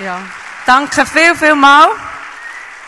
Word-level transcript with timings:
Ja. 0.00 0.20
Danke 0.66 1.06
viel, 1.06 1.36
viel 1.36 1.54
mal. 1.54 1.88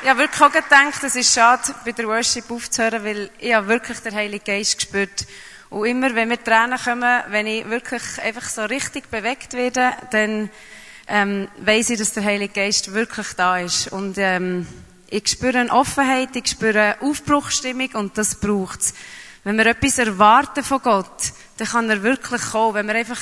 Ich 0.03 0.09
habe 0.09 0.21
wirklich 0.21 0.43
auch 0.43 0.51
gedacht, 0.51 1.05
es 1.05 1.15
ist 1.15 1.33
schade, 1.33 1.73
bei 1.85 1.93
der 1.93 2.09
Worship 2.09 2.51
aufzuhören, 2.51 3.05
weil 3.05 3.31
ich 3.39 3.55
habe 3.55 3.69
wirklich 3.69 4.01
den 4.01 4.13
Heiligen 4.13 4.45
Geist 4.45 4.79
gespürt. 4.79 5.25
Und 5.71 5.87
immer, 5.87 6.13
wenn 6.17 6.27
mir 6.27 6.43
Tränen 6.43 6.77
kommen, 6.77 7.23
wenn 7.29 7.47
ich 7.47 7.69
wirklich 7.71 8.03
einfach 8.21 8.49
so 8.49 8.65
richtig 8.65 9.09
bewegt 9.09 9.53
werde, 9.53 9.93
dann 10.11 10.51
ähm, 11.07 11.47
weiss 11.59 11.91
ich, 11.91 11.99
dass 11.99 12.13
der 12.13 12.25
Heilige 12.25 12.55
Geist 12.55 12.93
wirklich 12.93 13.35
da 13.35 13.59
ist. 13.59 13.93
Und 13.93 14.19
ähm, 14.19 14.67
ich 15.09 15.29
spüre 15.29 15.61
eine 15.61 15.71
Offenheit, 15.71 16.35
ich 16.35 16.49
spüre 16.49 16.81
eine 16.81 17.03
Aufbruchstimmung 17.03 17.91
und 17.95 18.19
das 18.19 18.35
braucht's. 18.35 18.95
Wenn 19.45 19.59
wir 19.59 19.67
etwas 19.67 19.99
erwarten 19.99 20.65
von 20.65 20.83
Gott, 20.83 21.33
dann 21.59 21.69
kann 21.69 21.89
er 21.89 22.03
wirklich 22.03 22.43
kommen. 22.51 22.75
Wenn 22.75 22.89
wir 22.89 22.97
einfach 22.97 23.21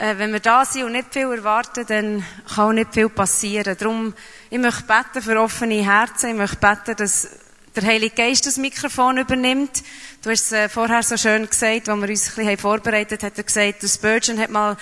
äh, 0.00 0.16
wenn 0.16 0.32
wir 0.32 0.40
da 0.40 0.64
sind 0.64 0.84
und 0.84 0.92
nicht 0.92 1.12
viel 1.12 1.30
erwarten, 1.30 1.84
dann 1.86 2.24
kann 2.54 2.64
auch 2.64 2.72
nicht 2.72 2.94
viel 2.94 3.10
passieren. 3.10 3.76
Darum, 3.78 4.14
ich 4.48 4.58
möchte 4.58 4.84
beten 4.84 5.22
für 5.22 5.38
offene 5.38 5.84
Herzen. 5.84 6.30
Ich 6.30 6.36
möchte 6.36 6.56
beten, 6.56 6.96
dass 6.96 7.28
der 7.76 7.84
Heilige 7.84 8.14
Geist 8.14 8.46
das 8.46 8.56
Mikrofon 8.56 9.18
übernimmt. 9.18 9.82
Du 10.22 10.30
hast 10.30 10.46
es 10.46 10.52
äh, 10.52 10.68
vorher 10.70 11.02
so 11.02 11.18
schön 11.18 11.46
gesagt, 11.46 11.88
als 11.88 12.00
wir 12.00 12.08
uns 12.08 12.28
ein 12.30 12.34
bisschen 12.36 12.58
vorbereitet 12.58 13.22
haben, 13.22 13.30
hat 13.30 13.38
er 13.38 13.44
gesagt, 13.44 13.82
der 13.82 13.88
Spurgeon 13.88 14.38
hat 14.38 14.50
mal 14.50 14.76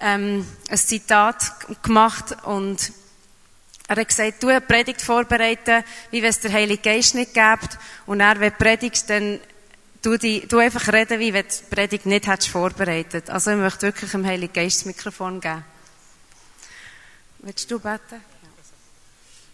ähm, 0.00 0.46
ein 0.70 0.78
Zitat 0.78 1.82
gemacht 1.82 2.34
und 2.44 2.92
er 3.86 3.96
hat 3.96 4.08
gesagt, 4.08 4.42
du 4.42 4.48
eine 4.48 4.62
Predigt 4.62 5.02
vorbereiten, 5.02 5.84
wie 6.10 6.22
wenn 6.22 6.30
es 6.30 6.40
der 6.40 6.52
Heilige 6.52 6.82
Geist 6.82 7.14
nicht 7.14 7.34
gibt. 7.34 7.78
Und 8.06 8.20
er, 8.20 8.40
wenn 8.40 8.52
predigst, 8.52 9.10
dann 9.10 9.40
du, 10.04 10.18
die, 10.18 10.46
du 10.46 10.58
einfach 10.58 10.92
reden, 10.92 11.18
wie 11.18 11.32
wenn 11.32 11.46
du 11.46 11.48
die 11.48 11.74
Predigt 11.74 12.06
nicht 12.06 12.26
hättest 12.26 12.50
vorbereitet. 12.50 13.30
Also 13.30 13.52
ich 13.52 13.56
möchte 13.56 13.82
wirklich 13.82 14.10
dem 14.10 14.24
Heiligen 14.24 14.52
Geist 14.52 14.80
das 14.80 14.86
Mikrofon 14.86 15.40
geben. 15.40 15.64
Willst 17.40 17.70
du 17.70 17.78
beten? 17.78 18.20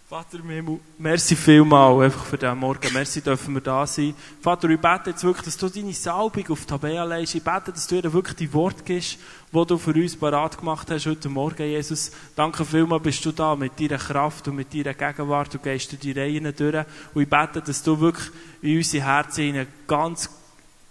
Vater 0.08 0.42
Mimu, 0.42 0.80
merci 0.98 1.36
vielmal 1.36 2.02
einfach 2.02 2.24
für 2.24 2.36
diesen 2.36 2.58
Morgen. 2.58 2.92
Merci 2.92 3.20
dürfen 3.20 3.54
wir 3.54 3.60
da 3.60 3.86
sein. 3.86 4.12
Vater, 4.40 4.68
ich 4.68 4.80
bete 4.80 5.10
jetzt 5.10 5.22
wirklich, 5.22 5.44
dass 5.44 5.56
du 5.56 5.68
deine 5.68 5.92
Salbung 5.92 6.48
auf 6.48 6.66
Tabea 6.66 7.04
legst. 7.04 7.36
Ich 7.36 7.44
bete, 7.44 7.70
dass 7.70 7.86
du 7.86 7.94
ihr 7.94 8.12
wirklich 8.12 8.34
die 8.34 8.52
Worte 8.52 8.82
gibst, 8.82 9.18
die 9.52 9.66
du 9.66 9.78
für 9.78 9.92
uns 9.92 10.16
parat 10.16 10.58
gemacht 10.58 10.90
hast 10.90 11.06
heute 11.06 11.28
Morgen, 11.28 11.62
Jesus. 11.62 12.10
Danke 12.34 12.64
vielmal, 12.64 12.98
bist 12.98 13.24
du 13.24 13.30
da 13.30 13.54
mit 13.54 13.78
deiner 13.78 13.98
Kraft 13.98 14.48
und 14.48 14.56
mit 14.56 14.74
deiner 14.74 14.94
Gegenwart. 14.94 15.54
Du 15.54 15.58
gehst 15.60 15.92
durch 15.92 16.00
die 16.00 16.10
Reihen 16.10 16.52
durch. 16.56 16.84
Und 17.14 17.22
ich 17.22 17.30
bete, 17.30 17.62
dass 17.62 17.80
du 17.84 18.00
wirklich 18.00 18.26
in 18.62 18.78
unsere 18.78 19.04
Herzen 19.04 19.64
ganz 19.86 20.28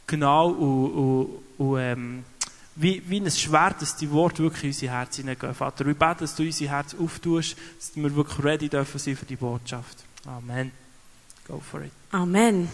genau 0.09 0.49
und, 0.49 0.91
und, 0.91 1.67
und 1.67 1.79
ähm, 1.79 2.23
wie, 2.75 3.03
wie 3.07 3.19
ein 3.19 3.29
Schwert, 3.29 3.81
dass 3.81 3.95
die 3.95 4.09
Worte 4.09 4.41
wirklich 4.43 4.63
in 4.63 4.69
unser 4.69 4.87
Herz 4.87 5.17
hineingehen. 5.17 5.53
Vater, 5.53 5.85
wir 5.85 5.93
beten, 5.93 6.19
dass 6.21 6.35
du 6.35 6.43
unser 6.43 6.65
Herz 6.69 6.95
auftust, 6.99 7.57
dass 7.77 7.91
wir 7.95 8.15
wirklich 8.15 8.43
ready 8.43 8.69
dürfen 8.69 8.99
sein 8.99 9.17
für 9.17 9.25
die 9.25 9.35
Botschaft. 9.35 9.97
Amen. 10.25 10.71
Go 11.47 11.59
for 11.59 11.81
it. 11.81 11.91
Amen. 12.11 12.69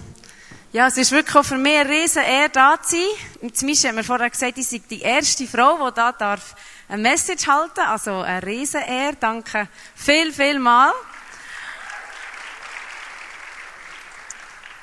Ja, 0.72 0.88
es 0.88 0.98
ist 0.98 1.12
wirklich 1.12 1.36
auch 1.36 1.46
für 1.46 1.58
mich 1.58 1.76
eine 1.76 1.90
riesen 1.90 2.22
Ehre, 2.22 2.50
da 2.50 2.76
zu 2.82 2.98
sein. 2.98 3.54
Zum 3.54 3.70
Beispiel 3.70 3.90
haben 3.90 3.96
wir 3.96 4.04
vorher 4.04 4.30
gesagt, 4.30 4.58
ich 4.58 4.68
sei 4.68 4.82
die 4.90 5.02
erste 5.02 5.48
Frau, 5.48 5.90
die 5.90 5.96
da 5.96 6.12
darf 6.12 6.56
eine 6.88 7.02
Message 7.02 7.48
halten 7.48 7.80
Also 7.80 8.12
eine 8.12 8.46
riesen 8.46 8.82
Ehre. 8.82 9.16
Danke 9.20 9.70
viel, 9.96 10.32
viel 10.34 10.60
mal. 10.60 10.92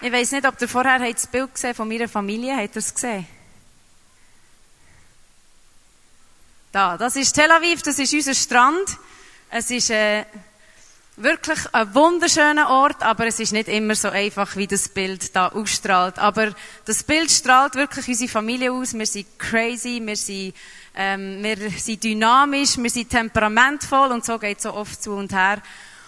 Ich 0.05 0.11
weiß 0.11 0.33
nicht, 0.33 0.45
ob 0.48 0.61
ihr 0.61 0.69
vorher 0.69 0.98
das 0.98 1.28
Bild 1.28 1.55
gesehen 1.55 1.77
von 1.77 1.86
meiner 1.86 2.08
Familie. 2.08 2.56
Habt 2.56 2.75
ihr 2.75 2.81
es 2.81 2.92
gesehen? 2.92 3.25
Da, 6.72 6.98
das 6.98 7.14
ist 7.14 7.33
Tel 7.33 7.48
Aviv, 7.53 7.83
das 7.83 8.00
ist 8.00 8.12
unser 8.12 8.34
Strand. 8.34 8.98
Es 9.48 9.70
ist 9.70 9.91
äh, 9.91 10.25
wirklich 11.17 11.61
ein 11.72 11.94
wunderschöner 11.94 12.69
Ort, 12.69 13.00
aber 13.05 13.28
es 13.28 13.39
ist 13.39 13.53
nicht 13.53 13.69
immer 13.69 13.94
so 13.94 14.09
einfach, 14.09 14.56
wie 14.56 14.67
das 14.67 14.89
Bild 14.89 15.36
da 15.36 15.50
ausstrahlt. 15.50 16.19
Aber 16.19 16.53
das 16.84 17.05
Bild 17.05 17.31
strahlt 17.31 17.76
wirklich 17.76 18.09
unsere 18.09 18.28
Familie 18.28 18.72
aus. 18.72 18.94
Wir 18.94 19.06
sind 19.06 19.38
crazy, 19.38 20.03
wir 20.05 20.16
sind, 20.16 20.53
ähm, 20.97 21.44
wir 21.44 21.71
sind 21.78 22.03
dynamisch, 22.03 22.76
wir 22.76 22.91
sind 22.91 23.09
temperamentvoll 23.09 24.10
und 24.10 24.25
so 24.25 24.37
geht 24.41 24.56
es 24.56 24.65
so 24.65 24.75
oft 24.75 25.00
zu 25.00 25.12
und 25.12 25.32
her. 25.32 25.62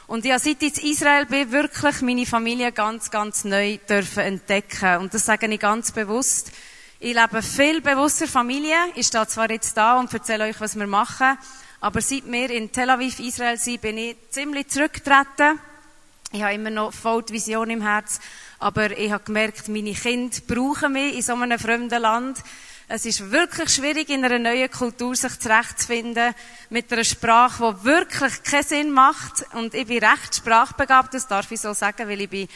Und 0.07 0.27
ja, 0.27 0.39
seit 0.39 0.63
ich 0.63 0.83
in 0.83 0.91
Israel 0.91 1.25
bin, 1.25 1.51
wirklich 1.51 2.03
meine 2.03 2.27
Familie 2.27 2.73
ganz, 2.73 3.11
ganz 3.11 3.45
neu 3.45 3.79
dürfen 3.89 4.23
entdecken. 4.23 4.99
Und 4.99 5.15
das 5.15 5.25
sage 5.25 5.47
ich 5.47 5.59
ganz 5.59 5.93
bewusst. 5.93 6.53
Ich 7.01 7.15
lebe 7.15 7.43
viel 7.43 7.81
bewusster 7.81 8.27
Familie. 8.27 8.77
Ich 8.97 9.07
stehe 9.07 9.27
zwar 9.27 9.51
jetzt 9.51 9.75
da 9.77 9.99
und 9.99 10.13
erzähle 10.13 10.45
euch, 10.45 10.61
was 10.61 10.79
wir 10.79 10.87
machen, 10.87 11.39
aber 11.81 12.01
seit 12.03 12.31
wir 12.31 12.51
in 12.51 12.71
Tel 12.71 12.91
Aviv, 12.91 13.19
Israel 13.19 13.57
sind, 13.57 13.81
bin 13.81 13.97
ich 13.97 14.17
ziemlich 14.31 14.69
zurückgetreten. 14.69 15.59
Ich 16.33 16.43
habe 16.43 16.55
immer 16.55 16.71
noch 16.71 16.93
voll 16.93 17.23
die 17.23 17.35
Vision 17.35 17.71
im 17.71 17.83
Herz, 17.83 18.21
aber 18.59 18.97
ich 18.99 19.11
habe 19.11 19.25
gemerkt, 19.25 19.69
meine 19.69 19.93
Kinder 19.93 20.37
brauchen 20.47 20.93
mich 20.93 21.15
in 21.15 21.23
so 21.23 21.35
einem 21.35 21.59
fremden 21.59 22.01
Land. 22.01 22.39
Es 22.97 23.05
ist 23.05 23.32
wirklich 23.32 23.71
schwierig, 23.71 24.09
in 24.09 24.25
einer 24.25 24.38
neuen 24.38 24.71
Kultur 24.71 25.16
sich 25.16 25.41
zurechtzufinden, 25.41 26.32
mit 26.71 26.93
einer 26.93 27.03
Sprache, 27.03 27.77
die 27.77 27.84
wirklich 27.87 28.41
keinen 28.44 28.62
Sinn 28.62 28.91
macht. 28.93 29.44
Und 29.53 29.75
ich 29.75 29.88
bin 29.88 29.99
recht 29.99 30.37
sprachbegabt, 30.37 31.12
das 31.12 31.27
darf 31.27 31.50
ich 31.50 31.60
so 31.60 31.72
sagen, 31.72 32.09
weil 32.09 32.21
ich 32.21 32.31
bin 32.31 32.47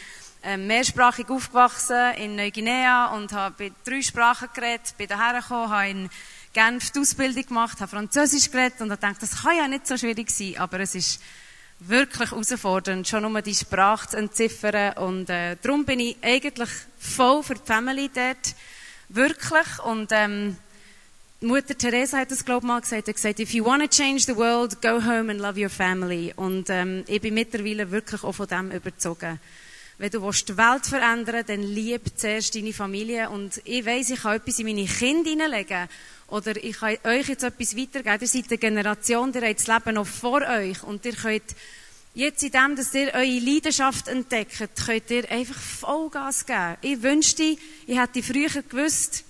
ähm, 0.44 0.68
mehrsprachig 0.68 1.28
aufgewachsen 1.28 2.14
in 2.18 2.36
Neuguinea 2.36 3.06
und 3.16 3.32
habe 3.32 3.72
drei 3.84 4.00
Sprachen 4.00 4.48
geredet, 4.54 4.94
bin 4.96 5.08
daher 5.08 5.40
gekommen, 5.40 5.70
habe 5.70 5.88
in 5.88 6.10
Genf 6.52 6.92
die 6.92 7.00
Ausbildung 7.00 7.44
gemacht, 7.44 7.80
habe 7.80 7.90
Französisch 7.90 8.48
geredet 8.48 8.80
und 8.80 8.92
habe 8.92 9.00
gedacht, 9.00 9.20
das 9.20 9.42
kann 9.42 9.56
ja 9.56 9.66
nicht 9.66 9.88
so 9.88 9.96
schwierig 9.96 10.30
sein, 10.30 10.54
aber 10.58 10.78
es 10.78 10.94
ist 10.94 11.20
wirklich 11.80 12.30
herausfordernd, 12.30 13.08
schon 13.08 13.24
nur 13.24 13.42
die 13.42 13.56
Sprache 13.56 14.10
zu 14.10 14.16
entziffern. 14.16 14.98
Und 14.98 15.30
äh, 15.30 15.56
darum 15.60 15.84
bin 15.84 15.98
ich 15.98 16.16
eigentlich 16.22 16.70
voll 16.96 17.42
für 17.42 17.54
die 17.54 17.66
Family 17.66 18.08
dort, 18.14 18.54
wirklich 19.08 19.78
und 19.84 20.10
ähm, 20.12 20.56
Mutter 21.40 21.76
Teresa 21.76 22.18
hat 22.18 22.30
das 22.30 22.44
glaube 22.44 22.64
ich 22.64 22.68
mal 22.68 22.80
gesagt, 22.80 23.08
hat 23.08 23.14
gesagt, 23.14 23.40
if 23.40 23.52
you 23.52 23.64
want 23.64 23.82
to 23.82 23.88
change 23.88 24.24
the 24.24 24.36
world, 24.36 24.82
go 24.82 25.00
home 25.04 25.30
and 25.30 25.40
love 25.40 25.60
your 25.60 25.70
family 25.70 26.32
und 26.34 26.68
ähm, 26.70 27.04
ich 27.06 27.20
bin 27.20 27.34
mittlerweile 27.34 27.90
wirklich 27.90 28.24
auch 28.24 28.32
von 28.32 28.46
dem 28.46 28.70
überzogen. 28.70 29.38
Wenn 30.00 30.10
du 30.12 30.20
die 30.20 30.56
Welt 30.56 30.86
verändern 30.86 31.34
willst, 31.34 31.48
dann 31.48 31.62
lieb 31.62 32.02
zuerst 32.14 32.54
deine 32.54 32.72
Familie. 32.72 33.30
Und 33.30 33.60
ich 33.64 33.84
weiss, 33.84 34.10
ich 34.10 34.22
kann 34.22 34.36
etwas 34.36 34.60
in 34.60 34.66
meine 34.66 34.84
Kinder 34.84 35.28
hineinlegen. 35.28 35.88
Oder 36.28 36.56
ich 36.56 36.78
kann 36.78 36.98
euch 37.02 37.28
jetzt 37.28 37.42
etwas 37.42 37.76
weitergeben. 37.76 38.18
Ihr 38.20 38.28
seid 38.28 38.44
eine 38.48 38.58
Generation, 38.58 39.34
ihr 39.34 39.42
habt 39.42 39.58
das 39.58 39.66
Leben 39.66 39.94
noch 39.96 40.06
vor 40.06 40.42
euch. 40.42 40.84
Und 40.84 41.04
ihr 41.04 41.14
könnt 41.14 41.42
jetzt 42.18 42.42
in 42.42 42.50
dem, 42.50 42.76
dass 42.76 42.92
ihr 42.94 43.14
eure 43.14 43.38
Leidenschaft 43.38 44.08
entdeckt, 44.08 44.58
könnt 44.84 45.10
ihr 45.10 45.30
einfach 45.30 45.58
Vollgas 45.58 46.44
geben. 46.44 46.76
Ich 46.82 47.02
wünschte, 47.02 47.56
ich 47.86 47.98
hätte 47.98 48.22
früher 48.22 48.62
gewusst, 48.62 49.24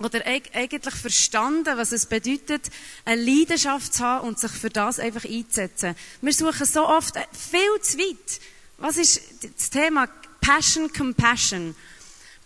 oder 0.00 0.24
eigentlich 0.26 0.94
verstanden, 0.94 1.76
was 1.76 1.90
es 1.90 2.06
bedeutet, 2.06 2.70
eine 3.04 3.20
Leidenschaft 3.20 3.92
zu 3.92 4.04
haben 4.04 4.28
und 4.28 4.38
sich 4.38 4.52
für 4.52 4.70
das 4.70 5.00
einfach 5.00 5.24
einzusetzen. 5.24 5.96
Wir 6.22 6.32
suchen 6.32 6.66
so 6.66 6.86
oft 6.86 7.14
viel 7.32 7.82
zu 7.82 7.98
weit. 7.98 8.40
Was 8.78 8.96
ist 8.96 9.20
das 9.56 9.70
Thema 9.70 10.08
Passion, 10.40 10.92
Compassion? 10.92 11.74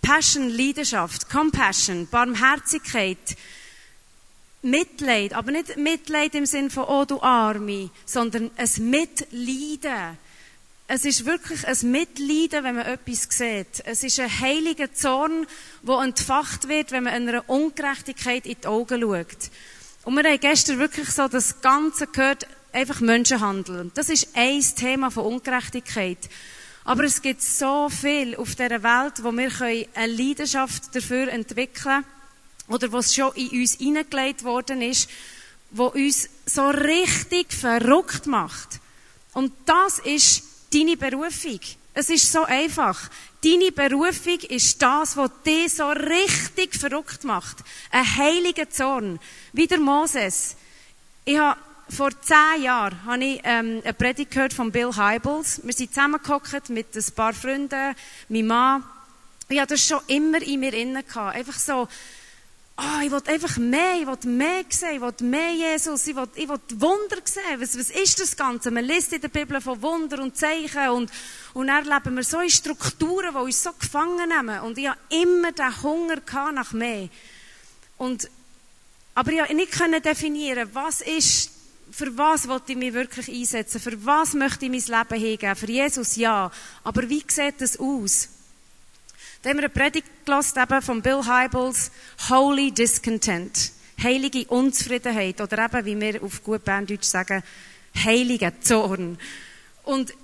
Passion, 0.01 0.49
Leidenschaft, 0.49 1.29
Compassion, 1.29 2.09
Barmherzigkeit, 2.09 3.37
Mitleid, 4.63 5.35
aber 5.35 5.51
nicht 5.51 5.77
Mitleid 5.77 6.35
im 6.35 6.47
Sinn 6.47 6.71
von, 6.71 6.85
oh 6.85 7.05
du 7.05 7.21
Arme, 7.21 7.91
sondern 8.07 8.51
ein 8.57 8.91
Mitleiden. 8.91 10.19
Es 10.87 11.05
ist 11.05 11.25
wirklich 11.27 11.67
ein 11.67 11.91
Mitleiden, 11.91 12.65
wenn 12.65 12.77
man 12.77 12.87
etwas 12.87 13.27
sieht. 13.31 13.83
Es 13.85 14.05
ist 14.05 14.21
ein 14.21 14.41
heiliger 14.41 14.93
Zorn, 14.93 15.47
der 15.83 15.99
entfacht 15.99 16.69
wird, 16.69 16.93
wenn 16.93 17.05
man 17.05 17.15
einer 17.15 17.49
Ungerechtigkeit 17.49 18.47
in 18.47 18.57
die 18.63 18.67
Augen 18.67 19.01
schaut. 19.01 19.51
Und 20.05 20.15
wir 20.17 20.25
haben 20.25 20.41
gestern 20.41 20.79
wirklich 20.79 21.09
so 21.11 21.29
das 21.29 21.61
Ganze 21.61 22.07
gehört, 22.07 22.47
einfach 22.73 23.01
Menschenhandel. 23.01 23.91
Das 23.95 24.09
ist 24.09 24.29
ein 24.35 24.61
Thema 24.61 25.11
von 25.11 25.25
Ungerechtigkeit. 25.25 26.19
Aber 26.85 27.05
es 27.05 27.23
gibt 27.23 27.43
so 27.43 27.89
viel 27.89 28.37
auf 28.37 28.55
dieser 28.55 28.83
Welt, 28.83 29.23
wo 29.23 29.33
wir 29.33 29.51
eine 29.95 30.13
Leidenschaft 30.13 30.95
dafür 30.95 31.29
entwickeln 31.29 32.03
können, 32.03 32.22
oder 32.69 32.93
was 32.93 33.15
schon 33.15 33.35
in 33.35 33.61
uns 33.61 33.75
hineingelegt 33.75 34.45
worden 34.45 34.83
ist, 34.83 35.09
wo 35.71 35.87
uns 35.87 36.29
so 36.47 36.69
richtig 36.69 37.53
verrückt 37.53 38.27
macht. 38.27 38.81
Und 39.33 39.53
das 39.67 39.99
ist 40.01 40.43
deine 40.73 40.97
Berufung. 40.97 41.61
Es 41.95 42.09
ist 42.09 42.31
so 42.31 42.45
einfach. 42.45 43.11
Deine 43.45 43.73
Berufung 43.73 44.39
ist 44.49 44.81
das, 44.81 45.17
was 45.17 45.31
dich 45.45 45.75
so 45.75 45.89
richtig 45.89 46.75
verrückt 46.75 47.25
macht. 47.25 47.59
Ein 47.91 48.17
heiliger 48.17 48.71
Zorn. 48.71 49.19
Wie 49.53 49.67
der 49.67 49.81
Moses. 49.81 50.57
Ich 51.25 51.39
habe 51.39 51.59
vor 51.89 52.11
zehn 52.23 52.63
Jahren 52.63 53.05
habe 53.05 53.25
ich 53.25 53.41
ähm, 53.45 53.83
eine 53.85 53.93
Predigt 53.93 54.31
gehört 54.31 54.55
von 54.55 54.73
Bill 54.73 54.97
Hybels. 54.97 55.61
Wir 55.63 55.75
sind 55.75 55.93
zusammengehockt 55.93 56.71
mit 56.71 56.97
ein 56.97 57.05
paar 57.15 57.35
Freunden, 57.35 57.95
meinem 58.29 58.47
Mann. 58.47 58.85
Ich 59.49 59.61
hatte 59.61 59.75
das 59.75 59.87
schon 59.87 60.01
immer 60.07 60.41
in 60.41 60.61
mir 60.61 60.73
innen 60.73 61.07
gehabt. 61.07 61.37
Einfach 61.37 61.59
so, 61.59 61.89
oh, 62.83 63.01
ich 63.05 63.11
will 63.11 63.23
einfach 63.27 63.57
mehr, 63.59 64.01
ich 64.01 64.07
will 64.07 64.31
mehr 64.31 64.65
sehen, 64.69 64.97
ich 64.97 65.01
will 65.01 65.29
mehr 65.29 65.53
Jesus, 65.53 66.07
ich 66.07 66.17
will, 66.17 66.29
ich 66.35 66.49
will 66.49 66.61
Wunder 66.77 67.19
sehen. 67.25 67.61
Was, 67.61 67.79
was 67.79 67.91
ist 67.91 68.21
das 68.21 68.37
Ganze? 68.37 68.71
Man 68.71 68.85
liest 68.85 69.13
in 69.13 69.21
der 69.21 69.29
Bibel 69.29 69.61
von 69.61 69.81
Wunder 69.83 70.23
und 70.23 70.37
Zeichen 70.37 70.89
und, 70.91 71.11
und 71.55 71.67
dann 71.67 71.85
leben 71.85 72.17
wir 72.17 72.25
so 72.25 72.41
in 72.41 72.51
Strukturen, 72.51 73.33
die 73.33 73.39
uns 73.39 73.63
so 73.63 73.71
gefangen 73.73 74.29
nehmen. 74.29 74.61
Und 74.61 74.79
ich 74.79 74.89
habe 74.89 74.99
immer 75.11 75.53
den 75.53 75.83
Hunger 75.83 76.21
nach 76.53 76.73
mehr. 76.73 77.09
Und, 77.99 78.29
aber 79.15 79.33
ich 79.33 79.71
konnte 79.71 79.91
nicht 79.91 80.05
definieren, 80.05 80.69
was 80.73 81.01
ist, 81.03 81.51
für 81.91 82.17
was 82.17 82.49
wollte 82.49 82.73
ich 82.73 82.79
mich 82.79 82.95
wirklich 82.95 83.29
einsetzen? 83.29 83.81
Für 83.81 84.05
was 84.05 84.35
möchte 84.35 84.65
ich 84.67 84.71
mein 84.71 85.01
Leben 85.01 85.21
hingeben? 85.21 85.57
Für 85.57 85.71
Jesus 85.71 86.17
ja. 86.17 86.51
Aber 86.85 87.09
wie 87.09 87.23
sieht 87.29 87.61
das 87.61 87.79
aus? 87.79 88.29
Da 89.43 89.51
haben 89.51 89.57
wir 89.57 89.65
eine 89.65 89.71
Predigt 89.71 90.07
gelassen, 90.25 90.61
eben 90.61 90.83
von 90.83 91.03
Bill 91.03 91.25
Hybels, 91.25 91.91
Holy 92.29 92.71
Discontent. 92.71 93.73
Heilige 94.01 94.47
Unzufriedenheit. 94.47 95.41
Oder 95.41 95.65
eben, 95.65 95.85
wie 95.85 96.01
wir 96.01 96.23
auf 96.23 96.45
gut 96.45 96.65
Berndeutsch 96.65 97.07
sagen, 97.07 97.43
heiliger 98.05 98.53
Zorn. 98.61 99.19
Und 99.83 100.15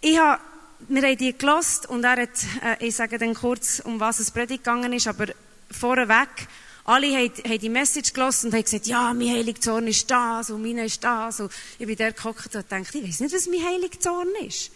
ich 0.00 0.18
habe, 0.18 0.40
wir 0.88 1.02
haben 1.02 1.16
die 1.16 1.38
gelassen 1.38 1.86
und 1.86 2.02
er 2.02 2.22
hat, 2.22 2.30
äh, 2.64 2.84
ich 2.84 2.96
sage 2.96 3.16
dann 3.16 3.34
kurz, 3.34 3.78
um 3.78 4.00
was 4.00 4.18
es 4.18 4.32
Predigt 4.32 4.64
gegangen 4.64 4.92
ist, 4.92 5.06
aber 5.06 5.26
vorweg, 5.70 6.48
alle 6.84 7.16
haben, 7.16 7.32
haben 7.46 7.58
die 7.60 7.68
Message 7.68 8.12
gelassen 8.12 8.48
und 8.48 8.54
haben 8.54 8.64
gesagt, 8.64 8.88
ja, 8.88 9.14
mein 9.14 9.30
heiliger 9.30 9.60
Zorn 9.60 9.86
ist 9.86 10.10
das 10.10 10.50
und 10.50 10.62
meine 10.62 10.84
ist 10.86 11.04
das. 11.04 11.38
Und 11.38 11.52
ich 11.78 11.86
bin 11.86 11.94
der 11.94 12.10
geguckt 12.10 12.56
und 12.56 12.72
dachte, 12.72 12.98
ich 12.98 13.04
weiß 13.04 13.20
nicht, 13.20 13.34
was 13.36 13.46
mein 13.46 13.64
heiliger 13.64 14.00
Zorn 14.00 14.30
ist. 14.44 14.72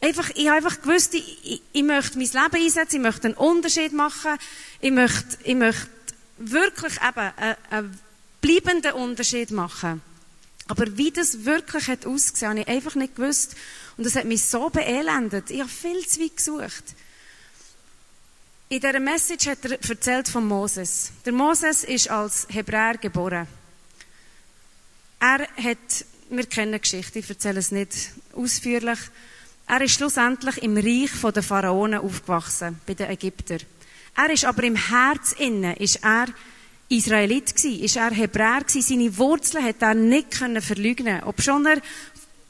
Einfach, 0.00 0.30
ich 0.30 0.46
habe 0.48 0.56
einfach 0.56 0.80
gewusst, 0.80 1.14
ich, 1.14 1.38
ich, 1.44 1.62
ich 1.72 1.82
möchte 1.82 2.16
mein 2.16 2.26
Leben 2.26 2.64
einsetzen, 2.64 2.96
ich 2.96 3.02
möchte 3.02 3.28
einen 3.28 3.36
Unterschied 3.36 3.92
machen, 3.92 4.38
ich 4.80 4.90
möchte, 4.90 5.38
ich 5.44 5.54
möchte 5.54 5.88
wirklich 6.38 6.94
eben 6.96 7.32
einen, 7.36 7.56
einen 7.70 8.00
bleibenden 8.40 8.92
Unterschied 8.92 9.50
machen. 9.50 10.00
Aber 10.68 10.96
wie 10.96 11.10
das 11.10 11.44
wirklich 11.44 11.88
hat 11.88 12.06
ausgesehen, 12.06 12.50
habe 12.50 12.60
ich 12.60 12.68
einfach 12.68 12.94
nicht 12.94 13.16
gewusst. 13.16 13.56
Und 13.96 14.06
das 14.06 14.14
hat 14.14 14.24
mich 14.24 14.44
so 14.44 14.70
beelendet. 14.70 15.50
Ich 15.50 15.60
habe 15.60 15.68
viel 15.68 16.06
zu 16.06 16.20
weit 16.20 16.36
gesucht. 16.36 16.84
In 18.68 18.80
dieser 18.80 19.00
Message 19.00 19.48
hat 19.48 19.64
er 19.64 19.72
erzählt 19.72 20.28
von 20.28 20.46
Moses. 20.46 21.10
Der 21.24 21.32
Moses 21.32 21.82
ist 21.82 22.08
als 22.08 22.46
Hebräer 22.50 22.98
geboren. 22.98 23.48
Er 25.18 25.40
hat, 25.40 26.04
wir 26.30 26.46
kennen 26.46 26.72
die 26.74 26.80
Geschichte, 26.80 27.18
ich 27.18 27.28
erzähle 27.28 27.58
es 27.58 27.72
nicht 27.72 28.12
ausführlich, 28.32 28.98
er 29.70 29.82
ist 29.82 29.94
schlussendlich 29.94 30.62
im 30.64 30.76
Reich 30.76 31.32
der 31.32 31.42
Pharaonen 31.44 32.00
aufgewachsen, 32.00 32.80
bei 32.86 32.94
den 32.94 33.08
Ägyptern. 33.08 33.60
Er 34.16 34.30
ist 34.30 34.44
aber 34.44 34.64
im 34.64 34.74
Herz 34.74 35.32
innen, 35.38 35.76
ist 35.76 36.02
er 36.02 36.26
Israelit 36.88 37.54
gsi, 37.54 37.76
ist 37.76 37.96
er 37.96 38.10
Hebräer 38.10 38.64
gsi, 38.64 38.82
seine 38.82 39.16
Wurzeln 39.16 39.64
hat 39.64 39.80
er 39.80 39.94
nicht 39.94 40.32
können 40.32 40.60
verleugnen, 40.60 41.22
obschon 41.22 41.66
er 41.66 41.80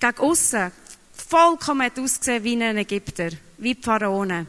gegen 0.01 0.19
aussen 0.19 0.73
vollkommen 1.13 1.83
hat 1.83 1.99
ausgesehen 1.99 2.43
wie 2.43 2.63
ein 2.63 2.79
Ägypter, 2.79 3.29
wie 3.59 3.75
die 3.75 3.83
Pharaonen. 3.83 4.47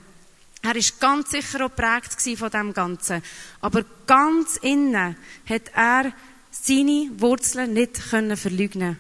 Er 0.63 0.75
ist 0.75 0.97
ganz 1.00 1.31
sicher 1.31 1.65
auch 1.65 1.75
geprägt 1.75 2.15
von 2.38 2.50
dem 2.50 2.73
Ganzen. 2.73 3.21
Aber 3.59 3.83
ganz 4.07 4.57
innen 4.62 5.18
hat 5.45 5.71
er 5.75 6.13
seine 6.51 7.09
Wurzeln 7.18 7.73
nicht 7.73 8.09
können 8.09 8.38
verleugnen. 8.38 8.97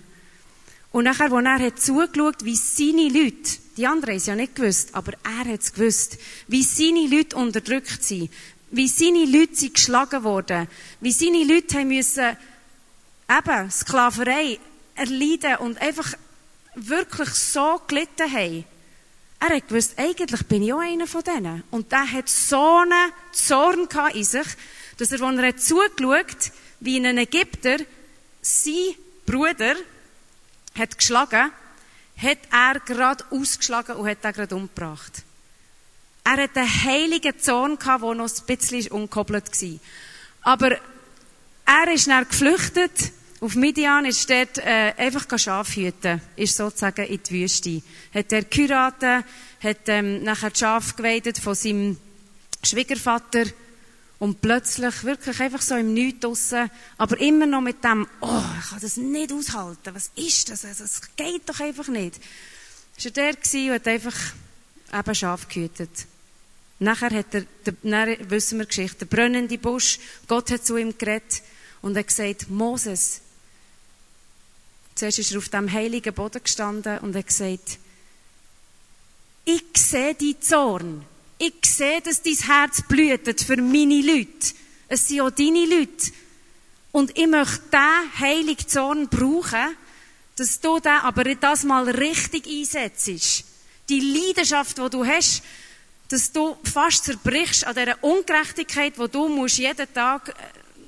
Und 0.91 1.05
nachher, 1.05 1.31
wo 1.31 1.39
er 1.39 1.59
hat 1.59 1.81
zugeschaut, 1.81 2.43
wie 2.43 2.55
seine 2.55 3.07
Leute, 3.07 3.59
die 3.77 3.87
anderen 3.87 4.11
haben 4.11 4.17
es 4.17 4.25
ja 4.25 4.35
nicht 4.35 4.55
gewusst, 4.55 4.93
aber 4.93 5.13
er 5.23 5.51
hat 5.53 5.61
es 5.61 5.73
gewusst, 5.73 6.17
wie 6.47 6.63
seine 6.63 7.07
Leute 7.07 7.37
unterdrückt 7.37 8.03
sind, 8.03 8.29
wie 8.71 8.87
seine 8.87 9.25
Leute 9.25 9.55
sind 9.55 9.73
geschlagen 9.73 10.23
worden, 10.23 10.67
wie 10.99 11.11
seine 11.11 11.43
Leute 11.43 11.77
haben 11.77 11.87
müssen, 11.87 12.35
eben, 13.29 13.71
Sklaverei 13.71 14.59
erleiden 14.95 15.57
und 15.57 15.81
einfach 15.81 16.13
wirklich 16.75 17.29
so 17.29 17.81
gelitten 17.87 18.31
haben. 18.31 18.65
Er 19.39 19.55
hat 19.55 19.67
gewusst, 19.67 19.93
eigentlich 19.97 20.45
bin 20.45 20.63
ich 20.63 20.73
auch 20.73 20.79
einer 20.79 21.07
von 21.07 21.23
denen. 21.23 21.63
Und 21.71 21.91
der 21.91 22.11
hat 22.11 22.29
so 22.29 22.77
einen 22.77 23.11
Zorn 23.31 23.87
in 24.13 24.23
sich, 24.23 24.47
dass 24.97 25.11
er, 25.11 25.21
als 25.21 25.37
er 25.37 25.47
hat 25.47 25.59
zugeschaut, 25.59 26.51
wie 26.79 26.97
ein 26.97 27.17
Ägypter 27.17 27.77
sein 28.41 28.95
Bruder 29.25 29.75
hat 30.77 30.97
geschlagen, 30.97 31.51
hat 32.17 32.37
er 32.51 32.79
gerade 32.79 33.23
ausgeschlagen 33.29 33.95
und 33.95 34.07
hat 34.07 34.23
ihn 34.23 34.33
gerade 34.33 34.55
umgebracht. 34.55 35.23
Er 36.23 36.43
hat 36.43 36.55
einen 36.55 36.83
heiligen 36.83 37.39
Zorn 37.39 37.79
gehabt, 37.79 38.03
der 38.03 38.13
noch 38.13 38.29
ein 38.29 38.45
bisschen 38.45 38.91
unkoppelt 38.91 39.61
war. 39.61 39.79
Aber 40.41 40.77
er 41.65 41.93
ist 41.93 42.07
dann 42.07 42.27
geflüchtet. 42.27 43.11
Auf 43.39 43.55
Midian 43.55 44.05
ist 44.05 44.29
dort 44.29 44.59
äh, 44.59 44.93
einfach 44.97 45.25
Schaf 45.39 45.75
hüten, 45.75 46.21
ist 46.35 46.55
sozusagen 46.55 47.07
in 47.07 47.21
die 47.23 47.31
Wüste. 47.31 47.81
Hat 48.13 48.31
er 48.31 48.43
geheiratet, 48.43 49.25
hat 49.63 49.77
ähm, 49.87 50.23
nachher 50.23 50.51
die 50.51 50.59
Schaf 50.59 50.95
geweidet 50.95 51.39
von 51.39 51.55
seinem 51.55 51.97
Schwiegervater 52.63 53.45
und 54.21 54.39
plötzlich 54.39 55.03
wirklich 55.03 55.39
einfach 55.39 55.63
so 55.63 55.75
im 55.75 55.95
Nichts 55.95 56.19
draussen, 56.19 56.69
aber 56.99 57.19
immer 57.19 57.47
noch 57.47 57.61
mit 57.61 57.83
dem, 57.83 58.07
oh, 58.19 58.43
ich 58.59 58.69
kann 58.69 58.79
das 58.79 58.95
nicht 58.95 59.33
aushalten. 59.33 59.95
Was 59.95 60.11
ist 60.15 60.47
das? 60.51 60.63
Also, 60.63 60.83
es 60.83 61.01
geht 61.15 61.49
doch 61.49 61.59
einfach 61.59 61.87
nicht. 61.87 62.21
Ist 62.95 63.05
er 63.05 63.11
der 63.13 63.33
gewesen 63.33 63.69
und 63.69 63.73
hat 63.73 63.87
einfach 63.87 64.15
eben 64.93 65.15
Schaf 65.15 65.47
gehütet. 65.47 66.05
Nachher 66.77 67.09
hat 67.09 67.33
er, 67.33 67.45
nachher 67.81 68.29
wissen 68.29 68.59
wir 68.59 68.67
Geschichte, 68.67 69.07
der 69.07 69.17
brennende 69.17 69.57
Busch, 69.57 69.97
Gott 70.27 70.51
hat 70.51 70.67
zu 70.67 70.77
ihm 70.77 70.95
geredet 70.95 71.41
und 71.81 71.97
hat 71.97 72.05
gesagt, 72.05 72.47
Moses, 72.47 73.21
zuerst 74.93 75.17
ist 75.17 75.31
er 75.31 75.39
auf 75.39 75.49
dem 75.49 75.71
heiligen 75.71 76.13
Boden 76.13 76.43
gestanden 76.43 76.99
und 76.99 77.15
hat 77.15 77.25
gesagt, 77.25 77.79
ich 79.45 79.63
sehe 79.75 80.13
die 80.13 80.39
Zorn 80.39 81.07
ich 81.41 81.65
sehe, 81.65 82.01
dass 82.01 82.21
dein 82.21 82.35
Herz 82.35 82.83
blüht 82.87 83.41
für 83.41 83.57
meine 83.57 84.01
Leute. 84.01 84.53
Es 84.87 85.07
sind 85.07 85.21
auch 85.21 85.31
deine 85.31 85.65
Leute. 85.65 86.11
Und 86.91 87.17
ich 87.17 87.25
möchte 87.25 87.61
diesen 87.71 88.19
heiligen 88.19 88.67
Zorn 88.67 89.07
brauchen, 89.07 89.75
dass 90.35 90.59
du 90.59 90.79
den 90.79 90.91
aber 90.91 91.23
das 91.35 91.63
mal 91.63 91.89
richtig 91.89 92.45
einsetzt. 92.45 93.43
Die 93.89 93.99
Leidenschaft, 93.99 94.77
die 94.77 94.89
du 94.89 95.03
hast, 95.03 95.41
dass 96.09 96.31
du 96.31 96.57
fast 96.63 97.05
zerbrichst 97.05 97.65
an 97.65 97.75
dieser 97.75 98.03
Ungerechtigkeit, 98.03 98.99
wo 98.99 99.07
du 99.07 99.27
musst 99.27 99.57
jeden 99.57 99.91
Tag, 99.93 100.35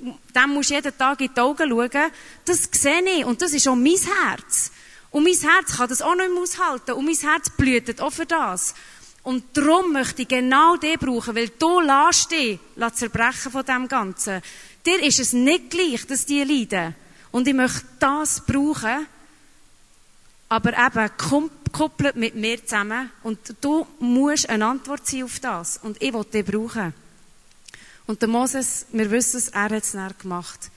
dem 0.00 0.50
musst 0.50 0.70
jeden 0.70 0.96
Tag 0.96 1.20
in 1.20 1.30
die 1.34 1.40
Augen 1.40 1.68
schauen, 1.68 2.12
das 2.44 2.68
sehe 2.70 3.02
ich. 3.18 3.24
Und 3.24 3.42
das 3.42 3.52
ist 3.54 3.66
auch 3.66 3.74
mein 3.74 3.96
Herz. 3.96 4.70
Und 5.10 5.24
mein 5.24 5.34
Herz 5.34 5.76
kann 5.76 5.88
das 5.88 6.02
auch 6.02 6.14
nicht 6.14 6.30
mehr 6.30 6.42
aushalten. 6.42 6.92
Und 6.92 7.06
mein 7.06 7.16
Herz 7.16 7.50
blüht 7.56 8.00
auch 8.00 8.12
für 8.12 8.26
das. 8.26 8.74
Und 9.24 9.44
darum 9.56 9.92
möchte 9.92 10.22
ich 10.22 10.28
genau 10.28 10.76
den 10.76 10.98
brauchen, 10.98 11.34
weil 11.34 11.48
du 11.58 11.80
lässt 11.80 12.30
dich 12.30 12.60
zerbrechen 12.94 13.50
von 13.50 13.64
dem 13.64 13.88
Ganzen. 13.88 14.42
Dir 14.84 15.02
ist 15.02 15.18
es 15.18 15.32
nicht 15.32 15.70
gleich, 15.70 16.06
dass 16.06 16.26
die 16.26 16.44
leiden. 16.44 16.94
Und 17.32 17.48
ich 17.48 17.54
möchte 17.54 17.86
das 17.98 18.44
brauchen, 18.44 19.06
aber 20.50 20.72
eben 20.72 21.10
gekoppelt 21.64 22.16
mit 22.16 22.34
mir 22.34 22.64
zusammen. 22.64 23.10
Und 23.22 23.38
du 23.62 23.86
musst 23.98 24.48
eine 24.48 24.66
Antwort 24.66 25.06
sein 25.06 25.24
auf 25.24 25.40
das. 25.40 25.78
Und 25.78 26.02
ich 26.02 26.12
will 26.12 26.24
dich 26.24 26.44
brauchen. 26.44 26.92
Und 28.06 28.20
der 28.20 28.28
Moses, 28.28 28.84
wir 28.92 29.10
wissen 29.10 29.38
es, 29.38 29.48
er 29.48 29.62
hat 29.62 29.72
es 29.72 29.94
näher 29.94 30.14
gemacht. 30.20 30.70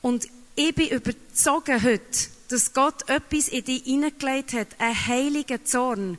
Und 0.00 0.26
ich 0.54 0.74
bin 0.74 0.88
überzogen 0.88 1.82
heute, 1.82 2.28
dass 2.48 2.72
Gott 2.72 3.08
etwas 3.10 3.48
in 3.48 3.64
dich 3.64 3.84
hineingelegt 3.84 4.54
hat, 4.54 4.68
einen 4.78 5.06
heiligen 5.06 5.64
Zorn, 5.66 6.18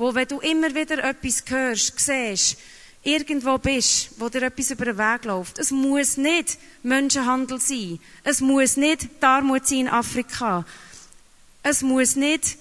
wo, 0.00 0.14
wenn 0.14 0.26
du 0.26 0.40
immer 0.40 0.74
wieder 0.74 1.04
etwas 1.04 1.44
hörst, 1.46 2.00
siehst, 2.00 2.56
irgendwo 3.02 3.58
bist, 3.58 4.10
wo 4.18 4.28
dir 4.28 4.42
etwas 4.42 4.70
über 4.70 4.86
den 4.86 4.98
Weg 4.98 5.24
läuft. 5.24 5.58
Es 5.58 5.70
muss 5.70 6.16
nicht 6.16 6.58
Menschenhandel 6.82 7.60
sein. 7.60 7.98
Es 8.24 8.40
muss 8.40 8.76
nicht 8.76 9.02
die 9.20 9.26
Armut 9.26 9.66
sein 9.66 9.80
in 9.80 9.88
Afrika. 9.88 10.64
Es 11.62 11.82
muss 11.82 12.16
nicht 12.16 12.56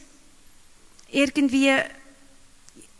irgendwie, 1.11 1.73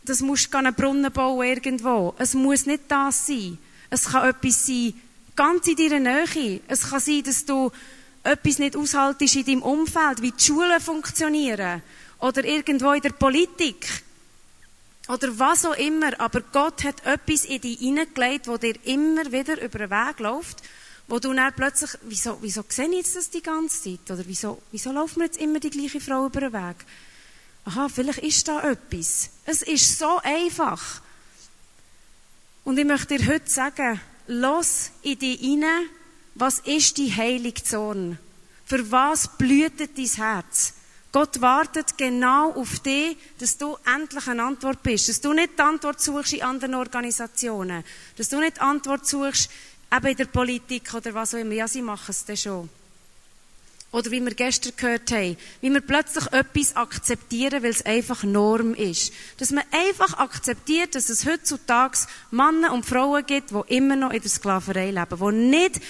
das 0.04 0.20
musst 0.20 0.52
du 0.52 0.58
einen 0.58 0.74
Brunnen 0.74 1.12
bauen 1.12 1.46
irgendwo. 1.46 2.14
Es 2.18 2.34
muss 2.34 2.66
nicht 2.66 2.84
das 2.88 3.26
sein. 3.26 3.58
Es 3.90 4.06
kann 4.06 4.28
etwas 4.28 4.66
sein, 4.66 4.94
ganz 5.36 5.66
in 5.66 5.76
deiner 5.76 6.24
Nähe. 6.24 6.60
Es 6.68 6.90
kann 6.90 7.00
sein, 7.00 7.22
dass 7.22 7.44
du 7.44 7.70
etwas 8.22 8.58
nicht 8.58 8.76
aushaltest 8.76 9.36
in 9.36 9.44
deinem 9.44 9.62
Umfeld, 9.62 10.20
wie 10.20 10.32
die 10.32 10.44
Schulen 10.44 10.80
funktionieren. 10.80 11.82
Oder 12.18 12.44
irgendwo 12.44 12.92
in 12.92 13.00
der 13.00 13.10
Politik 13.10 13.86
oder 15.10 15.36
was 15.38 15.64
auch 15.64 15.76
immer, 15.76 16.18
aber 16.20 16.40
Gott 16.40 16.84
hat 16.84 17.04
etwas 17.04 17.44
in 17.44 17.60
dich 17.60 17.78
hineingelegt, 17.80 18.46
wo 18.46 18.56
dir 18.56 18.74
immer 18.84 19.32
wieder 19.32 19.60
über 19.60 19.78
den 19.78 19.90
Weg 19.90 20.20
läuft, 20.20 20.62
wo 21.08 21.18
du 21.18 21.32
dann 21.32 21.52
plötzlich, 21.52 21.90
wieso, 22.02 22.38
wieso 22.40 22.64
sehe 22.68 22.88
ich 22.88 22.96
jetzt 22.98 23.16
das 23.16 23.30
die 23.30 23.42
ganze 23.42 23.82
Zeit? 23.82 24.10
Oder 24.10 24.24
wieso, 24.26 24.62
wieso 24.70 24.92
laufen 24.92 25.16
wir 25.16 25.26
jetzt 25.26 25.40
immer 25.40 25.58
die 25.58 25.70
gleiche 25.70 26.00
Frau 26.00 26.26
über 26.26 26.40
den 26.40 26.52
Weg? 26.52 26.76
Aha, 27.64 27.88
vielleicht 27.88 28.20
ist 28.20 28.46
da 28.46 28.62
etwas. 28.62 29.30
Es 29.44 29.62
ist 29.62 29.98
so 29.98 30.20
einfach. 30.22 31.02
Und 32.62 32.78
ich 32.78 32.84
möchte 32.84 33.18
dir 33.18 33.26
heute 33.26 33.50
sagen, 33.50 34.00
los 34.28 34.90
in 35.02 35.18
dich 35.18 35.40
hinein, 35.40 35.86
was 36.36 36.60
ist 36.60 36.96
die 36.98 37.12
heilige 37.12 37.64
Zone? 37.64 38.18
Für 38.64 38.90
was 38.92 39.36
blühtet 39.36 39.98
dein 39.98 40.06
Herz? 40.06 40.74
Gott 41.12 41.40
wartet 41.40 41.98
genau 41.98 42.52
auf 42.52 42.78
dich, 42.80 43.16
dass 43.38 43.58
du 43.58 43.76
endlich 43.96 44.28
eine 44.28 44.44
Antwort 44.44 44.82
bist. 44.82 45.08
Dass 45.08 45.20
du 45.20 45.32
nicht 45.32 45.58
die 45.58 45.62
Antwort 45.62 46.00
suchst 46.00 46.34
in 46.34 46.42
anderen 46.42 46.74
Organisationen. 46.74 47.82
Dass 48.16 48.28
du 48.28 48.38
nicht 48.38 48.58
die 48.58 48.60
Antwort 48.60 49.06
suchst 49.06 49.50
eben 49.92 50.06
in 50.06 50.16
der 50.16 50.26
Politik 50.26 50.94
oder 50.94 51.12
was 51.14 51.34
auch 51.34 51.38
immer. 51.38 51.54
Ja, 51.54 51.66
sie 51.66 51.82
machen 51.82 52.10
es 52.10 52.24
dann 52.24 52.36
schon. 52.36 52.68
Oder 53.92 54.12
wie 54.12 54.24
wir 54.24 54.34
gestern 54.34 54.72
gehört 54.76 55.10
haben, 55.10 55.36
wie 55.60 55.70
wir 55.70 55.80
plötzlich 55.80 56.24
etwas 56.32 56.76
akzeptieren, 56.76 57.64
weil 57.64 57.70
es 57.70 57.84
einfach 57.84 58.22
Norm 58.22 58.74
ist. 58.74 59.12
Dass 59.38 59.50
man 59.50 59.64
einfach 59.72 60.16
akzeptiert, 60.18 60.94
dass 60.94 61.08
es 61.08 61.26
heutzutage 61.26 61.98
Männer 62.30 62.72
und 62.72 62.86
Frauen 62.86 63.26
gibt, 63.26 63.50
die 63.50 63.74
immer 63.74 63.96
noch 63.96 64.12
in 64.12 64.22
der 64.22 64.30
Sklaverei 64.30 64.92
leben, 64.92 65.18
die 65.18 65.48
nicht 65.48 65.80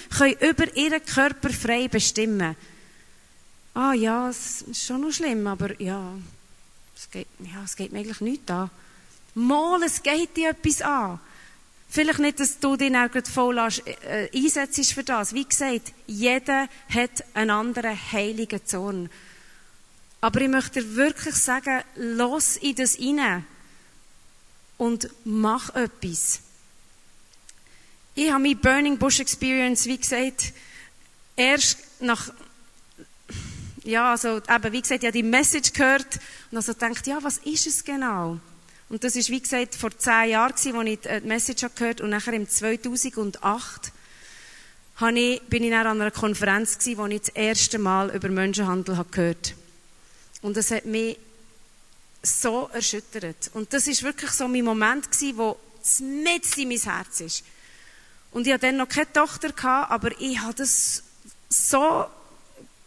über 0.41 0.75
ihren 0.75 1.05
Körper 1.05 1.51
frei 1.51 1.89
bestimmen 1.89 2.39
können. 2.39 2.70
Ah 3.75 3.93
ja, 3.93 4.29
es 4.29 4.63
ist 4.63 4.85
schon 4.85 5.03
noch 5.03 5.13
schlimm, 5.13 5.47
aber 5.47 5.81
ja, 5.81 6.15
es 6.97 7.11
geht, 7.11 7.29
ja, 7.39 7.63
es 7.65 7.77
geht 7.77 7.93
mir 7.93 8.01
eigentlich 8.01 8.21
nichts 8.21 8.51
an. 8.51 8.71
Mal, 9.35 9.83
es 9.85 10.03
geht 10.03 10.37
dir 10.37 10.51
etwas 10.51 10.83
an. 10.83 11.21
Vielleicht 11.89 12.19
nicht, 12.21 12.39
dass 12.39 12.59
du 12.59 12.77
dich 12.77 12.95
auch 12.95 13.09
voll 13.33 13.59
äh, 13.59 14.29
einsetzt 14.33 14.93
für 14.93 15.03
das. 15.03 15.35
Wie 15.35 15.45
gesagt, 15.45 15.93
jeder 16.07 16.69
hat 16.89 17.25
einen 17.35 17.51
anderen 17.51 17.99
heiligen 18.13 18.65
Zorn. 18.65 19.11
Aber 20.21 20.41
ich 20.41 20.49
möchte 20.49 20.83
dir 20.83 20.97
wirklich 20.97 21.35
sagen, 21.35 21.83
los 21.97 22.57
in 22.57 22.75
das 22.75 22.99
rein 22.99 23.45
und 24.79 25.11
mach 25.25 25.75
etwas. 25.75 26.41
Ich 28.15 28.31
habe 28.31 28.43
meine 28.43 28.57
Burning 28.57 28.99
Bush 28.99 29.21
Experience, 29.21 29.87
wie 29.87 29.99
gesagt, 29.99 30.53
erst 31.37 31.79
nach, 32.01 32.33
ja, 33.85 34.11
also 34.11 34.39
eben, 34.39 34.73
wie 34.73 34.83
gesagt, 34.83 35.03
habe 35.03 35.13
die 35.13 35.23
Message 35.23 35.73
gehört 35.73 36.19
und 36.51 36.57
also 36.57 36.73
gedacht, 36.75 37.07
ja, 37.07 37.23
was 37.23 37.39
ist 37.39 37.67
es 37.67 37.85
genau? 37.85 38.39
Und 38.89 39.05
das 39.05 39.15
ist, 39.17 39.31
wie 39.31 39.41
gesagt, 39.41 39.75
vor 39.75 39.97
zehn 39.97 40.31
Jahren, 40.31 40.53
als 40.53 40.67
ich 40.67 40.73
die 40.73 41.21
Message 41.27 41.65
gehört 41.75 42.01
habe. 42.01 42.05
Und 42.05 42.11
nachher 42.11 42.33
im 42.33 42.49
2008 42.49 43.93
ich, 45.15 45.43
bin 45.43 45.65
ich 45.65 45.71
dann 45.71 45.87
an 45.87 46.01
einer 46.01 46.11
Konferenz 46.11 46.79
gewesen, 46.79 46.99
wo 46.99 47.07
ich 47.07 47.21
das 47.21 47.29
erste 47.31 47.79
Mal 47.79 48.11
über 48.11 48.29
Menschenhandel 48.29 48.99
habe 48.99 49.09
gehört 49.11 49.55
Und 50.43 50.57
das 50.57 50.71
hat 50.71 50.85
mich 50.85 51.19
so 52.23 52.69
erschüttert. 52.73 53.51
Und 53.55 53.73
das 53.73 53.87
ist 53.87 54.03
wirklich 54.03 54.31
so 54.33 54.47
mein 54.47 54.65
Moment 54.65 55.11
gewesen, 55.11 55.39
wo 55.39 55.57
mit 56.01 56.59
in 56.59 56.69
mein 56.69 56.79
Herz 56.79 57.21
ist. 57.21 57.45
Und 58.31 58.47
ich 58.47 58.53
hatte 58.53 58.67
dann 58.67 58.77
noch 58.77 58.89
keine 58.89 59.13
Tochter, 59.13 59.53
gehabt, 59.53 59.91
aber 59.91 60.21
ich 60.21 60.39
habe 60.39 60.55
das 60.55 61.03
so 61.49 62.07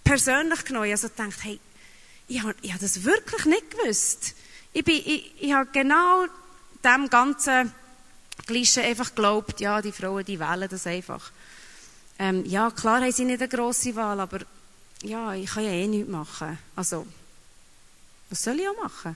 persönlich 0.04 0.66
genommen. 0.66 0.86
Ich 0.86 0.92
habe 0.92 1.02
so 1.02 1.10
gedacht, 1.10 1.44
hey, 1.44 1.60
ich 2.28 2.42
habe, 2.42 2.56
ich 2.62 2.72
habe 2.72 2.82
das 2.82 3.04
wirklich 3.04 3.46
nicht 3.46 3.72
gewusst. 3.72 4.36
Ich, 4.74 4.84
bin, 4.84 4.96
ich, 4.96 5.34
ich 5.40 5.54
habe 5.54 5.70
genau 5.72 6.26
dem 6.84 7.10
ganzen 7.10 7.72
Klischee 8.48 8.82
einfach 8.82 9.10
geglaubt, 9.10 9.60
ja, 9.62 9.82
die 9.82 9.92
Frauen, 9.92 10.26
die 10.26 10.40
wählen 10.40 10.68
das 10.70 10.88
einfach. 10.88 11.32
Ähm, 12.20 12.46
ja, 12.46 12.72
klar 12.72 13.02
haben 13.02 13.12
sie 13.12 13.26
nicht 13.26 13.42
eine 13.42 13.50
grosse 13.50 13.96
Wahl, 13.96 14.20
aber 14.20 14.40
ja, 15.02 15.34
ich 15.34 15.50
kann 15.50 15.64
ja 15.64 15.72
eh 15.72 15.88
nichts 15.88 16.10
machen. 16.10 16.58
Also, 16.76 17.06
was 18.30 18.44
soll 18.44 18.60
ich 18.60 18.68
auch 18.68 18.84
machen? 18.84 19.16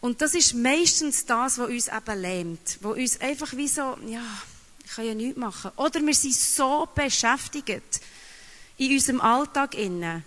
Und 0.00 0.22
das 0.22 0.34
ist 0.34 0.54
meistens 0.54 1.26
das, 1.26 1.58
was 1.58 1.68
uns 1.68 1.88
eben 1.88 2.20
lähmt. 2.20 2.78
Was 2.80 2.96
uns 2.96 3.20
einfach 3.20 3.52
wie 3.52 3.68
so, 3.68 3.98
ja, 4.06 4.22
ich 4.84 4.92
kann 4.92 5.04
ja 5.04 5.14
nichts 5.14 5.38
machen. 5.38 5.72
Oder 5.76 6.00
wir 6.00 6.14
sind 6.14 6.34
so 6.34 6.88
beschäftigt 6.94 8.00
in 8.80 8.92
unserem 8.92 9.20
Alltag 9.20 9.74
innen, 9.74 10.24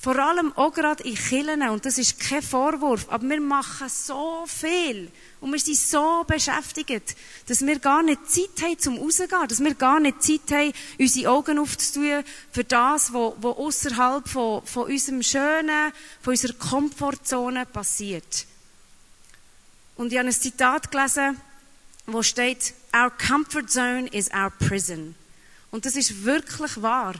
vor 0.00 0.18
allem 0.18 0.50
auch 0.56 0.72
gerade 0.72 1.02
in 1.02 1.14
Kirchen, 1.14 1.68
und 1.68 1.84
das 1.84 1.98
ist 1.98 2.18
kein 2.18 2.40
Vorwurf, 2.42 3.06
aber 3.10 3.28
wir 3.28 3.40
machen 3.40 3.88
so 3.90 4.44
viel 4.46 5.10
und 5.40 5.52
wir 5.52 5.58
sind 5.58 5.76
so 5.76 6.24
beschäftigt, 6.26 7.14
dass 7.46 7.66
wir 7.66 7.78
gar 7.78 8.02
nicht 8.02 8.30
Zeit 8.30 8.62
haben 8.62 8.78
zum 8.78 8.96
Rausgehen, 8.96 9.48
dass 9.48 9.62
wir 9.62 9.74
gar 9.74 10.00
nicht 10.00 10.22
Zeit 10.22 10.50
haben, 10.52 10.72
unsere 10.98 11.30
Augen 11.30 11.58
aufzutun 11.58 12.24
für 12.50 12.64
das, 12.64 13.12
was, 13.12 13.32
was 13.40 13.56
außerhalb 13.56 14.26
von, 14.26 14.64
von 14.64 14.84
unserem 14.84 15.22
Schönen, 15.22 15.92
von 16.22 16.30
unserer 16.30 16.54
Komfortzone 16.54 17.66
passiert. 17.66 18.46
Und 19.96 20.12
ich 20.12 20.18
habe 20.18 20.28
ein 20.28 20.32
Zitat 20.32 20.90
gelesen, 20.90 21.38
wo 22.06 22.22
steht, 22.22 22.72
Our 22.94 23.10
comfort 23.10 23.68
zone 23.68 24.08
is 24.08 24.30
our 24.32 24.50
prison. 24.50 25.14
Und 25.70 25.84
das 25.84 25.96
ist 25.96 26.24
wirklich 26.24 26.80
wahr. 26.80 27.14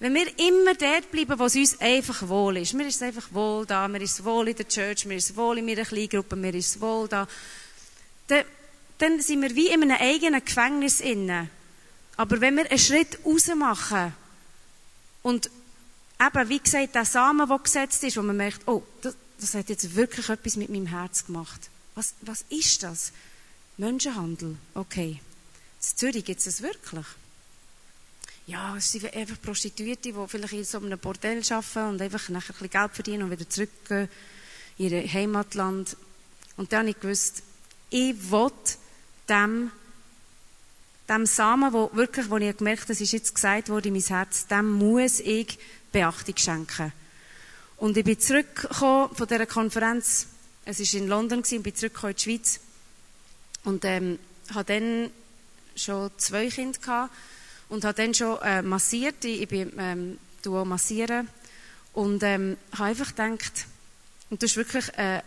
Wenn 0.00 0.14
wir 0.14 0.26
immer 0.38 0.74
dort 0.74 1.10
bleiben, 1.10 1.38
wo 1.38 1.44
es 1.44 1.54
uns 1.54 1.80
einfach 1.80 2.28
wohl 2.28 2.56
ist, 2.56 2.74
mir 2.74 2.86
ist 2.86 2.96
es 2.96 3.02
einfach 3.02 3.32
wohl 3.32 3.64
da, 3.64 3.86
mir 3.86 4.02
ist 4.02 4.18
es 4.18 4.24
wohl 4.24 4.48
in 4.48 4.56
der 4.56 4.68
Church, 4.68 5.06
mir 5.06 5.16
ist 5.16 5.30
es 5.30 5.36
wohl 5.36 5.58
in 5.58 5.66
meiner 5.66 5.84
Kleingruppe, 5.84 6.36
mir 6.36 6.54
ist 6.54 6.76
es 6.76 6.80
wohl 6.80 7.08
da, 7.08 7.28
dann, 8.26 8.44
dann 8.98 9.20
sind 9.20 9.42
wir 9.42 9.54
wie 9.54 9.68
in 9.68 9.82
einem 9.82 9.96
eigenen 9.98 10.44
Gefängnis 10.44 11.00
inne. 11.00 11.48
Aber 12.16 12.40
wenn 12.40 12.56
wir 12.56 12.68
einen 12.68 12.78
Schritt 12.78 13.18
raus 13.24 13.46
machen 13.54 14.12
und 15.22 15.50
eben, 16.20 16.48
wie 16.48 16.58
gesagt, 16.58 16.94
der 16.94 17.04
Samen, 17.04 17.48
der 17.48 17.58
gesetzt 17.58 18.02
ist, 18.04 18.16
wo 18.16 18.22
man 18.22 18.36
merkt, 18.36 18.66
oh, 18.66 18.82
das, 19.00 19.16
das 19.38 19.54
hat 19.54 19.68
jetzt 19.68 19.94
wirklich 19.94 20.28
etwas 20.28 20.56
mit 20.56 20.70
meinem 20.70 20.86
Herz 20.86 21.26
gemacht. 21.26 21.70
Was, 21.94 22.14
was 22.22 22.44
ist 22.50 22.82
das? 22.82 23.12
Menschenhandel. 23.76 24.56
Okay. 24.74 25.20
In 25.20 25.96
Zürich 25.96 26.24
gibt 26.24 26.38
es 26.38 26.44
das 26.44 26.62
wirklich 26.62 27.06
ja, 28.46 28.76
es 28.76 28.92
sind 28.92 29.12
einfach 29.14 29.40
Prostituierte, 29.40 30.12
die 30.12 30.28
vielleicht 30.28 30.52
in 30.52 30.64
so 30.64 30.78
einem 30.78 30.98
Bordell 30.98 31.42
arbeiten 31.48 31.88
und 31.88 32.02
einfach 32.02 32.28
nachher 32.28 32.50
ein 32.50 32.58
bisschen 32.58 32.70
Geld 32.70 32.92
verdienen 32.92 33.22
und 33.22 33.30
wieder 33.30 33.48
zurückgehen 33.48 34.08
in 34.76 34.90
ihr 34.90 35.12
Heimatland. 35.12 35.96
Und 36.56 36.72
dann 36.72 36.80
habe 36.80 36.90
ich 36.90 37.00
gewusst, 37.00 37.42
ich 37.88 38.30
will 38.30 38.50
dem, 39.28 39.70
dem 41.08 41.26
Samen, 41.26 41.72
wo 41.72 41.90
wirklich, 41.94 42.28
wo 42.28 42.36
ich 42.36 42.56
gemerkt 42.56 42.82
habe, 42.82 42.92
das 42.92 43.00
ist 43.00 43.12
jetzt 43.12 43.34
gesagt 43.34 43.70
worden 43.70 43.88
in 43.88 43.94
mein 43.94 44.02
Herz, 44.02 44.46
dem 44.46 44.70
muss 44.72 45.20
ich 45.20 45.58
Beachtung 45.90 46.36
schenken. 46.36 46.92
Und 47.78 47.96
ich 47.96 48.04
bin 48.04 48.20
zurückgekommen 48.20 49.14
von 49.14 49.26
dieser 49.26 49.46
Konferenz, 49.46 50.26
es 50.66 50.80
war 50.80 51.00
in 51.00 51.08
London 51.08 51.38
und 51.38 51.62
bin 51.62 51.74
zurückgekommen 51.74 52.12
in 52.12 52.16
die 52.16 52.22
Schweiz 52.22 52.60
und 53.64 53.84
ähm, 53.84 54.18
habe 54.54 54.64
dann 54.64 55.10
schon 55.76 56.10
zwei 56.18 56.48
Kinder 56.48 56.78
gehabt 56.78 57.10
und 57.68 57.84
habe 57.84 57.94
dann 57.94 58.14
schon 58.14 58.38
äh, 58.42 58.62
massiert. 58.62 59.24
Ich, 59.24 59.42
ich 59.42 59.48
bin 59.48 59.72
ähm, 59.78 60.18
du 60.42 60.64
massieren 60.64 61.28
und 61.92 62.22
ähm, 62.22 62.56
habe 62.72 62.90
einfach 62.90 63.14
gedacht, 63.14 63.66
und 64.30 64.42
das 64.42 64.50
ist 64.50 64.56
wirklich 64.56 64.86
äh, 64.98 65.20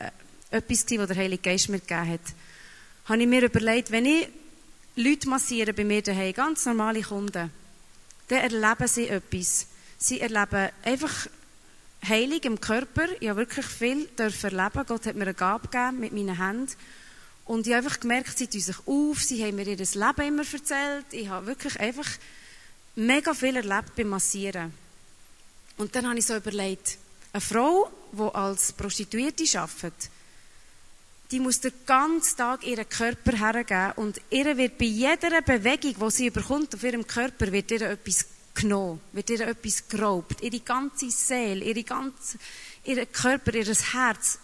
etwas, 0.52 0.86
was 0.90 1.08
der 1.08 1.18
Heilige 1.18 1.42
Geist 1.42 1.70
mir 1.70 1.80
gegeben 1.80 2.10
hat, 2.14 2.22
habe 3.06 3.22
ich 3.22 3.28
mir 3.28 3.44
überlegt, 3.44 3.92
wenn 3.92 4.06
ich 4.06 4.28
Leute 4.96 5.30
massiere 5.30 5.74
bei 5.74 5.84
mir 5.84 6.02
daheim, 6.02 6.34
ganz 6.34 6.66
normale 6.66 7.02
Kunden, 7.02 7.52
dann 8.28 8.40
erleben 8.40 8.88
sie 8.88 9.08
etwas. 9.08 9.68
Sie 9.98 10.20
erleben 10.20 10.70
einfach 10.84 11.28
Heilig 12.08 12.46
im 12.46 12.62
Körper. 12.62 13.08
Ich 13.20 13.28
habe 13.28 13.40
wirklich 13.40 13.66
viel 13.66 14.08
erleben. 14.18 14.84
Gott 14.88 15.06
hat 15.06 15.16
mir 15.16 15.24
eine 15.24 15.34
Gabe 15.34 15.68
gegeben 15.68 16.00
mit 16.00 16.14
meinen 16.14 16.38
Händen. 16.38 16.72
Und 17.48 17.66
ich 17.66 17.74
habe 17.74 17.86
einfach 17.86 18.00
gemerkt, 18.00 18.38
sie 18.38 18.48
tun 18.48 18.60
sich 18.60 18.76
auf, 18.86 19.24
sie 19.24 19.44
haben 19.44 19.56
mir 19.56 19.68
ihr 19.68 19.78
Leben 19.78 20.28
immer 20.28 20.44
erzählt. 20.52 21.06
Ich 21.12 21.30
habe 21.30 21.48
wirklich 21.48 21.80
einfach 21.80 22.08
mega 22.96 23.34
viel 23.34 23.56
erlebt 23.56 23.96
beim 23.96 24.10
Massieren. 24.10 24.74
Und 25.78 25.96
dann 25.96 26.08
habe 26.08 26.20
ich 26.20 26.26
so 26.26 26.36
überlegt, 26.36 26.98
eine 27.32 27.42
Frau, 27.42 27.90
die 28.12 28.36
als 28.36 28.74
Prostituierte 28.74 29.60
arbeitet, 29.60 30.10
die 31.32 31.40
muss 31.40 31.60
den 31.60 31.74
ganzen 31.86 32.38
Tag 32.38 32.66
ihren 32.66 32.88
Körper 32.88 33.38
hergeben 33.38 33.92
und 33.98 34.22
ihr 34.30 34.58
wird 34.58 34.78
bei 34.78 34.86
jeder 34.86 35.42
Bewegung, 35.42 35.96
die 36.00 36.12
sie 36.12 36.28
überkommt 36.28 36.74
auf 36.74 36.84
ihrem 36.84 37.06
Körper, 37.06 37.52
wird 37.52 37.72
ihr 37.72 37.82
etwas 37.82 38.26
genommen, 38.54 39.00
wird 39.12 39.30
ihr 39.30 39.42
etwas 39.42 39.88
geraubt. 39.88 40.42
Ihre 40.42 40.60
ganze 40.62 41.12
Seele, 41.12 41.66
ihre 41.66 41.84
ganze, 41.84 42.38
ihr 42.86 43.06
Körper, 43.06 43.54
ihr 43.54 43.66
Herz 43.66 44.40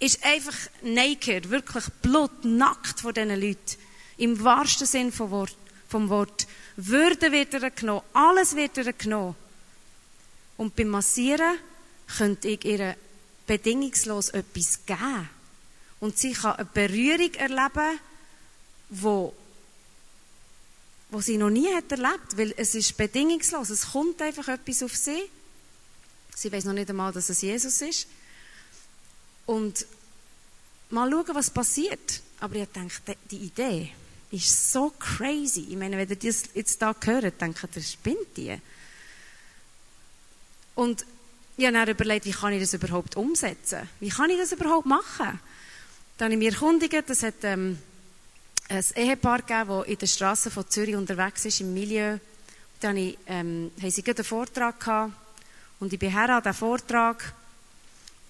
ist 0.00 0.24
einfach 0.24 0.56
naked, 0.82 1.50
wirklich 1.50 1.84
blutnackt 2.02 3.00
von 3.00 3.14
diesen 3.14 3.40
Leuten. 3.40 3.76
Im 4.16 4.42
wahrsten 4.42 4.86
Sinn 4.86 5.12
vom 5.12 5.30
Wort. 5.30 5.56
Vom 5.88 6.08
Wort. 6.08 6.46
Würde 6.76 7.30
wird 7.32 7.54
er 7.54 7.70
genommen, 7.70 8.02
alles 8.12 8.56
wird 8.56 8.78
er 8.78 8.92
genommen. 8.92 9.36
Und 10.56 10.74
beim 10.74 10.88
Massieren 10.88 11.58
könnte 12.16 12.48
ich 12.48 12.64
ihr 12.64 12.96
bedingungslos 13.46 14.30
etwas 14.30 14.84
geben. 14.86 15.28
Und 16.00 16.16
sie 16.16 16.32
kann 16.32 16.56
eine 16.56 16.64
Berührung 16.64 17.34
erleben, 17.34 18.00
wo, 18.88 19.34
wo 21.10 21.20
sie 21.20 21.36
noch 21.36 21.50
nie 21.50 21.74
hat 21.74 21.90
erlebt, 21.92 22.36
weil 22.36 22.54
es 22.56 22.74
ist 22.74 22.96
bedingungslos. 22.96 23.68
Es 23.70 23.92
kommt 23.92 24.22
einfach 24.22 24.48
etwas 24.48 24.82
auf 24.82 24.96
sie. 24.96 25.22
Sie 26.34 26.50
weiß 26.50 26.64
noch 26.64 26.72
nicht 26.72 26.88
einmal, 26.88 27.12
dass 27.12 27.28
es 27.28 27.42
Jesus 27.42 27.82
ist. 27.82 28.06
Und 29.46 29.86
mal 30.90 31.10
schauen, 31.10 31.34
was 31.34 31.50
passiert. 31.50 32.20
Aber 32.40 32.54
ich 32.56 32.68
denke, 32.68 33.16
die 33.30 33.36
Idee, 33.36 33.92
ist 34.30 34.72
so 34.72 34.92
crazy. 34.98 35.66
Ich 35.70 35.76
meine, 35.76 35.96
wenn 35.96 36.08
ihr 36.08 36.16
das 36.16 36.44
jetzt 36.54 36.80
da 36.80 36.94
hört, 37.04 37.40
denkt 37.40 37.68
ihr, 37.76 37.82
spinnt 37.82 38.36
die? 38.36 38.56
Und 40.74 41.04
ich 41.56 41.66
habe 41.66 41.76
dann 41.76 41.88
überlegt, 41.88 42.24
wie 42.26 42.30
kann 42.30 42.52
ich 42.52 42.60
das 42.60 42.74
überhaupt 42.74 43.16
umsetzen? 43.16 43.88
Wie 43.98 44.08
kann 44.08 44.30
ich 44.30 44.38
das 44.38 44.52
überhaupt 44.52 44.86
machen? 44.86 45.40
Dann 46.16 46.26
habe 46.26 46.34
ich 46.34 46.38
mich 46.38 46.54
erkundigt, 46.54 47.08
das 47.08 47.22
hat 47.22 47.42
ähm, 47.42 47.78
ein 48.68 48.84
Ehepaar 48.94 49.42
gegeben, 49.42 49.68
das 49.68 49.86
in 49.86 49.98
der 49.98 50.06
Straße 50.06 50.50
von 50.50 50.68
Zürich 50.68 50.94
unterwegs 50.94 51.44
ist, 51.44 51.60
im 51.60 51.74
Milieu. 51.74 52.18
Dann 52.80 52.96
ähm, 53.26 53.72
haben 53.80 53.90
sie 53.90 54.04
einen 54.04 54.24
Vortrag 54.24 54.80
gehabt 54.80 55.12
und 55.80 55.92
ich 55.92 55.98
bin 55.98 56.12
her 56.12 56.30
an 56.30 56.42
diesen 56.42 56.54
Vortrag 56.54 57.34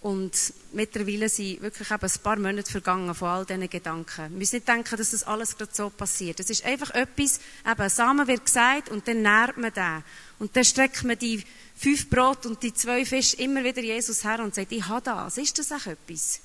und 0.02 0.32
mittlerweile 0.72 1.28
sind 1.28 1.60
wirklich 1.60 1.90
eben 1.90 2.02
ein 2.02 2.22
paar 2.22 2.38
Monate 2.38 2.70
vergangen 2.70 3.14
von 3.14 3.28
all 3.28 3.44
diesen 3.44 3.68
Gedanken. 3.68 4.30
Wir 4.30 4.38
müssen 4.38 4.56
nicht 4.56 4.68
denken, 4.68 4.96
dass 4.96 5.10
das 5.10 5.24
alles 5.24 5.58
gerade 5.58 5.74
so 5.74 5.90
passiert. 5.90 6.40
Es 6.40 6.48
ist 6.48 6.64
einfach 6.64 6.90
etwas, 6.92 7.38
eben 7.70 7.88
Samen 7.90 8.26
wird 8.26 8.46
gesagt 8.46 8.88
und 8.88 9.06
dann 9.06 9.20
nährt 9.20 9.58
man 9.58 9.72
den. 9.72 10.02
Und 10.38 10.56
dann 10.56 10.64
streckt 10.64 11.04
man 11.04 11.18
die 11.18 11.44
fünf 11.76 12.08
Brot 12.08 12.46
und 12.46 12.62
die 12.62 12.72
zwei 12.72 13.04
Fische 13.04 13.36
immer 13.36 13.62
wieder 13.62 13.82
Jesus 13.82 14.24
her 14.24 14.40
und 14.40 14.54
sagt, 14.54 14.72
ich 14.72 14.88
habe 14.88 15.02
das. 15.02 15.36
Ist 15.36 15.58
das 15.58 15.70
auch 15.70 15.86
etwas? 15.86 16.40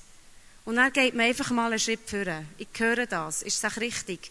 Und 0.66 0.76
dann 0.76 0.92
geht 0.92 1.14
man 1.14 1.24
einfach 1.24 1.50
mal 1.50 1.70
einen 1.70 1.78
Schritt 1.78 2.00
führen. 2.04 2.46
Ich 2.58 2.68
höre 2.76 3.06
das. 3.06 3.40
Ist 3.40 3.64
das 3.64 3.72
auch 3.72 3.80
richtig? 3.80 4.30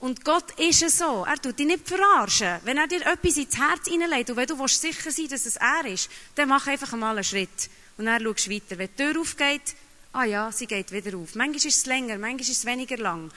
Und 0.00 0.24
Gott 0.24 0.58
ist 0.58 0.82
es 0.82 0.98
so. 0.98 1.24
Er 1.24 1.40
tut 1.40 1.58
dich 1.58 1.66
nicht 1.66 1.88
verarschen. 1.88 2.58
Wenn 2.64 2.78
er 2.78 2.88
dir 2.88 3.06
etwas 3.06 3.36
ins 3.36 3.56
Herz 3.56 3.86
hineinlegt 3.86 4.30
und 4.30 4.36
wenn 4.36 4.46
du 4.48 4.66
sicher 4.66 5.10
sein 5.10 5.28
dass 5.28 5.46
es 5.46 5.56
er 5.56 5.86
ist, 5.86 6.10
dann 6.34 6.48
mach 6.48 6.66
einfach 6.66 6.92
mal 6.92 7.12
einen 7.12 7.24
Schritt. 7.24 7.70
Und 7.98 8.06
dann 8.06 8.22
schaust 8.22 8.46
du 8.46 8.50
weiter. 8.50 8.78
Wenn 8.78 8.88
die 8.88 9.02
Tür 9.02 9.20
aufgeht, 9.20 9.74
ah 10.12 10.24
ja, 10.24 10.50
sie 10.52 10.66
geht 10.66 10.92
wieder 10.92 11.16
auf. 11.16 11.34
Manchmal 11.34 11.56
ist 11.56 11.66
es 11.66 11.86
länger, 11.86 12.18
manchmal 12.18 12.40
ist 12.40 12.50
es 12.50 12.64
weniger 12.64 12.96
lang. 12.96 13.30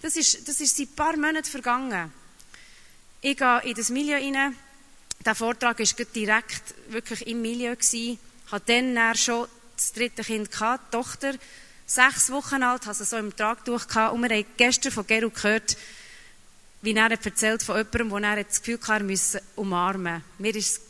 Das 0.00 0.16
ist, 0.16 0.46
das 0.48 0.60
ist 0.60 0.76
seit 0.76 0.88
ein 0.88 0.94
paar 0.94 1.16
Monaten 1.16 1.44
vergangen. 1.44 2.12
Ich 3.20 3.36
gehe 3.36 3.62
in 3.64 3.74
das 3.74 3.90
Milieu 3.90 4.16
rein. 4.16 4.56
Der 5.24 5.34
Vortrag 5.34 5.78
war 5.78 6.06
direkt 6.06 6.74
wirklich 6.88 7.26
im 7.26 7.40
Milieu. 7.40 7.76
Ich 7.80 8.18
hatte 8.50 8.64
dann 8.66 9.14
schon 9.14 9.46
das 9.76 9.92
dritte 9.92 10.22
Kind 10.22 10.50
gehabt, 10.50 10.92
die 10.92 10.96
Tochter, 10.96 11.34
sechs 11.86 12.30
Wochen 12.30 12.62
alt, 12.62 12.86
hatte 12.86 12.98
sie 12.98 13.04
so 13.04 13.16
im 13.16 13.34
Tragtuch 13.34 13.86
gehabt. 13.86 14.14
Und 14.14 14.22
wir 14.22 14.36
haben 14.36 14.46
gestern 14.56 14.92
von 14.92 15.06
Geru 15.06 15.30
gehört, 15.30 15.76
wie 16.82 16.94
er 16.94 17.10
erzählt 17.10 17.62
von 17.62 17.76
jemandem, 17.76 18.10
wo 18.10 18.18
er 18.18 18.42
das 18.42 18.60
Gefühl 18.60 18.80
hatte, 18.80 18.92
er 18.92 19.02
müsse 19.04 19.42
umarmen. 19.54 20.24
Mir 20.38 20.56
ist 20.56 20.80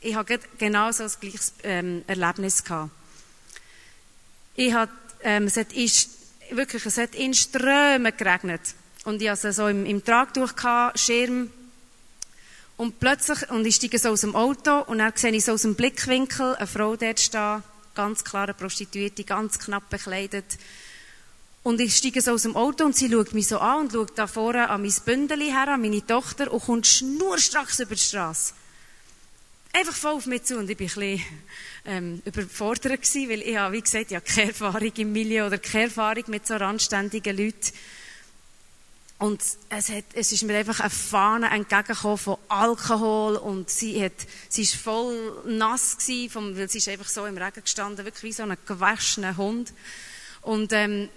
ich 0.00 0.14
hatte 0.14 0.40
genau 0.58 0.90
so 0.92 1.04
ein 1.04 1.10
gleiches 1.20 1.52
ähm, 1.62 2.04
Erlebnis 2.06 2.64
gehabt. 2.64 2.90
Ich 4.54 4.72
hatte, 4.72 4.92
ähm, 5.22 5.44
es 5.44 5.56
hat 5.56 5.72
in, 5.72 5.90
wirklich, 6.56 6.84
es 6.86 6.98
hat 6.98 7.14
in 7.14 7.34
Strömen 7.34 8.12
geregnet. 8.16 8.62
Und 9.04 9.20
ich 9.20 9.28
hatte 9.28 9.52
so 9.52 9.68
im, 9.68 9.84
im 9.84 10.04
Tragtuch 10.04 10.56
gehabt, 10.56 10.98
Schirm. 10.98 11.50
Und 12.76 12.98
plötzlich, 12.98 13.50
und 13.50 13.66
ich 13.66 13.76
steige 13.76 13.98
so 13.98 14.10
aus 14.10 14.22
dem 14.22 14.34
Auto, 14.34 14.80
und 14.80 14.98
dann 14.98 15.12
sehe 15.14 15.32
ich 15.32 15.44
so 15.44 15.52
aus 15.52 15.62
dem 15.62 15.74
Blickwinkel 15.74 16.56
eine 16.56 16.66
Frau 16.66 16.96
dort 16.96 17.20
stehen, 17.20 17.62
ganz 17.94 18.24
klare 18.24 18.54
Prostituierte, 18.54 19.24
ganz 19.24 19.58
knapp 19.58 19.90
bekleidet. 19.90 20.46
Und 21.62 21.78
ich 21.78 21.94
steige 21.94 22.22
so 22.22 22.32
aus 22.32 22.42
dem 22.42 22.56
Auto 22.56 22.86
und 22.86 22.96
sie 22.96 23.10
schaut 23.10 23.34
mich 23.34 23.48
so 23.48 23.58
an 23.58 23.80
und 23.80 23.92
schaut 23.92 24.16
da 24.16 24.26
vorne 24.26 24.70
an 24.70 24.80
mein 24.80 24.94
Bündeli 25.04 25.50
her, 25.50 25.68
an 25.68 25.82
meine 25.82 26.06
Tochter 26.06 26.50
und 26.50 26.62
kommt 26.62 26.86
schnurstracks 26.86 27.80
über 27.80 27.94
die 27.94 28.00
Straße 28.00 28.54
einfach 29.72 29.94
voll 29.94 30.14
auf 30.14 30.26
mich 30.26 30.44
zu 30.44 30.58
und 30.58 30.68
ich 30.68 30.78
war 30.78 30.86
ein 30.86 31.16
bisschen 31.16 31.26
ähm, 31.84 32.22
überfordert 32.24 33.02
gewesen, 33.02 33.28
weil 33.30 33.42
ich 33.42 33.56
habe, 33.56 33.74
wie 33.74 33.80
gesagt, 33.80 34.12
habe 34.12 34.24
keine 34.24 34.48
Erfahrung 34.48 34.92
im 34.96 35.12
Milieu 35.12 35.46
oder 35.46 35.58
keine 35.58 35.84
Erfahrung 35.84 36.24
mit 36.28 36.46
so 36.46 36.56
randständigen 36.56 37.36
Leuten. 37.36 37.72
Und 39.18 39.42
es, 39.68 39.90
hat, 39.90 40.04
es 40.14 40.32
ist 40.32 40.44
mir 40.44 40.56
einfach 40.56 40.80
eine 40.80 40.88
Fahne 40.88 41.50
entgegengekommen 41.50 42.16
von 42.16 42.38
Alkohol 42.48 43.36
und 43.36 43.68
sie 43.68 44.02
hat, 44.02 44.14
sie 44.48 44.62
ist 44.62 44.76
voll 44.76 45.42
nass 45.44 45.98
gewesen, 45.98 46.30
vom, 46.30 46.56
weil 46.56 46.70
sie 46.70 46.78
ist 46.78 46.88
einfach 46.88 47.08
so 47.08 47.26
im 47.26 47.36
Regen 47.36 47.60
gestanden, 47.62 48.06
wirklich 48.06 48.22
wie 48.22 48.32
so 48.32 48.44
ein 48.44 48.56
gewaschener 48.64 49.36
Hund. 49.36 49.74
Und 50.40 50.72
ähm, 50.72 51.10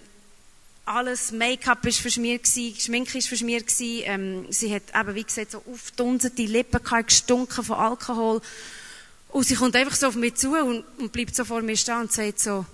alles 0.86 1.32
Make-up 1.32 1.86
ist 1.86 2.00
verschmiert 2.00 2.44
gewesen, 2.44 2.80
Schminke 2.80 3.18
ist 3.18 3.28
verschmiert 3.28 3.68
gewesen. 3.68 4.04
Ähm, 4.06 4.46
sie 4.50 4.74
hat 4.74 4.84
eben, 4.94 5.16
wie 5.16 5.24
gesagt, 5.24 5.52
so 5.52 5.64
aufdunsete 5.72 6.44
Lippen 6.44 6.84
gehabt, 6.84 7.08
gestunken 7.08 7.64
von 7.64 7.78
Alkohol. 7.78 8.42
Und 9.30 9.48
sie 9.48 9.56
kommt 9.56 9.76
einfach 9.76 9.96
so 9.96 10.08
auf 10.08 10.16
mich 10.16 10.36
zu 10.36 10.52
und, 10.52 10.84
und 10.98 11.12
bleibt 11.12 11.36
so 11.36 11.46
vor 11.46 11.62
mir 11.62 11.78
stehen 11.78 12.02
und 12.02 12.12
sagt 12.12 12.40
so, 12.40 12.66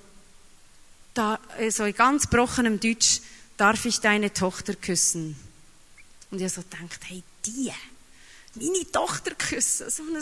da, 1.13 1.39
äh, 1.57 1.69
so 1.69 1.83
in 1.85 1.93
ganz 1.93 2.27
brockenem 2.27 2.79
Deutsch, 2.79 3.21
darf 3.57 3.85
ich 3.85 3.99
deine 3.99 4.33
Tochter 4.33 4.73
küssen? 4.73 5.35
Und 6.31 6.41
ich 6.41 6.51
so 6.51 6.61
denkt, 6.61 6.99
hey, 7.05 7.23
die, 7.45 7.71
meine 8.55 8.91
Tochter 8.91 9.35
küssen, 9.35 9.89
so 9.89 10.03
ein 10.03 10.17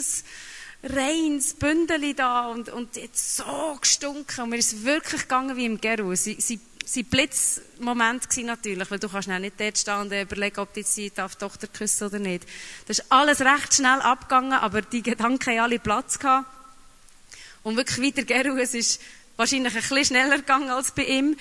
reines 0.82 1.54
Bündeli 1.54 2.14
da 2.14 2.48
und, 2.48 2.68
und 2.68 2.96
jetzt 2.96 3.36
so 3.36 3.78
gestunken. 3.80 4.44
Und 4.44 4.50
mir 4.50 4.58
ist 4.58 4.84
wirklich 4.84 5.22
gegangen 5.22 5.56
wie 5.56 5.66
im 5.66 5.80
Geru. 5.80 6.14
Sie, 6.14 6.36
sie 6.40 6.60
sein 6.90 7.04
Blitzmoment 7.04 8.34
war 8.34 8.44
natürlich, 8.44 8.90
weil 8.90 8.98
du 8.98 9.10
kannst 9.10 9.28
nicht 9.28 9.60
dort 9.60 9.76
stehen 9.76 10.00
und 10.00 10.12
überlegen, 10.12 10.58
ob 10.58 10.72
die 10.72 10.84
Zeit 10.84 11.20
auf 11.20 11.34
die 11.34 11.40
Tochter 11.40 11.66
küssen 11.66 12.06
oder 12.06 12.18
nicht. 12.18 12.44
Das 12.86 13.00
ist 13.00 13.12
alles 13.12 13.40
recht 13.42 13.74
schnell 13.74 14.00
abgegangen, 14.00 14.54
aber 14.54 14.80
die 14.80 15.02
Gedanken 15.02 15.50
haben 15.50 15.60
alle 15.64 15.78
Platz 15.78 16.18
gehabt. 16.18 16.48
Und 17.62 17.76
wirklich 17.76 18.16
weiter 18.16 18.22
Geru, 18.22 18.56
es 18.56 18.72
ist 18.72 19.02
wahrscheinlich 19.36 19.74
ein 19.74 19.82
bisschen 19.82 20.04
schneller 20.06 20.38
gegangen 20.38 20.70
als 20.70 20.92
bei 20.92 21.04
ihm. 21.04 21.36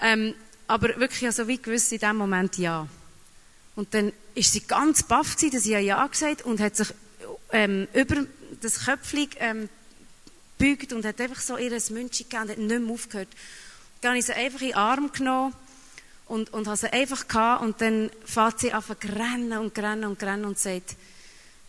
Ähm, 0.00 0.34
aber 0.66 0.98
wirklich 0.98 1.20
ja 1.20 1.32
so 1.32 1.46
wie 1.48 1.60
gewusst 1.60 1.92
in 1.92 1.98
dem 1.98 2.16
Moment 2.16 2.56
ja. 2.56 2.88
Und 3.76 3.92
dann 3.92 4.10
ist 4.34 4.52
sie 4.52 4.60
ganz 4.60 5.02
baff 5.02 5.36
gewesen, 5.36 5.52
dass 5.52 5.64
sie 5.64 5.72
ja 5.72 5.80
ja 5.80 6.06
gesagt 6.06 6.42
und 6.42 6.60
hat 6.60 6.76
sich 6.76 6.88
ähm, 7.52 7.88
über 7.92 8.24
das 8.62 8.86
Köpfchen 8.86 9.28
ähm, 9.38 9.68
gebeugt 10.56 10.94
und 10.94 11.04
hat 11.04 11.20
einfach 11.20 11.40
so 11.40 11.58
ihr 11.58 11.72
München 11.90 12.26
gegeben 12.28 12.42
und 12.42 12.50
hat 12.50 12.58
nicht 12.58 12.80
mehr 12.80 12.94
aufgehört. 12.94 13.28
Dann 14.00 14.10
habe 14.10 14.18
ich 14.18 14.26
sie 14.26 14.34
einfach 14.34 14.60
in 14.60 14.68
den 14.68 14.76
Arm 14.76 15.12
genommen 15.12 15.54
und, 16.26 16.52
und 16.52 16.66
habe 16.66 16.76
sie 16.76 16.92
einfach 16.92 17.26
gehabt 17.26 17.62
und 17.62 17.80
dann 17.80 18.10
fährt 18.24 18.60
sie 18.60 18.70
zu 18.70 19.08
rennen 19.08 19.58
und 19.58 19.76
rennen 19.78 20.04
und 20.04 20.22
rennen 20.22 20.44
und 20.44 20.58
sagt, 20.58 20.96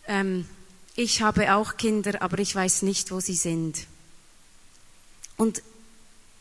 ähm, 0.06 0.46
ich 0.96 1.22
habe 1.22 1.54
auch 1.54 1.76
Kinder, 1.76 2.20
aber 2.20 2.38
ich 2.38 2.54
weiß 2.54 2.82
nicht, 2.82 3.10
wo 3.10 3.20
sie 3.20 3.34
sind. 3.34 3.86
Und 5.36 5.62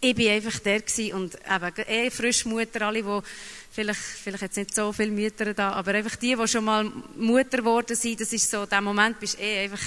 ich 0.02 0.16
bin 0.16 0.30
einfach 0.30 0.60
der 0.60 0.82
und 1.14 1.36
eben 1.36 1.88
eh 1.88 2.10
Frischmutter, 2.10 2.82
alle, 2.88 3.04
die 3.04 3.20
vielleicht, 3.72 4.00
vielleicht 4.00 4.42
jetzt 4.44 4.58
nicht 4.58 4.76
so 4.76 4.94
viele 4.94 5.12
Mütter 5.12 5.54
da, 5.54 5.72
aber 5.74 5.94
einfach 5.94 6.16
die, 6.16 6.36
die 6.36 6.48
schon 6.48 6.66
mal 6.66 6.92
Mutter 7.16 7.58
geworden 7.58 7.96
sind, 7.96 8.20
das 8.22 8.34
ist 8.34 8.50
so, 8.50 8.66
der 8.66 8.82
Moment 8.82 9.20
bist 9.20 9.40
eh 9.40 9.64
einfach 9.64 9.82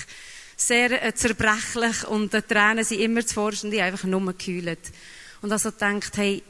sehr 0.57 1.03
äh, 1.03 1.15
zerbrechlich 1.15 2.07
und 2.07 2.33
die 2.33 2.43
Tränen 2.43 2.85
sind 2.85 3.01
immer 3.01 3.27
zuvorderst 3.27 3.65
und 3.65 3.73
ich 3.73 3.83
einfach 3.83 4.05
nur 4.05 4.25
gekühlt. 4.27 4.81
Und 5.43 5.53
also 5.53 5.71
denkt, 5.71 6.17
hey, 6.17 6.43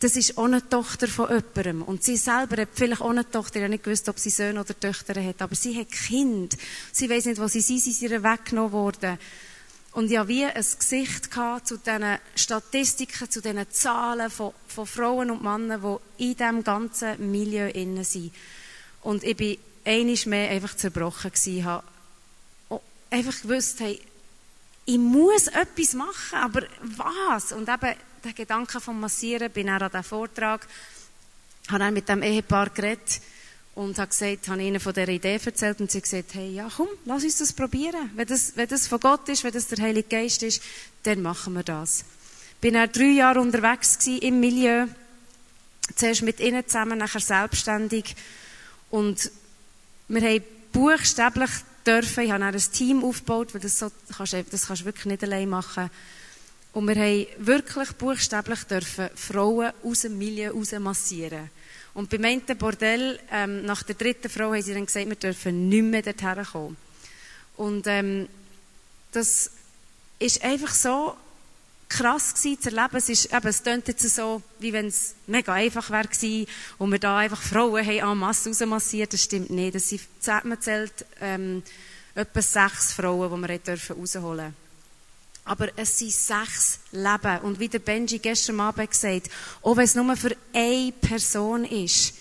das 0.00 0.16
ist 0.16 0.38
eine 0.38 0.68
Tochter 0.68 1.08
von 1.08 1.28
jemandem. 1.28 1.82
Und 1.82 2.04
sie 2.04 2.16
selber 2.16 2.60
hat 2.60 2.68
vielleicht 2.74 3.00
eine 3.00 3.28
Tochter. 3.30 3.56
Ich 3.56 3.62
habe 3.62 3.70
nicht 3.70 3.84
gewusst, 3.84 4.08
ob 4.08 4.18
sie 4.18 4.30
Söhne 4.30 4.60
oder 4.60 4.78
Töchter 4.78 5.22
hat. 5.22 5.40
Aber 5.40 5.54
sie 5.54 5.78
hat 5.78 5.90
Kind. 5.90 6.58
Sie 6.92 7.08
weiß 7.08 7.24
nicht, 7.24 7.40
wo 7.40 7.48
sie 7.48 7.62
sind. 7.62 7.80
Sie 7.80 7.92
sind 7.92 8.10
weggenommen 8.22 8.72
worden. 8.72 9.18
Und 9.92 10.10
ja, 10.10 10.26
wie 10.26 10.44
ein 10.44 10.54
Gesicht 10.54 11.30
zu 11.64 11.78
diesen 11.78 12.18
Statistiken, 12.34 13.30
zu 13.30 13.40
diesen 13.40 13.70
Zahlen 13.70 14.28
von, 14.28 14.52
von 14.66 14.86
Frauen 14.86 15.30
und 15.30 15.42
Männern, 15.42 15.80
die 16.18 16.24
in 16.24 16.36
diesem 16.36 16.64
ganzen 16.64 17.30
Milieu 17.30 17.68
innen 17.68 18.04
sind. 18.04 18.34
Und 19.02 19.22
ich 19.22 19.36
bin 19.36 19.56
einiges 19.84 20.26
mehr 20.26 20.50
einfach 20.50 20.76
zerbrochen 20.76 21.30
gewesen. 21.30 21.58
Ich 21.58 21.64
habe 21.64 21.84
einfach 23.10 23.40
gewusst, 23.42 23.80
hey, 23.80 24.00
ich 24.84 24.98
muss 24.98 25.46
etwas 25.46 25.94
machen, 25.94 26.38
aber 26.38 26.62
was? 26.82 27.52
Und 27.52 27.68
eben, 27.68 27.94
der 28.24 28.32
Gedanke 28.32 28.80
vom 28.80 29.00
Massieren, 29.00 29.50
bin 29.50 29.68
auch 29.68 29.80
an 29.80 29.90
diesem 29.90 30.04
Vortrag, 30.04 30.66
habe 31.68 31.78
dann 31.78 31.94
mit 31.94 32.08
dem 32.08 32.22
Ehepaar 32.22 32.70
geredet 32.70 33.20
und 33.74 33.98
habe 33.98 34.08
gesagt, 34.08 34.48
habe 34.48 34.62
ihnen 34.62 34.80
von 34.80 34.92
dieser 34.92 35.08
Idee 35.08 35.40
erzählt 35.44 35.80
und 35.80 35.90
sie 35.90 36.00
gesagt, 36.00 36.34
hey, 36.34 36.50
ja, 36.50 36.68
komm, 36.74 36.88
lass 37.04 37.24
uns 37.24 37.38
das 37.38 37.52
probieren. 37.52 38.10
Wenn 38.14 38.26
das, 38.26 38.56
wenn 38.56 38.68
das 38.68 38.86
von 38.86 39.00
Gott 39.00 39.28
ist, 39.28 39.44
wenn 39.44 39.52
das 39.52 39.66
der 39.66 39.84
Heilige 39.84 40.08
Geist 40.08 40.42
ist, 40.42 40.62
dann 41.02 41.22
machen 41.22 41.54
wir 41.54 41.64
das. 41.64 42.04
Bin 42.60 42.74
dann 42.74 42.90
drei 42.90 43.10
Jahre 43.10 43.40
unterwegs 43.40 43.98
gewesen 43.98 44.22
im 44.22 44.40
Milieu. 44.40 44.86
Zuerst 45.96 46.22
mit 46.22 46.40
ihnen 46.40 46.66
zusammen, 46.66 46.98
nachher 46.98 47.20
selbstständig. 47.20 48.16
Und 48.90 49.30
wir 50.08 50.22
haben 50.22 50.44
buchstäblich 50.72 51.50
dürfen, 51.86 52.24
ich 52.24 52.30
habe 52.30 52.40
dann 52.40 52.54
ein 52.54 52.72
Team 52.72 53.04
aufgebaut, 53.04 53.52
weil 53.52 53.60
das, 53.60 53.78
so, 53.78 53.90
das 54.08 54.66
kannst 54.66 54.82
du 54.82 54.84
wirklich 54.86 55.06
nicht 55.06 55.22
allein 55.22 55.48
machen. 55.48 55.90
Und 56.74 56.88
wir 56.88 56.96
haben 56.96 57.26
wirklich 57.38 57.92
buchstäblich 57.92 58.64
dürfen 58.64 59.08
Frauen 59.14 59.72
aus 59.84 60.00
dem 60.00 60.18
Milieu 60.18 60.50
raus 60.50 60.72
massieren. 60.72 61.48
Und 61.94 62.10
beim 62.10 62.24
einen 62.24 62.58
Bordell, 62.58 63.20
ähm, 63.30 63.64
nach 63.64 63.84
der 63.84 63.94
dritten 63.94 64.28
Frau, 64.28 64.52
haben 64.52 64.60
sie 64.60 64.74
dann 64.74 64.84
gesagt, 64.84 65.08
wir 65.08 65.14
dürfen 65.14 65.68
nicht 65.68 65.84
mehr 65.84 66.02
dorthin 66.02 66.44
kommen. 66.44 66.76
Und 67.56 67.86
ähm, 67.86 68.28
das 69.12 69.52
ist 70.18 70.42
einfach 70.42 70.74
so 70.74 71.14
krass 71.88 72.34
gewesen, 72.34 72.60
zu 72.60 72.70
erleben. 72.70 72.96
Es 72.96 73.08
ist, 73.08 73.32
eben, 73.32 73.46
es 73.46 73.62
klingt 73.62 73.86
jetzt 73.86 74.08
so, 74.08 74.42
wie 74.58 74.72
wenn 74.72 74.86
es 74.86 75.14
mega 75.28 75.52
einfach 75.52 75.90
wäre 75.90 76.08
gewesen 76.08 76.48
und 76.78 76.90
wir 76.90 76.98
da 76.98 77.18
einfach 77.18 77.40
Frauen 77.40 77.86
haben 77.86 78.10
en 78.10 78.18
masse 78.18 78.48
rausmassiert. 78.48 79.12
Das 79.12 79.22
stimmt 79.22 79.50
nicht. 79.50 79.76
Das 79.76 79.88
sind, 79.88 80.02
man 80.42 80.60
zählt, 80.60 81.06
ähm, 81.20 81.62
etwa 82.16 82.42
sechs 82.42 82.92
Frauen, 82.92 83.42
die 83.42 83.48
wir 83.48 83.96
rausholen 83.96 84.63
aber 85.44 85.68
es 85.76 85.98
sind 85.98 86.12
sechs 86.12 86.80
Leben. 86.92 87.40
Und 87.42 87.60
wie 87.60 87.68
der 87.68 87.78
Benji 87.78 88.18
gestern 88.18 88.60
Abend 88.60 88.90
gesagt 88.90 89.30
auch 89.62 89.76
wenn 89.76 89.84
es 89.84 89.94
nur 89.94 90.16
für 90.16 90.36
eine 90.52 90.92
Person 90.92 91.64
ist, 91.64 92.14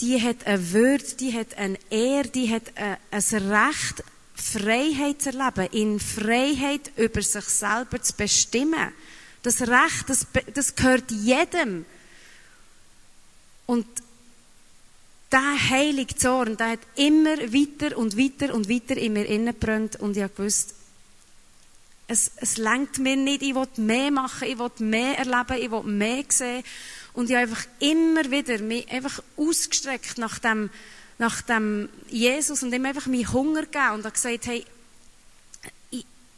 die 0.00 0.20
hat 0.20 0.46
eine 0.46 0.72
Würde, 0.72 1.04
die 1.20 1.32
hat 1.32 1.56
eine 1.56 1.78
Ehre, 1.88 2.28
die 2.28 2.52
hat 2.52 2.72
ein 2.76 2.98
Recht, 3.10 4.02
Freiheit 4.34 5.22
zu 5.22 5.30
erleben, 5.30 5.72
in 5.72 6.00
Freiheit 6.00 6.90
über 6.96 7.22
sich 7.22 7.44
selber 7.44 8.02
zu 8.02 8.14
bestimmen. 8.14 8.92
Das 9.42 9.60
Recht, 9.60 10.08
das, 10.08 10.26
das 10.52 10.74
gehört 10.74 11.10
jedem. 11.10 11.86
Und 13.66 13.86
der 15.30 15.70
heilige 15.70 16.16
Zorn, 16.16 16.56
der 16.56 16.70
hat 16.70 16.80
immer 16.96 17.38
weiter 17.38 17.96
und 17.96 18.18
weiter 18.18 18.54
und 18.54 18.68
weiter 18.68 18.96
in 18.96 19.12
mir 19.12 19.26
innebrennt 19.26 19.96
und 19.96 20.16
ich 20.16 20.34
gewusst, 20.34 20.74
es, 22.06 22.32
es 22.36 22.58
lenkt 22.58 22.98
mir 22.98 23.16
nicht, 23.16 23.42
ich 23.42 23.54
will 23.54 23.68
mehr 23.76 24.10
machen, 24.10 24.48
ich 24.48 24.58
will 24.58 24.70
mehr 24.78 25.18
erleben, 25.18 25.62
ich 25.62 25.70
will 25.70 25.82
mehr 25.84 26.24
sehen. 26.28 26.62
Und 27.14 27.30
ich 27.30 27.36
habe 27.36 27.48
einfach 27.48 27.64
immer 27.78 28.30
wieder 28.30 28.58
mich 28.58 28.90
einfach 28.90 29.22
ausgestreckt 29.36 30.18
nach 30.18 30.38
dem, 30.38 30.70
nach 31.18 31.42
dem 31.42 31.88
Jesus 32.08 32.62
und 32.62 32.74
ihm 32.74 32.84
einfach 32.84 33.06
meinen 33.06 33.32
Hunger 33.32 33.62
gegeben 33.62 33.94
und 33.94 34.04
habe 34.04 34.10
gesagt, 34.10 34.46
hey, 34.46 34.64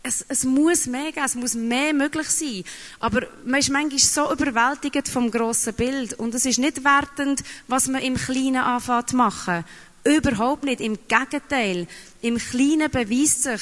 es, 0.03 0.25
es 0.29 0.45
muss 0.45 0.87
mehr 0.87 1.11
geben, 1.11 1.27
es 1.27 1.35
muss 1.35 1.55
mehr 1.55 1.93
möglich 1.93 2.29
sein. 2.29 2.63
Aber 3.01 3.27
man 3.45 3.61
ist 3.61 3.71
manchmal 3.71 3.99
so 3.99 4.33
überwältigt 4.33 5.09
vom 5.09 5.31
grossen 5.31 5.75
Bild 5.75 6.15
und 6.15 6.35
es 6.35 6.47
ist 6.47 6.59
nicht 6.59 6.85
wertend, 6.85 7.43
was 7.67 7.89
man 7.89 8.03
im 8.03 8.15
Kleinen 8.15 8.57
anfängt 8.57 9.11
zu 9.11 9.17
machen. 9.17 9.65
Überhaupt 10.05 10.63
nicht. 10.63 10.81
Im 10.81 10.99
Gegenteil. 11.09 11.89
Im 12.23 12.39
Kleinen 12.39 12.91
beweist 12.91 13.43
sich 13.43 13.61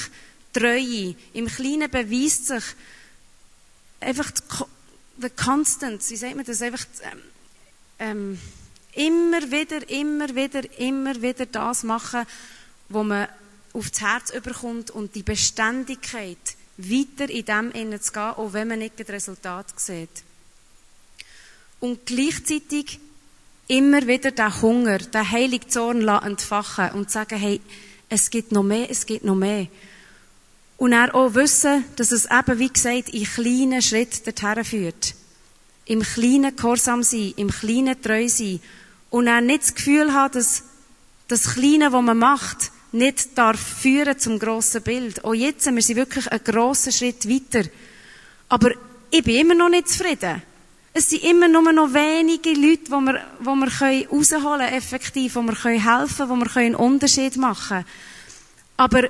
Treue. 0.55 1.15
Im 1.35 1.47
Kleinen 1.47 1.91
beweist 1.91 2.47
sich 2.47 2.65
einfach 4.01 4.31
die 5.17 5.31
Constance, 5.31 6.11
wie 6.11 6.17
sagt 6.17 6.37
man 6.37 6.45
das, 6.45 6.63
einfach 6.63 6.87
ähm, 7.03 7.21
ähm, 7.99 8.39
immer 8.95 9.51
wieder, 9.51 9.89
immer 9.91 10.35
wieder, 10.35 10.79
immer 10.79 11.21
wieder 11.21 11.47
das 11.47 11.83
machen, 11.83 12.25
wo 12.89 13.03
man 13.03 13.29
aufs 13.73 14.01
Herz 14.01 14.31
überkommt 14.31 14.91
und 14.91 15.15
die 15.15 15.23
Beständigkeit 15.23 16.39
weiter 16.77 17.29
in 17.31 17.45
dem 17.45 17.71
innen 17.73 18.01
zu 18.01 18.13
gehen, 18.13 18.23
auch 18.23 18.53
wenn 18.53 18.69
man 18.69 18.79
nicht 18.79 18.99
das 18.99 19.09
Resultat 19.09 19.79
sieht. 19.79 20.23
Und 21.81 22.07
gleichzeitig 22.07 22.99
immer 23.69 24.07
wieder 24.07 24.31
den 24.31 24.63
Hunger, 24.63 24.99
den 24.99 25.31
heiligen 25.31 25.69
Zorn 25.69 26.07
entfachen 26.09 26.91
und 26.93 27.11
sagen, 27.11 27.39
hey, 27.39 27.61
es 28.09 28.31
gibt 28.31 28.53
noch 28.53 28.63
mehr, 28.63 28.91
es 28.91 29.07
gibt 29.07 29.25
noch 29.25 29.35
mehr. 29.35 29.69
Und 30.77 30.93
er 30.93 31.15
auch 31.15 31.35
wissen, 31.35 31.85
dass 31.97 32.13
es 32.13 32.27
eben, 32.27 32.59
wie 32.59 32.69
gesagt, 32.69 33.09
in 33.11 33.25
kleinen 33.25 33.83
Schritten 33.83 34.35
dorthin 34.35 34.65
führt. 34.65 35.15
Im 35.87 36.03
kleinen 36.03 36.57
Gehorsam 36.57 37.03
sein, 37.03 37.35
im 37.37 37.51
kleinen 37.51 38.01
treu 38.01 38.29
sein. 38.29 38.61
Und 39.11 39.27
er 39.27 39.41
nicht 39.41 39.63
das 39.63 39.75
Gefühl 39.75 40.13
hat, 40.13 40.35
dass 40.35 40.65
das 41.29 41.55
Kleine, 41.55 41.93
was 41.93 42.03
man 42.03 42.19
macht, 42.19 42.73
nicht 42.93 43.37
darf 43.37 43.61
führen 43.61 44.19
zum 44.19 44.39
grossen 44.39 44.83
Bild. 44.83 45.25
Auch 45.25 45.35
jetzt, 45.35 45.73
wir 45.73 45.83
sind 45.83 45.97
wirklich 45.97 46.31
einen 46.31 46.45
grossen 46.45 46.93
Schritt 46.93 47.29
weiter. 47.29 47.69
Aber 48.49 48.73
ich 49.11 49.23
bin 49.23 49.37
immer 49.37 49.55
noch 49.55 49.69
nicht 49.69 49.89
zufrieden. 49.89 50.43
Es 50.93 51.11
sind 51.11 51.25
immer 51.25 51.49
nur 51.49 51.73
noch 51.73 51.93
wenige 51.93 52.51
Leute, 52.51 52.91
wo 52.91 53.01
wir, 53.01 53.21
wo 53.41 53.55
wir 53.57 53.67
können 53.69 54.07
rausholen 54.07 54.67
können, 54.67 54.75
effektiv, 54.75 55.35
wo 55.35 55.43
wir 55.43 55.55
können 55.55 55.81
helfen, 55.83 56.29
wo 56.29 56.37
wir 56.37 56.57
einen 56.57 56.77
Unterschied 56.77 57.37
machen 57.37 57.69
können. 57.69 57.87
Aber 58.77 59.09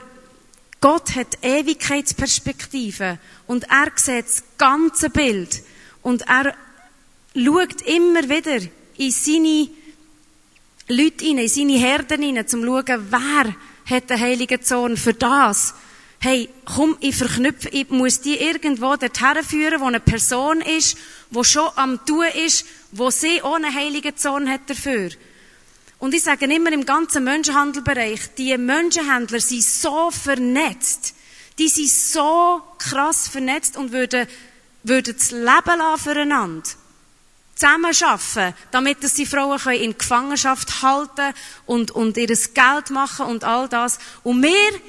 Gott 0.85 1.15
hat 1.15 1.39
Ewigkeitsperspektive 1.41 3.19
und 3.47 3.65
er 3.71 3.91
sieht 3.97 4.27
das 4.27 4.43
ganze 4.59 5.09
Bild 5.09 5.63
und 6.03 6.29
er 6.29 6.55
schaut 7.35 7.81
immer 7.87 8.29
wieder 8.29 8.59
in 8.99 9.11
seine 9.11 9.71
Leute 10.89 11.25
hinein, 11.25 11.45
in 11.45 11.49
seine 11.49 11.79
Herden 11.79 12.21
hinein, 12.21 12.47
zum 12.47 12.61
zu 12.61 12.67
schauen, 12.67 13.07
wer 13.09 13.57
hat 13.87 14.11
den 14.11 14.21
heiligen 14.21 14.61
Zorn 14.61 14.99
für 14.99 15.15
das. 15.15 15.73
Hey, 16.19 16.51
komm, 16.67 16.99
ich 17.01 17.17
verknüpfe, 17.17 17.71
ich 17.71 17.89
muss 17.89 18.21
die 18.21 18.37
irgendwo 18.37 18.95
dorthin 18.97 19.43
führen, 19.43 19.81
wo 19.81 19.87
eine 19.87 20.01
Person 20.01 20.61
ist, 20.61 20.99
wo 21.31 21.45
schon 21.45 21.71
am 21.77 22.05
Tun 22.05 22.27
ist, 22.45 22.67
wo 22.93 23.09
sie 23.09 23.41
ohne 23.43 23.73
heiligen 23.73 24.19
Zorn 24.19 24.51
hat 24.51 24.69
dafür. 24.69 25.09
Und 25.99 26.15
ich 26.15 26.23
sage 26.23 26.47
immer 26.47 26.73
im 26.73 26.85
ganzen 26.85 27.25
Menschenhandelbereich, 27.25 28.35
die 28.37 28.57
Menschenhändler 28.59 29.41
sind 29.41 29.63
so 29.63 30.11
vernetzt. 30.11 31.15
Die 31.59 31.69
sind 31.69 31.91
so 31.91 32.63
krass 32.79 33.29
vernetzt 33.29 33.77
und 33.77 33.93
würden, 33.93 34.27
würden 34.83 35.15
das 35.17 35.31
Leben 35.31 35.79
lassen 35.79 36.03
füreinander. 36.03 36.69
Zusammen 37.55 37.93
arbeiten, 38.03 38.55
damit 38.73 39.05
dass 39.05 39.15
die 39.15 39.27
Frauen 39.27 39.61
in 39.75 39.97
Gefangenschaft 39.97 40.83
halten 40.83 41.33
und, 41.67 41.93
und 41.93 42.17
ihr 42.17 42.27
Geld 42.27 42.91
machen 42.91 43.27
und 43.27 43.45
all 43.45 43.69
das. 43.69 43.99
Und 44.25 44.43
wir 44.43 44.81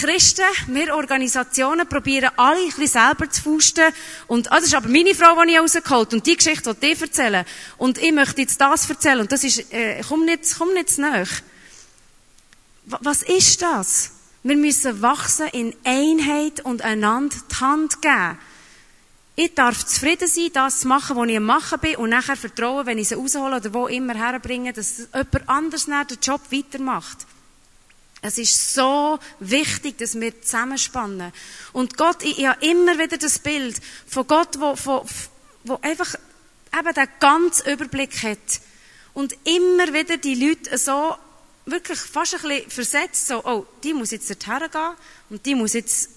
Christen, 0.00 0.44
wir 0.66 0.94
Organisationen 0.94 1.88
probieren 1.88 2.30
alle 2.36 2.60
ein 2.60 2.66
bisschen 2.66 2.86
selber 2.88 3.30
zu 3.30 3.42
fusten. 3.42 3.92
Und, 4.26 4.50
ah, 4.50 4.56
das 4.56 4.66
ist 4.66 4.74
aber 4.74 4.88
meine 4.88 5.14
Frau, 5.14 5.40
die 5.44 5.52
ich 5.52 5.58
rausgeholt 5.58 6.14
Und 6.14 6.26
die 6.26 6.36
Geschichte 6.36 6.74
die 6.74 6.86
ich 6.88 7.00
erzählen. 7.00 7.44
Und 7.78 7.98
ich 7.98 8.12
möchte 8.12 8.40
jetzt 8.40 8.60
das 8.60 8.90
erzählen. 8.90 9.20
Und 9.20 9.32
das 9.32 9.44
ist, 9.44 9.72
äh, 9.72 10.02
komm 10.06 10.24
nicht, 10.24 10.42
komm 10.58 10.74
nicht 10.74 10.90
zu 10.90 11.00
nahe. 11.00 11.24
Was 12.86 13.22
ist 13.22 13.62
das? 13.62 14.10
Wir 14.42 14.56
müssen 14.56 15.00
wachsen 15.00 15.46
in 15.52 15.74
Einheit 15.84 16.60
und 16.60 16.82
einander 16.82 17.36
die 17.50 17.60
Hand 17.60 18.02
geben. 18.02 18.38
Ich 19.36 19.54
darf 19.54 19.84
zufrieden 19.86 20.28
sein, 20.28 20.50
das 20.52 20.80
zu 20.80 20.88
machen, 20.88 21.16
was 21.16 21.28
ich 21.28 21.36
am 21.36 21.44
Machen 21.44 21.80
bin, 21.80 21.96
und 21.96 22.10
nachher 22.10 22.36
vertrauen, 22.36 22.86
wenn 22.86 22.98
ich 22.98 23.08
sie 23.08 23.14
raushole 23.14 23.56
oder 23.56 23.74
wo 23.74 23.86
immer 23.86 24.14
herbringe, 24.14 24.72
dass 24.72 25.08
jemand 25.12 25.48
anders 25.48 25.86
den 25.86 26.18
Job 26.22 26.40
weitermacht. 26.50 27.26
Es 28.26 28.38
ist 28.38 28.72
so 28.72 29.18
wichtig, 29.38 29.98
dass 29.98 30.18
wir 30.18 30.40
zusammenspannen. 30.40 31.30
Und 31.74 31.98
Gott, 31.98 32.22
ich, 32.22 32.38
ich 32.38 32.46
habe 32.46 32.64
immer 32.64 32.98
wieder 32.98 33.18
das 33.18 33.38
Bild 33.38 33.78
von 34.06 34.26
Gott, 34.26 34.58
wo, 34.58 34.74
wo, 34.82 35.04
wo 35.64 35.78
einfach 35.82 36.14
eben 36.72 36.94
den 36.94 37.08
ganzen 37.20 37.70
Überblick 37.70 38.22
hat. 38.22 38.38
Und 39.12 39.34
immer 39.44 39.92
wieder 39.92 40.16
die 40.16 40.36
Leute 40.36 40.78
so 40.78 41.14
wirklich 41.66 41.98
fast 41.98 42.36
ein 42.36 42.48
bisschen 42.48 42.70
versetzt, 42.70 43.26
so, 43.26 43.44
oh, 43.44 43.66
die 43.82 43.92
muss 43.92 44.10
jetzt 44.10 44.30
dorthin 44.30 44.70
gehen 44.70 44.94
und 45.28 45.44
die 45.44 45.54
muss 45.54 45.74
jetzt 45.74 46.08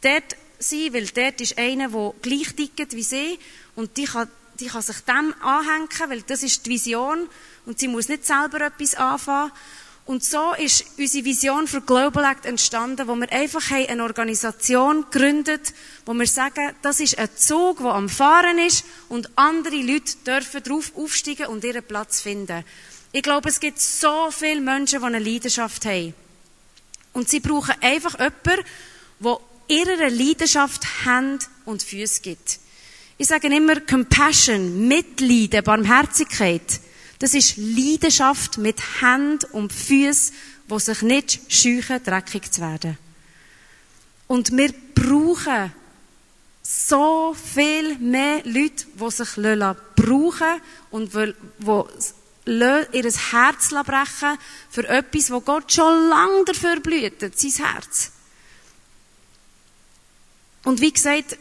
dort 0.00 0.36
sein, 0.60 0.94
weil 0.94 1.06
dort 1.06 1.40
ist 1.40 1.58
einer, 1.58 1.88
der 1.88 2.14
gleich 2.22 2.54
tickt 2.54 2.92
wie 2.92 3.02
sie 3.02 3.36
und 3.74 3.96
die 3.96 4.04
kann, 4.04 4.30
die 4.60 4.66
kann 4.66 4.82
sich 4.82 5.00
dem 5.00 5.34
anhängen, 5.40 5.88
weil 6.06 6.22
das 6.22 6.44
ist 6.44 6.64
die 6.66 6.70
Vision 6.70 7.28
und 7.66 7.80
sie 7.80 7.88
muss 7.88 8.08
nicht 8.08 8.26
selber 8.26 8.60
etwas 8.60 8.94
anfangen. 8.94 9.50
Und 10.04 10.24
so 10.24 10.52
ist 10.54 10.84
unsere 10.98 11.24
Vision 11.24 11.68
für 11.68 11.80
Global 11.80 12.24
Act 12.24 12.44
entstanden, 12.44 13.06
wo 13.06 13.14
wir 13.14 13.30
einfach 13.30 13.70
eine 13.70 14.02
Organisation 14.02 15.06
gegründet, 15.10 15.72
wo 16.04 16.12
wir 16.12 16.26
sagen, 16.26 16.74
das 16.82 16.98
ist 16.98 17.18
ein 17.18 17.28
Zug, 17.36 17.78
der 17.78 17.94
am 17.94 18.08
Fahren 18.08 18.58
ist 18.58 18.84
und 19.08 19.30
andere 19.36 19.76
Leute 19.76 20.16
dürfen 20.26 20.62
darauf 20.64 20.92
aufsteigen 20.96 21.46
und 21.46 21.62
ihren 21.62 21.84
Platz 21.84 22.20
finden. 22.20 22.64
Ich 23.12 23.22
glaube, 23.22 23.48
es 23.48 23.60
gibt 23.60 23.80
so 23.80 24.30
viele 24.30 24.60
Menschen, 24.60 25.00
die 25.00 25.06
eine 25.06 25.18
Leidenschaft 25.20 25.84
haben. 25.84 26.14
Und 27.12 27.28
sie 27.28 27.40
brauchen 27.40 27.74
einfach 27.80 28.18
jemanden, 28.18 28.64
der 29.20 29.38
ihrer 29.68 30.10
Leidenschaft 30.10 31.04
Hand 31.04 31.48
und 31.64 31.82
Füße 31.82 32.22
gibt. 32.22 32.58
Ich 33.18 33.28
sage 33.28 33.54
immer 33.54 33.80
Compassion, 33.80 34.88
Mitleiden, 34.88 35.62
Barmherzigkeit. 35.62 36.80
Das 37.22 37.34
ist 37.34 37.56
Leidenschaft 37.56 38.58
mit 38.58 39.00
Händen 39.00 39.46
und 39.52 39.72
Füßen, 39.72 40.34
die 40.68 40.80
sich 40.80 41.02
nicht 41.02 41.40
scheuchen, 41.48 42.02
dreckig 42.02 42.50
zu 42.50 42.62
werden. 42.62 42.98
Und 44.26 44.50
wir 44.56 44.74
brauchen 44.92 45.72
so 46.64 47.32
viel 47.34 47.96
mehr 47.98 48.42
Leute, 48.42 48.86
die 49.00 49.10
sich 49.12 49.36
brauchen 49.36 50.60
und 50.90 51.14
die 51.14 51.34
ihr 52.44 53.12
Herz 53.30 53.68
brechen 53.68 54.38
für 54.68 54.88
etwas, 54.88 55.30
wo 55.30 55.40
Gott 55.42 55.72
schon 55.72 56.08
lange 56.08 56.44
dafür 56.44 56.80
blüht, 56.80 57.20
sein 57.20 57.66
Herz. 57.66 58.10
Und 60.64 60.80
wie 60.80 60.92
gesagt, 60.92 61.38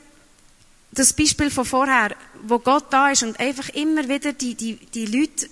das 0.91 1.13
Beispiel 1.13 1.50
von 1.50 1.65
vorher, 1.65 2.15
wo 2.44 2.60
Gott 2.60 2.86
da 2.91 3.10
ist 3.10 3.24
und 3.24 3.39
einfach 3.39 3.70
immer 3.70 4.08
wieder 4.08 4.34
die, 4.34 4.54
die, 4.54 4.76
die 4.76 5.08
Leute 5.08 5.50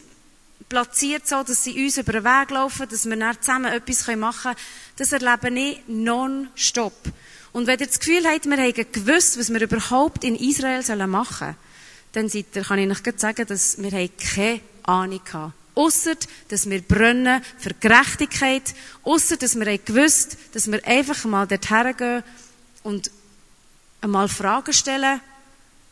platziert 0.70 1.28
so, 1.28 1.44
dass 1.44 1.64
sie 1.64 1.84
uns 1.84 1.98
über 1.98 2.14
den 2.14 2.24
Weg 2.24 2.52
laufen, 2.52 2.88
dass 2.88 3.10
wir 3.10 3.18
dann 3.18 3.42
zusammen 3.42 3.74
etwas 3.74 4.08
machen 4.16 4.54
können, 4.54 4.56
das 4.96 5.12
erlebe 5.12 5.60
ich 5.60 5.82
non-stop. 5.88 6.94
Und 7.52 7.68
wenn 7.68 7.80
ihr 7.80 7.88
das 7.88 8.00
Gefühl 8.00 8.26
habt, 8.26 8.46
wir 8.46 8.58
haben 8.58 8.92
gewusst, 8.92 9.40
was 9.40 9.52
wir 9.52 9.62
überhaupt 9.62 10.24
in 10.24 10.36
Israel 10.36 11.08
machen 11.08 11.38
sollen, 11.40 11.56
dann 12.14 12.30
seid 12.30 12.46
ihr, 12.56 12.64
kann 12.64 12.80
ich 12.80 12.90
euch 12.90 13.20
sagen, 13.20 13.46
dass 13.48 13.78
wir 13.82 14.10
keine 14.10 14.62
Ahnung 14.84 15.22
hatten. 15.34 15.54
Ausser, 15.76 16.16
dass 16.50 16.70
wir 16.70 16.82
brennen 16.82 17.42
für 17.58 17.74
Gerechtigkeit. 17.80 18.76
Ausser, 19.04 19.38
dass 19.38 19.58
wir 19.58 19.78
gewusst 19.78 20.38
dass 20.54 20.70
wir 20.70 20.86
einfach 20.86 21.24
mal 21.26 21.48
dorthin 21.48 21.96
gehen 21.96 22.24
und 22.84 23.12
einmal 24.02 24.28
Fragen 24.28 24.74
stellen. 24.74 25.22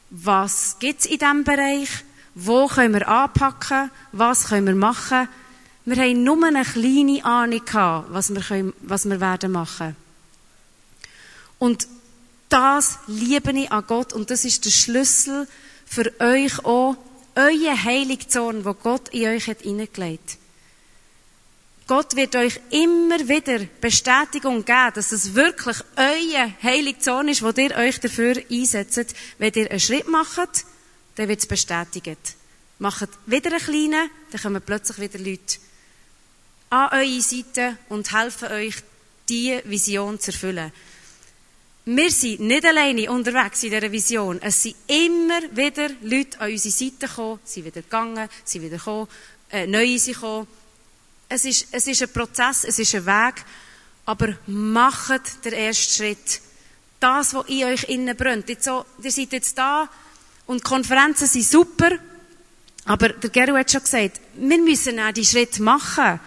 Was 0.10 0.78
gibt 0.80 1.02
es 1.02 1.06
in 1.06 1.20
diesem 1.20 1.44
Bereich? 1.44 1.90
Wo 2.40 2.68
können 2.68 2.94
wir 2.94 3.08
anpacken? 3.08 3.90
Was 4.12 4.50
können 4.50 4.68
wir 4.68 4.76
machen? 4.76 5.28
Wir 5.86 6.04
haben 6.04 6.24
nur 6.24 6.46
eine 6.46 6.64
kleine 6.64 7.26
Ahnung 7.26 7.66
gehabt, 7.66 8.10
was 8.12 8.32
wir, 8.32 8.42
können, 8.42 8.74
was 8.82 9.10
wir 9.10 9.20
werden 9.20 9.52
machen. 9.54 9.96
Und 11.58 11.88
das 12.50 13.00
liebe 13.08 13.52
ich 13.54 13.72
an 13.72 13.84
Gott 13.88 14.14
und 14.14 14.30
das 14.30 14.46
ist 14.46 14.66
der 14.66 14.70
Schlüssel 14.70 15.48
für 15.88 16.14
euch 16.20 16.64
auch, 16.64 16.96
euer 17.36 17.84
Heiligzorn, 17.84 18.66
wo 18.66 18.76
Gott 18.76 19.10
in 19.10 19.30
euch 19.30 19.48
hat 19.48 19.62
hineingelegt. 19.62 20.38
Gott 21.88 22.16
wird 22.16 22.36
euch 22.36 22.60
immer 22.70 23.18
wieder 23.28 23.66
Bestätigung 23.82 24.64
geben, 24.64 24.92
dass 24.94 25.12
es 25.12 25.34
wirklich 25.34 25.78
euer 25.96 26.52
Heiligzorn 26.62 27.30
ist, 27.30 27.42
wo 27.42 27.50
ihr 27.50 27.76
euch 27.78 28.00
dafür 28.00 28.36
einsetzt. 28.52 29.16
Wenn 29.40 29.54
ihr 29.56 29.72
einen 29.72 29.80
Schritt 29.80 30.08
macht, 30.08 30.66
dann 31.18 31.28
wird 31.28 31.40
es 31.40 31.48
bestätigt. 31.48 32.36
Macht 32.80 33.10
wieder 33.26 33.52
einen 33.52 33.60
kleinen, 33.60 34.10
dann 34.32 34.42
kommen 34.42 34.62
plötzlich 34.62 35.00
wieder 35.00 35.20
Leute 35.20 35.58
an 36.70 36.90
eure 36.92 37.22
Seite 37.22 37.78
und 37.90 38.12
helfen 38.14 38.52
euch, 38.52 38.76
diese 39.28 39.64
Vision 39.66 40.20
zu 40.20 40.32
erfüllen. 40.32 40.72
Wir 41.86 42.12
sind 42.12 42.42
nicht 42.42 42.66
alleine 42.66 43.10
unterwegs 43.10 43.64
in 43.64 43.72
dieser 43.72 43.92
Vision. 43.92 44.42
Es 44.42 44.62
sind 44.62 44.76
immer 44.88 45.42
wieder 45.56 45.90
Leute 46.02 46.40
an 46.40 46.52
unsere 46.52 46.74
Seite 46.74 47.08
gekommen, 47.08 47.40
sind 47.46 47.66
wieder 47.66 47.82
gegangen, 47.82 48.30
sind 48.44 48.64
wieder 48.64 48.78
gekommen, 48.78 49.08
äh, 49.52 49.66
neue 49.66 49.98
sind 49.98 50.16
gekommen. 50.16 50.48
Es 51.30 51.46
ist, 51.46 51.68
es 51.72 51.88
ist 51.88 52.02
ein 52.04 52.14
Prozess, 52.14 52.64
es 52.64 52.78
ist 52.78 52.94
ein 52.94 53.06
Weg, 53.06 53.44
aber 54.06 54.38
macht 54.48 55.44
den 55.46 55.54
ersten 55.54 55.94
Schritt. 55.94 56.42
Das, 57.00 57.34
was 57.34 57.48
in 57.48 57.64
euch 57.64 57.84
innen 57.86 58.16
brennt. 58.16 58.50
Jetzt 58.50 58.66
so, 58.66 58.86
ihr 59.02 59.12
seid 59.12 59.32
jetzt 59.32 59.58
da 59.58 59.90
und 60.48 60.64
Konferenzen 60.64 61.28
sind 61.28 61.46
super, 61.46 61.92
aber 62.86 63.10
der 63.10 63.30
Gero 63.30 63.56
hat 63.58 63.72
schon 63.72 63.84
gesagt, 63.84 64.22
wir 64.36 64.58
müssen 64.58 65.00
auch 65.00 65.12
die 65.12 65.26
Schritt 65.26 65.60
machen. 65.60 66.20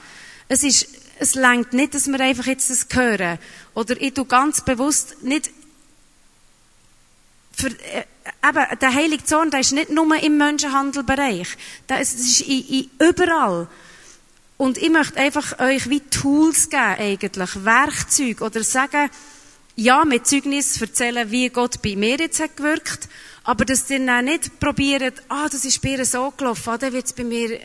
Es 0.47 0.63
ist, 0.63 0.89
es 1.19 1.35
längt 1.35 1.73
nicht, 1.73 1.95
dass 1.95 2.07
wir 2.07 2.21
einfach 2.21 2.47
jetzt 2.47 2.71
das 2.71 2.87
hören. 2.91 3.39
Oder 3.75 4.01
ich 4.01 4.13
tu 4.13 4.27
ganz 4.27 4.61
bewusst 4.61 5.23
nicht, 5.23 5.51
für, 7.53 7.69
äh, 7.69 8.05
eben, 8.47 8.79
der 8.79 8.95
Heilige 8.95 9.25
Zorn, 9.25 9.51
der 9.51 9.61
ist 9.61 9.73
nicht 9.73 9.91
nur 9.91 10.15
im 10.23 10.37
Menschenhandelbereich. 10.37 11.57
Das 11.87 12.13
ist 12.13 12.41
in, 12.43 12.67
in, 12.69 12.91
überall. 12.99 13.69
Und 14.59 14.77
ich 14.77 14.91
möchte 14.91 15.19
einfach 15.19 15.59
euch 15.59 15.89
wie 15.89 16.01
Tools 16.01 16.69
geben, 16.69 16.97
eigentlich. 16.99 17.65
Werkzeuge. 17.65 18.45
Oder 18.45 18.63
sagen, 18.63 19.09
ja, 19.81 20.05
mit 20.05 20.27
Zeugnis 20.27 20.79
erzählen, 20.81 21.31
wie 21.31 21.49
Gott 21.49 21.81
bei 21.81 21.97
mir 21.97 22.19
jetzt 22.19 22.39
hat 22.39 22.57
gewirkt. 22.57 23.09
Aber 23.45 23.65
dass 23.65 23.89
ihr 23.89 24.05
dann 24.05 24.27
nicht 24.27 24.61
probiert, 24.61 25.23
ah, 25.29 25.49
das 25.49 25.65
ist 25.65 25.81
bei 25.81 25.91
ihr 25.91 26.05
so 26.05 26.31
gelaufen, 26.37 26.69
ah, 26.69 26.79
dann 26.79 26.95
es 26.95 27.15
bei 27.15 27.25
mir 27.25 27.61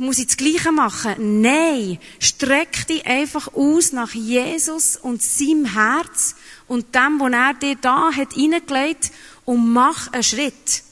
muss 0.00 0.18
ich 0.18 0.28
das 0.28 0.38
Gleiche 0.38 0.72
machen? 0.72 1.42
Nein. 1.42 1.98
Streck 2.18 2.86
dich 2.86 3.06
einfach 3.06 3.52
aus 3.52 3.92
nach 3.92 4.14
Jesus 4.14 4.96
und 4.96 5.22
seinem 5.22 5.66
Herz 5.74 6.34
und 6.66 6.94
dem, 6.94 7.20
was 7.20 7.32
er 7.32 7.54
dir 7.54 7.76
da 7.78 8.10
hat 8.10 8.32
hineingelegt 8.32 9.10
und 9.44 9.72
mach 9.72 10.10
einen 10.12 10.22
Schritt. 10.22 10.82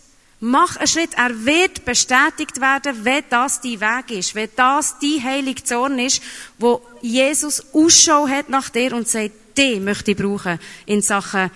Mach 0.40 0.76
einen 0.76 0.87
Schritt. 0.87 1.14
Er 1.16 1.46
wird 1.46 1.87
bestätigt 1.87 2.61
werden, 2.61 3.04
wenn 3.04 3.24
das 3.30 3.62
dein 3.62 3.80
Weg 3.80 4.11
ist, 4.11 4.35
wenn 4.35 4.50
das 4.54 4.98
die 4.98 5.22
heilige 5.22 5.64
Zorn 5.64 5.98
ist, 5.98 6.22
wo 6.59 6.83
Jesus 7.00 7.64
Ausschau 7.72 8.28
hat 8.28 8.50
nach 8.50 8.68
dir 8.68 8.92
und 8.92 9.09
sagt, 9.09 9.43
die 9.56 9.80
möchte 9.80 10.12
ich 10.12 10.16
brauchen 10.16 10.58
in 10.86 11.02
Sachen 11.02 11.50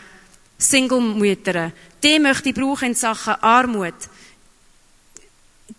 Single-Mütter. 0.58 1.72
Die 2.02 2.18
möchte 2.18 2.50
ich 2.50 2.54
brauchen 2.54 2.88
in 2.88 2.94
Sachen 2.94 3.34
Armut. 3.34 3.94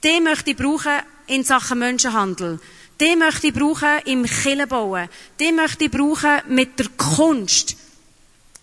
Die 0.04 0.22
möchte 0.22 0.52
ich 0.52 0.58
brauchen 0.58 1.02
in 1.28 1.44
Sachen 1.44 1.80
Menschenhandel. 1.80 2.60
Die 3.00 3.16
möchte 3.16 3.48
ich 3.48 3.54
brauchen 3.54 4.00
im 4.06 4.26
Killenbauen. 4.26 5.10
Die 5.40 5.52
möchte 5.52 5.86
ich 5.86 5.92
brauchen 5.92 6.42
mit 6.48 6.78
der 6.80 6.88
Kunst. 6.98 7.76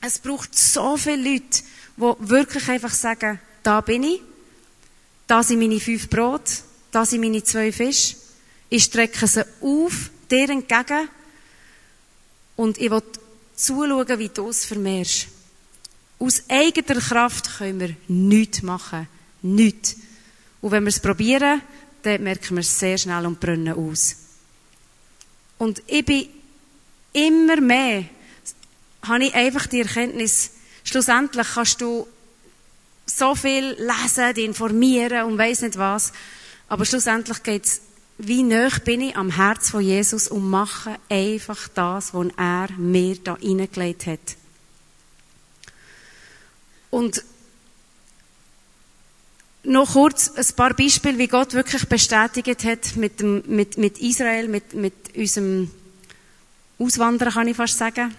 Es 0.01 0.19
braucht 0.19 0.57
so 0.57 0.97
viele 0.97 1.33
Leute, 1.33 1.63
die 1.97 2.29
wirklich 2.29 2.69
einfach 2.69 2.91
sagen, 2.91 3.41
da 3.63 3.81
bin 3.81 4.05
ich, 4.05 4.21
da 5.27 5.43
sind 5.43 5.59
meine 5.59 5.81
fünf 5.81 6.09
Brot, 6.09 6.63
da 6.93 7.05
sind 7.05 7.23
meine 7.23 7.43
zwei 7.43 7.73
Fische. 7.73 8.17
Ich 8.69 8.85
strecke 8.85 9.27
sie 9.27 9.45
auf, 9.61 10.11
dir 10.31 10.51
entgegen 10.51 11.09
und 12.57 12.79
ich 12.79 12.91
will 12.91 13.03
zuschauen, 13.57 14.19
wie 14.19 14.29
du 14.29 14.49
es 14.51 14.65
vermehrst. 14.65 15.29
Aus 16.19 16.43
eigener 16.49 17.01
Kraft 17.01 17.59
können 17.59 17.81
wir 17.81 17.97
nichts 18.09 18.63
machen. 18.63 19.09
Nichts. 19.43 19.97
Und 20.61 20.71
wenn 20.71 20.85
wir 20.85 20.91
es 20.91 21.01
probieren, 21.01 21.61
dann 22.03 22.23
merken 22.23 22.57
wir 22.57 22.61
es 22.61 22.79
sehr 22.79 22.97
schnell 22.97 23.27
und 23.27 23.41
brennen 23.41 23.75
aus. 23.75 24.17
Und 25.59 25.83
ich 25.87 26.05
bin 26.05 26.29
immer 27.13 27.61
mehr, 27.61 28.05
habe 29.03 29.25
ich 29.25 29.35
einfach 29.35 29.67
die 29.67 29.81
Erkenntnis, 29.81 30.51
schlussendlich 30.85 31.47
kannst 31.55 31.81
du 31.81 32.07
so 33.07 33.35
viel 33.35 33.77
lesen, 33.79 34.35
dich 34.35 34.45
informieren 34.45 35.27
und 35.27 35.39
weiss 35.39 35.63
nicht 35.63 35.79
was, 35.79 36.13
aber 36.69 36.85
schlussendlich 36.85 37.43
geht 37.43 37.65
es, 37.65 37.81
wie 38.19 38.43
nah 38.43 38.71
bin 38.85 39.03
ich 39.03 39.17
am 39.17 39.31
Herz 39.31 39.71
von 39.71 39.83
Jesus 39.83 40.29
und 40.29 40.49
mache 40.49 40.97
einfach 41.09 41.69
das, 41.69 42.15
was 42.15 42.29
er 42.37 42.69
mir 42.79 43.17
da 43.23 43.37
hineingelegt 43.37 44.07
hat. 44.07 44.37
Und 46.91 47.23
noch 49.65 49.93
kurz 49.93 50.33
ein 50.37 50.57
paar 50.57 50.75
Beispiele, 50.75 51.19
wie 51.19 51.27
Gott 51.27 51.53
wirklich 51.53 51.87
bestätigt 51.87 52.65
hat 52.65 52.97
mit, 52.97 53.21
dem, 53.21 53.43
mit, 53.47 53.77
mit 53.77 53.99
Israel, 53.99 54.49
mit, 54.49 54.75
mit 54.75 54.95
unserem 55.15 55.71
Auswandern, 56.79 57.33
kann 57.33 57.49
ich 57.49 57.57
fast 57.57 57.77
sagen. 57.77 58.15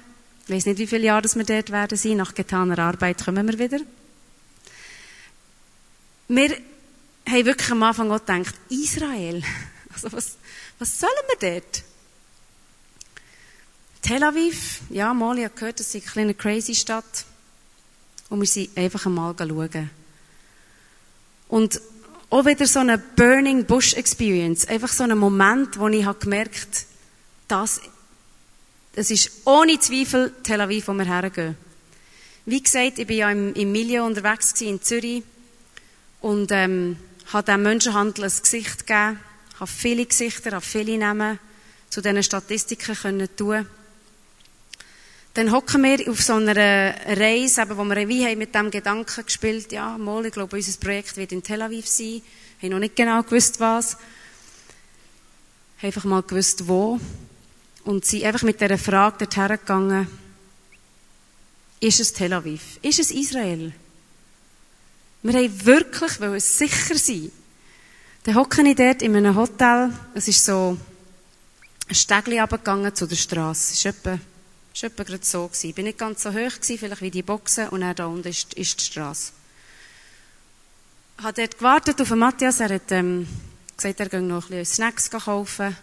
Ich 0.46 0.54
weiß 0.54 0.66
nicht, 0.68 0.78
wie 0.78 0.88
viele 0.88 1.06
Jahre 1.06 1.28
wir 1.34 1.44
dort 1.44 1.72
werden 1.72 1.98
sein. 1.98 2.18
Nach 2.18 2.34
getaner 2.34 2.80
Arbeit 2.80 3.24
kommen 3.24 3.48
wir 3.48 3.60
wieder. 3.60 3.80
Wir 6.28 6.50
haben 7.28 7.46
wirklich 7.46 7.72
am 7.72 7.84
Anfang 7.84 8.12
auch 8.12 8.20
gedacht, 8.20 8.56
Israel, 8.70 9.42
also 10.04 10.16
was, 10.16 10.38
was 10.80 11.00
sollen 11.00 11.12
wir 11.40 11.52
dort? 11.52 11.84
Tel 14.02 14.24
Aviv, 14.24 14.82
ja, 14.90 15.12
ich 15.12 15.22
habe 15.22 15.50
gehört, 15.50 15.80
das 15.80 15.88
ist 15.88 15.96
eine 15.96 16.12
kleine 16.12 16.34
crazy 16.34 16.76
Stadt. 16.76 17.26
Und 18.30 18.40
wir 18.42 18.48
sind 18.48 18.78
einfach 18.78 19.06
einmal 19.06 19.36
schauen. 19.38 19.90
Und 21.48 21.82
auch 22.30 22.46
wieder 22.46 22.68
so 22.68 22.80
eine 22.80 22.98
Burning 22.98 23.66
Bush 23.66 23.94
Experience. 23.94 24.68
Einfach 24.68 24.90
so 24.90 25.04
ein 25.04 25.18
Moment, 25.18 25.80
wo 25.80 25.88
ich 25.88 26.06
habe 26.06 26.20
gemerkt, 26.20 26.86
dass 27.48 27.82
es 28.96 29.12
ist 29.12 29.32
ohne 29.46 29.80
Zweifel 29.80 30.34
Tel 30.44 30.60
Aviv, 30.60 30.88
wo 30.88 30.94
wir 30.94 31.06
hergehen. 31.06 31.56
Wie 32.46 32.62
gesagt, 32.62 33.00
ich 33.00 33.08
war 33.08 33.16
ja 33.16 33.32
im, 33.32 33.54
im 33.54 33.72
Milieu 33.72 34.06
unterwegs 34.06 34.60
in 34.62 34.82
Zürich 34.82 35.24
und 36.22 36.52
ähm, 36.52 36.98
habe 37.32 37.52
dem 37.52 37.62
Menschenhandel 37.64 38.26
ein 38.26 38.32
Gesicht 38.42 38.88
gegeben, 38.88 39.20
habe 39.60 39.72
viele 39.72 40.06
Gesichter, 40.06 40.52
habe 40.52 40.66
viele 40.66 40.98
Namen 40.98 41.40
zu 41.90 42.02
diesen 42.02 42.24
Statistiken 42.24 42.96
können 42.96 43.36
tun 43.36 43.68
dann 45.38 45.52
hocken 45.52 45.84
wir 45.84 46.10
auf 46.10 46.20
so 46.20 46.34
einer 46.34 46.56
Reise, 46.56 47.62
eben, 47.62 47.78
wo 47.78 47.84
wir 47.84 48.08
wie 48.08 48.26
haben 48.26 48.40
mit 48.40 48.56
dem 48.56 48.72
Gedanken 48.72 49.24
gespielt, 49.24 49.72
ja, 49.72 49.96
mal, 49.96 50.26
ich 50.26 50.34
glaube, 50.34 50.56
unser 50.56 50.80
Projekt 50.80 51.16
wird 51.16 51.32
in 51.32 51.44
Tel 51.44 51.62
Aviv 51.62 51.88
sein. 51.88 52.24
Haben 52.60 52.70
noch 52.70 52.80
nicht 52.80 52.96
genau 52.96 53.22
gewusst, 53.22 53.60
was. 53.60 53.98
Haben 55.78 55.84
einfach 55.84 56.06
mal 56.06 56.24
gewusst, 56.24 56.68
wo. 56.68 57.00
Und 57.84 58.04
sind 58.04 58.24
einfach 58.24 58.42
mit 58.42 58.60
dieser 58.60 58.80
Frage 58.80 59.28
dorthin 59.28 59.60
gegangen, 59.60 60.08
ist 61.82 62.00
es 62.00 62.14
Tel 62.14 62.34
Aviv? 62.34 62.80
Ist 62.82 62.98
es 62.98 63.12
Israel? 63.12 63.74
Wir 65.22 65.34
haben 65.34 65.66
wirklich 65.66 66.44
sicher 66.44 66.98
sein. 66.98 67.32
Dann 68.28 68.36
hocken 68.36 68.66
ich 68.66 68.76
dort 68.76 69.02
in 69.02 69.16
einem 69.16 69.38
Hotel. 69.38 69.90
Es 70.14 70.28
ist 70.28 70.44
so 70.44 70.78
ein 71.88 71.96
Stegli 71.96 72.38
runtergegangen 72.40 72.94
zu 72.94 73.08
der 73.08 73.16
Straße. 73.16 73.72
Es 73.72 73.78
ist 73.78 73.86
etwa 73.86 74.10
war 74.10 74.84
etwa 74.84 75.04
gerade 75.04 75.24
so. 75.26 75.50
Ich 75.64 75.74
bin 75.74 75.86
nicht 75.86 75.98
ganz 75.98 76.24
so 76.24 76.32
hoch, 76.32 76.36
gewesen, 76.36 76.78
vielleicht 76.78 77.02
wie 77.02 77.10
die 77.10 77.22
Boxen, 77.24 77.70
und 77.70 77.80
dann 77.80 77.96
da 77.96 78.06
unten 78.08 78.28
ist, 78.28 78.54
ist 78.56 78.82
die 78.82 78.84
Straße. 78.84 79.32
Ich 81.18 81.24
habe 81.24 81.42
dort 81.42 81.58
gewartet 81.58 82.02
auf 82.02 82.10
Matthias. 82.10 82.60
Er 82.60 82.76
hat 82.76 82.92
ähm, 82.92 83.30
gesagt, 83.78 84.02
er 84.02 84.10
gehe 84.10 84.22
noch 84.22 84.44
ein 84.44 84.58
bisschen 84.58 84.76
Snacks 84.76 85.10
kaufen. 85.10 85.78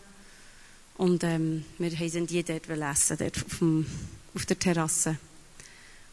Und 0.99 1.25
ähm, 1.25 1.65
wir 1.79 2.11
sind 2.11 2.29
die 2.29 2.45
dort 2.45 2.69
essen, 2.69 3.17
dort 3.17 3.37
auf, 3.39 3.59
dem, 3.59 3.87
auf 4.35 4.45
der 4.45 4.59
Terrasse. 4.59 5.17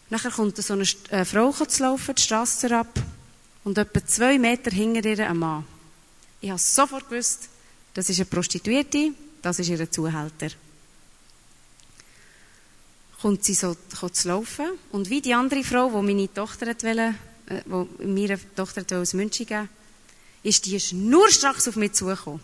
Nachher 0.10 0.32
kommt 0.32 0.56
so 0.56 0.76
eine 0.76 0.86
äh, 1.10 1.26
Frau 1.26 1.52
zu 1.52 1.84
laufen, 1.84 2.16
die 2.16 2.22
Straße 2.22 2.70
herab, 2.70 2.88
und 3.66 3.78
etwa 3.78 4.06
zwei 4.06 4.40
Meter 4.40 4.72
hinter 4.72 5.06
ihr 5.10 5.30
ein 5.30 5.38
Mann. 5.38 5.66
Ich 6.42 6.50
habe 6.50 6.60
sofort 6.60 7.10
gewusst, 7.10 7.50
das 7.94 8.10
ist 8.10 8.18
eine 8.18 8.26
Prostituierte, 8.26 9.12
das 9.42 9.60
ist 9.60 9.70
ihr 9.70 9.92
Zuhälter. 9.92 10.50
Kommt 13.22 13.44
sie 13.44 13.54
so 13.54 13.76
zu 14.12 14.28
laufen, 14.28 14.66
und 14.92 15.10
wie 15.10 15.22
die 15.22 15.34
andere 15.34 15.64
Frau, 15.64 15.90
die 15.90 16.08
meine 16.08 16.34
Tochter 16.34 16.68
wollte, 16.68 17.16
äh, 17.48 17.62
wo 17.66 17.88
meine 18.00 18.40
Tochter 18.56 19.00
aus 19.00 19.14
München 19.14 19.46
geben 19.46 19.70
ist 20.44 20.66
die 20.66 20.80
schnurstracks 20.80 21.68
auf 21.68 21.76
mich 21.76 21.94
zugekommen. 21.94 22.42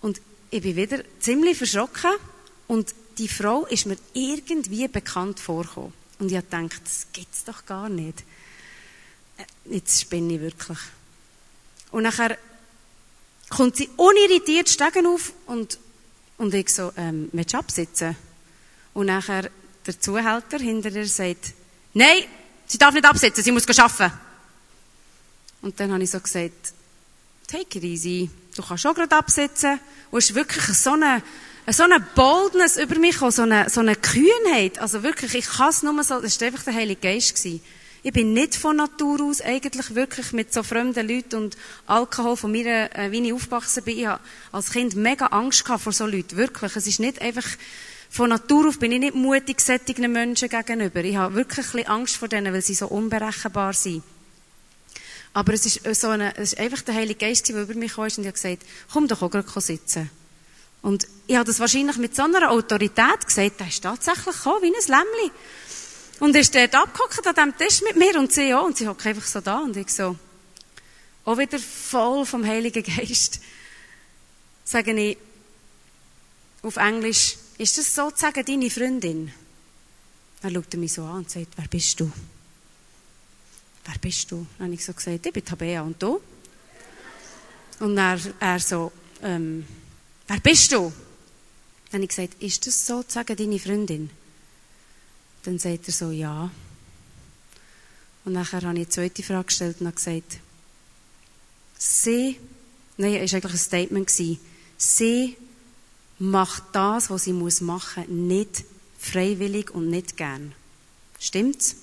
Und 0.00 0.20
ich 0.50 0.62
bin 0.62 0.76
wieder 0.76 1.02
ziemlich 1.18 1.58
verschrocken 1.58 2.12
und 2.68 2.94
die 3.18 3.28
Frau 3.28 3.66
ist 3.66 3.86
mir 3.86 3.96
irgendwie 4.12 4.88
bekannt 4.88 5.40
vorgekommen. 5.40 5.92
Und 6.18 6.30
ich 6.30 6.36
habe 6.36 6.46
gedacht, 6.46 6.82
das 6.84 7.06
gibt's 7.12 7.44
doch 7.44 7.66
gar 7.66 7.88
nicht. 7.88 8.22
Äh, 9.36 9.74
jetzt 9.74 10.00
spinne 10.00 10.34
ich 10.34 10.40
wirklich. 10.40 10.78
Und 11.94 12.02
nachher 12.02 12.36
kommt 13.50 13.76
sie 13.76 13.88
unirritiert 13.96 14.68
Stegen 14.68 15.06
auf 15.06 15.32
und, 15.46 15.78
und 16.38 16.52
ich 16.52 16.68
so, 16.68 16.92
ähm, 16.96 17.28
willst 17.30 17.54
du 17.54 17.58
absitzen? 17.58 18.16
Und 18.94 19.06
nachher 19.06 19.48
der 19.86 20.00
Zuhälter 20.00 20.58
hinter 20.58 20.90
ihr 20.90 21.06
sagt, 21.06 21.54
nein, 21.92 22.24
sie 22.66 22.78
darf 22.78 22.94
nicht 22.94 23.04
absitzen, 23.04 23.44
sie 23.44 23.52
muss 23.52 23.68
arbeiten. 23.78 24.12
Und 25.62 25.78
dann 25.78 25.92
habe 25.92 26.02
ich 26.02 26.10
so 26.10 26.18
gesagt, 26.18 26.72
take 27.46 27.78
it 27.78 27.84
easy, 27.84 28.28
du 28.56 28.62
kannst 28.64 28.82
schon 28.82 28.94
gerade 28.94 29.14
absitzen. 29.14 29.78
Und 30.10 30.18
es 30.18 30.30
ist 30.30 30.34
wirklich 30.34 30.64
so 30.64 30.94
eine, 30.94 31.22
so 31.68 31.84
eine 31.84 32.00
Boldness 32.00 32.76
über 32.76 32.98
mich, 32.98 33.18
so 33.18 33.42
eine, 33.42 33.70
so 33.70 33.78
eine 33.78 33.94
Kühnheit. 33.94 34.80
Also 34.80 35.04
wirklich, 35.04 35.32
ich 35.36 35.46
kann 35.46 35.68
es 35.68 35.84
nur 35.84 36.02
so, 36.02 36.20
das 36.20 36.40
war 36.40 36.48
einfach 36.48 36.64
der 36.64 36.74
Heilige 36.74 37.00
Geist. 37.00 37.36
Gewesen. 37.36 37.62
Ich 38.06 38.12
bin 38.12 38.34
nicht 38.34 38.54
von 38.54 38.76
Natur 38.76 39.22
aus 39.22 39.40
eigentlich 39.40 39.94
wirklich 39.94 40.32
mit 40.32 40.52
so 40.52 40.62
fremden 40.62 41.08
Leuten 41.08 41.36
und 41.36 41.56
Alkohol 41.86 42.36
von 42.36 42.52
mir, 42.52 42.94
äh, 42.94 43.10
wie 43.10 43.26
ich 43.26 43.32
aufgewachsen 43.32 43.82
bin. 43.82 43.98
Ich 43.98 44.06
habe 44.06 44.20
als 44.52 44.70
Kind 44.72 44.94
mega 44.94 45.28
Angst 45.28 45.64
gehabt 45.64 45.84
vor 45.84 45.92
so 45.94 46.04
Leuten. 46.04 46.36
Wirklich. 46.36 46.76
Es 46.76 46.86
ist 46.86 47.00
nicht 47.00 47.22
einfach, 47.22 47.46
von 48.10 48.28
Natur 48.28 48.68
auf 48.68 48.78
bin 48.78 48.92
ich 48.92 49.00
nicht 49.00 49.14
mutig 49.14 49.58
sättigen 49.58 50.12
Menschen 50.12 50.50
gegenüber. 50.50 51.02
Ich 51.02 51.16
habe 51.16 51.34
wirklich 51.34 51.66
ein 51.66 51.72
bisschen 51.72 51.88
Angst 51.88 52.16
vor 52.16 52.28
denen, 52.28 52.52
weil 52.52 52.60
sie 52.60 52.74
so 52.74 52.88
unberechenbar 52.88 53.72
sind. 53.72 54.02
Aber 55.32 55.54
es 55.54 55.64
ist, 55.64 55.82
so 55.98 56.10
eine, 56.10 56.36
es 56.36 56.52
ist 56.52 56.58
einfach 56.58 56.82
der 56.82 56.96
Heilige 56.96 57.26
Geist, 57.26 57.48
der 57.48 57.62
über 57.62 57.72
mich 57.72 57.94
kam 57.94 58.04
und 58.04 58.18
habe 58.18 58.32
gesagt, 58.32 58.66
komm 58.92 59.08
doch 59.08 59.22
auch 59.22 59.30
gerade 59.30 59.60
sitzen. 59.62 60.10
Und 60.82 61.06
ich 61.26 61.36
habe 61.36 61.46
das 61.46 61.58
wahrscheinlich 61.58 61.96
mit 61.96 62.14
so 62.14 62.24
einer 62.24 62.50
Autorität 62.50 63.26
gesagt, 63.26 63.60
der 63.60 63.68
ist 63.68 63.82
tatsächlich 63.82 64.36
gekommen, 64.36 64.60
wie 64.60 64.66
ein 64.66 64.88
Lämmli. 64.88 65.32
Und 66.20 66.34
er 66.34 66.40
ist 66.42 66.54
dort 66.54 66.74
abgehockt 66.74 67.26
an 67.26 67.34
diesem 67.34 67.58
Tisch 67.58 67.82
mit 67.82 67.96
mir 67.96 68.18
und 68.18 68.32
sie 68.32 68.54
auch. 68.54 68.64
Und 68.64 68.76
sie 68.76 68.86
hockt 68.86 69.06
einfach 69.06 69.26
so 69.26 69.40
da 69.40 69.58
und 69.58 69.76
ich 69.76 69.92
so, 69.92 70.16
auch 71.24 71.38
wieder 71.38 71.58
voll 71.58 72.24
vom 72.26 72.44
Heiligen 72.44 72.82
Geist, 72.82 73.40
sage 74.64 74.92
ich 74.92 75.18
auf 76.62 76.76
Englisch, 76.76 77.36
ist 77.58 77.78
das 77.78 77.94
sozusagen 77.94 78.44
deine 78.44 78.70
Freundin? 78.70 79.32
Dann 80.40 80.54
schaut 80.54 80.74
er 80.74 80.80
mich 80.80 80.92
so 80.92 81.04
an 81.04 81.18
und 81.18 81.30
sagt, 81.30 81.48
wer 81.56 81.68
bist 81.68 82.00
du? 82.00 82.10
Wer 83.84 83.98
bist 84.00 84.30
du? 84.30 84.46
Dann 84.58 84.66
habe 84.66 84.74
ich 84.74 84.84
so 84.84 84.92
gesagt, 84.92 85.26
ich 85.26 85.32
bin 85.32 85.44
Tabea 85.44 85.82
und 85.82 86.02
du? 86.02 86.20
Und 87.80 87.98
er, 87.98 88.18
er 88.40 88.60
so, 88.60 88.92
ähm, 89.22 89.66
wer 90.26 90.40
bist 90.40 90.72
du? 90.72 90.92
Dann 91.90 92.00
habe 92.00 92.04
ich 92.04 92.08
gesagt, 92.08 92.42
ist 92.42 92.66
das 92.66 92.86
sozusagen 92.86 93.36
deine 93.36 93.58
Freundin? 93.58 94.10
Dann 95.44 95.58
sagt 95.58 95.88
er 95.88 95.92
so, 95.92 96.10
ja. 96.10 96.50
Und 98.24 98.32
nachher 98.32 98.62
habe 98.62 98.78
ich 98.78 98.86
die 98.86 98.92
zweite 98.92 99.22
Frage 99.22 99.44
gestellt 99.44 99.80
und 99.80 99.86
habe 99.86 99.96
gesagt, 99.96 100.38
sie, 101.78 102.40
nein, 102.96 103.14
es 103.16 103.32
war 103.32 103.38
eigentlich 103.38 103.52
ein 103.52 103.58
Statement, 103.58 104.10
sie 104.78 105.36
macht 106.18 106.62
das, 106.72 107.10
was 107.10 107.24
sie 107.24 107.32
muss 107.32 107.60
machen, 107.60 108.28
nicht 108.28 108.64
freiwillig 108.98 109.70
und 109.70 109.90
nicht 109.90 110.16
gern. 110.16 110.54
Stimmt's? 111.20 111.76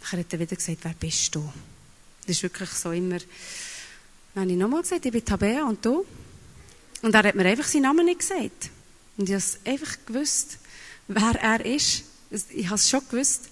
Nachher 0.00 0.20
hat 0.20 0.32
er 0.32 0.38
wieder 0.38 0.56
gesagt, 0.56 0.78
wer 0.82 0.94
bist 0.94 1.34
du? 1.34 1.52
Das 2.26 2.36
ist 2.36 2.42
wirklich 2.44 2.70
so 2.70 2.92
immer, 2.92 3.18
dann 4.34 4.42
habe 4.42 4.52
ich 4.52 4.58
nochmal 4.58 4.82
gesagt, 4.82 5.04
ich 5.04 5.12
bin 5.12 5.24
Tabea 5.24 5.64
und 5.64 5.84
du? 5.84 6.06
Und 7.02 7.14
er 7.14 7.24
hat 7.24 7.34
mir 7.34 7.46
einfach 7.46 7.66
seinen 7.66 7.82
Namen 7.82 8.06
nicht 8.06 8.20
gesagt. 8.20 8.70
Und 9.16 9.28
ich 9.28 9.34
habe 9.34 9.38
es 9.38 9.58
einfach 9.64 9.96
gewusst 10.06 10.58
wer 11.08 11.34
er 11.40 11.64
ist. 11.64 12.04
Ich 12.50 12.66
habe 12.66 12.76
es 12.76 12.88
schon 12.88 13.00
gewusst. 13.08 13.48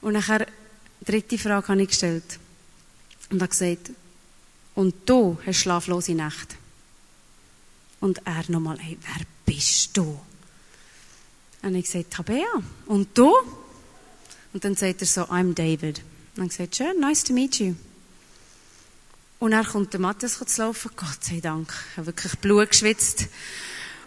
Und 0.00 0.14
nachher, 0.14 0.46
dritte 1.04 1.38
Frage 1.38 1.68
habe 1.68 1.82
ich 1.82 1.88
gestellt. 1.88 2.38
Und 3.30 3.42
er 3.42 3.48
gesagt, 3.48 3.90
und 4.74 4.94
du 5.06 5.38
hast 5.44 5.56
schlaflose 5.56 6.14
Nacht. 6.14 6.56
Und 8.00 8.20
er 8.26 8.44
nochmal, 8.48 8.78
hey, 8.78 8.98
wer 9.00 9.26
bist 9.44 9.96
du? 9.96 10.20
Und 11.62 11.74
ich 11.74 11.86
gesagt, 11.86 12.12
Tabea. 12.12 12.46
Und 12.86 13.16
du? 13.16 13.32
Und 14.52 14.64
dann 14.64 14.76
sagt 14.76 15.00
er 15.00 15.06
so, 15.06 15.22
I'm 15.22 15.54
David. 15.54 15.98
Und 15.98 16.04
dann 16.36 16.48
gesagt, 16.48 16.76
schön, 16.76 17.00
nice 17.00 17.24
to 17.24 17.32
meet 17.32 17.58
you. 17.58 17.74
Und 19.38 19.52
er 19.52 19.64
kommt 19.64 19.92
der 19.92 20.00
Matthias 20.00 20.38
zu 20.38 20.62
laufen. 20.62 20.90
Gott 20.94 21.22
sei 21.22 21.40
Dank. 21.40 21.72
Ich 21.90 21.96
habe 21.96 22.06
wirklich 22.06 22.36
Blut 22.36 22.70
geschwitzt. 22.70 23.26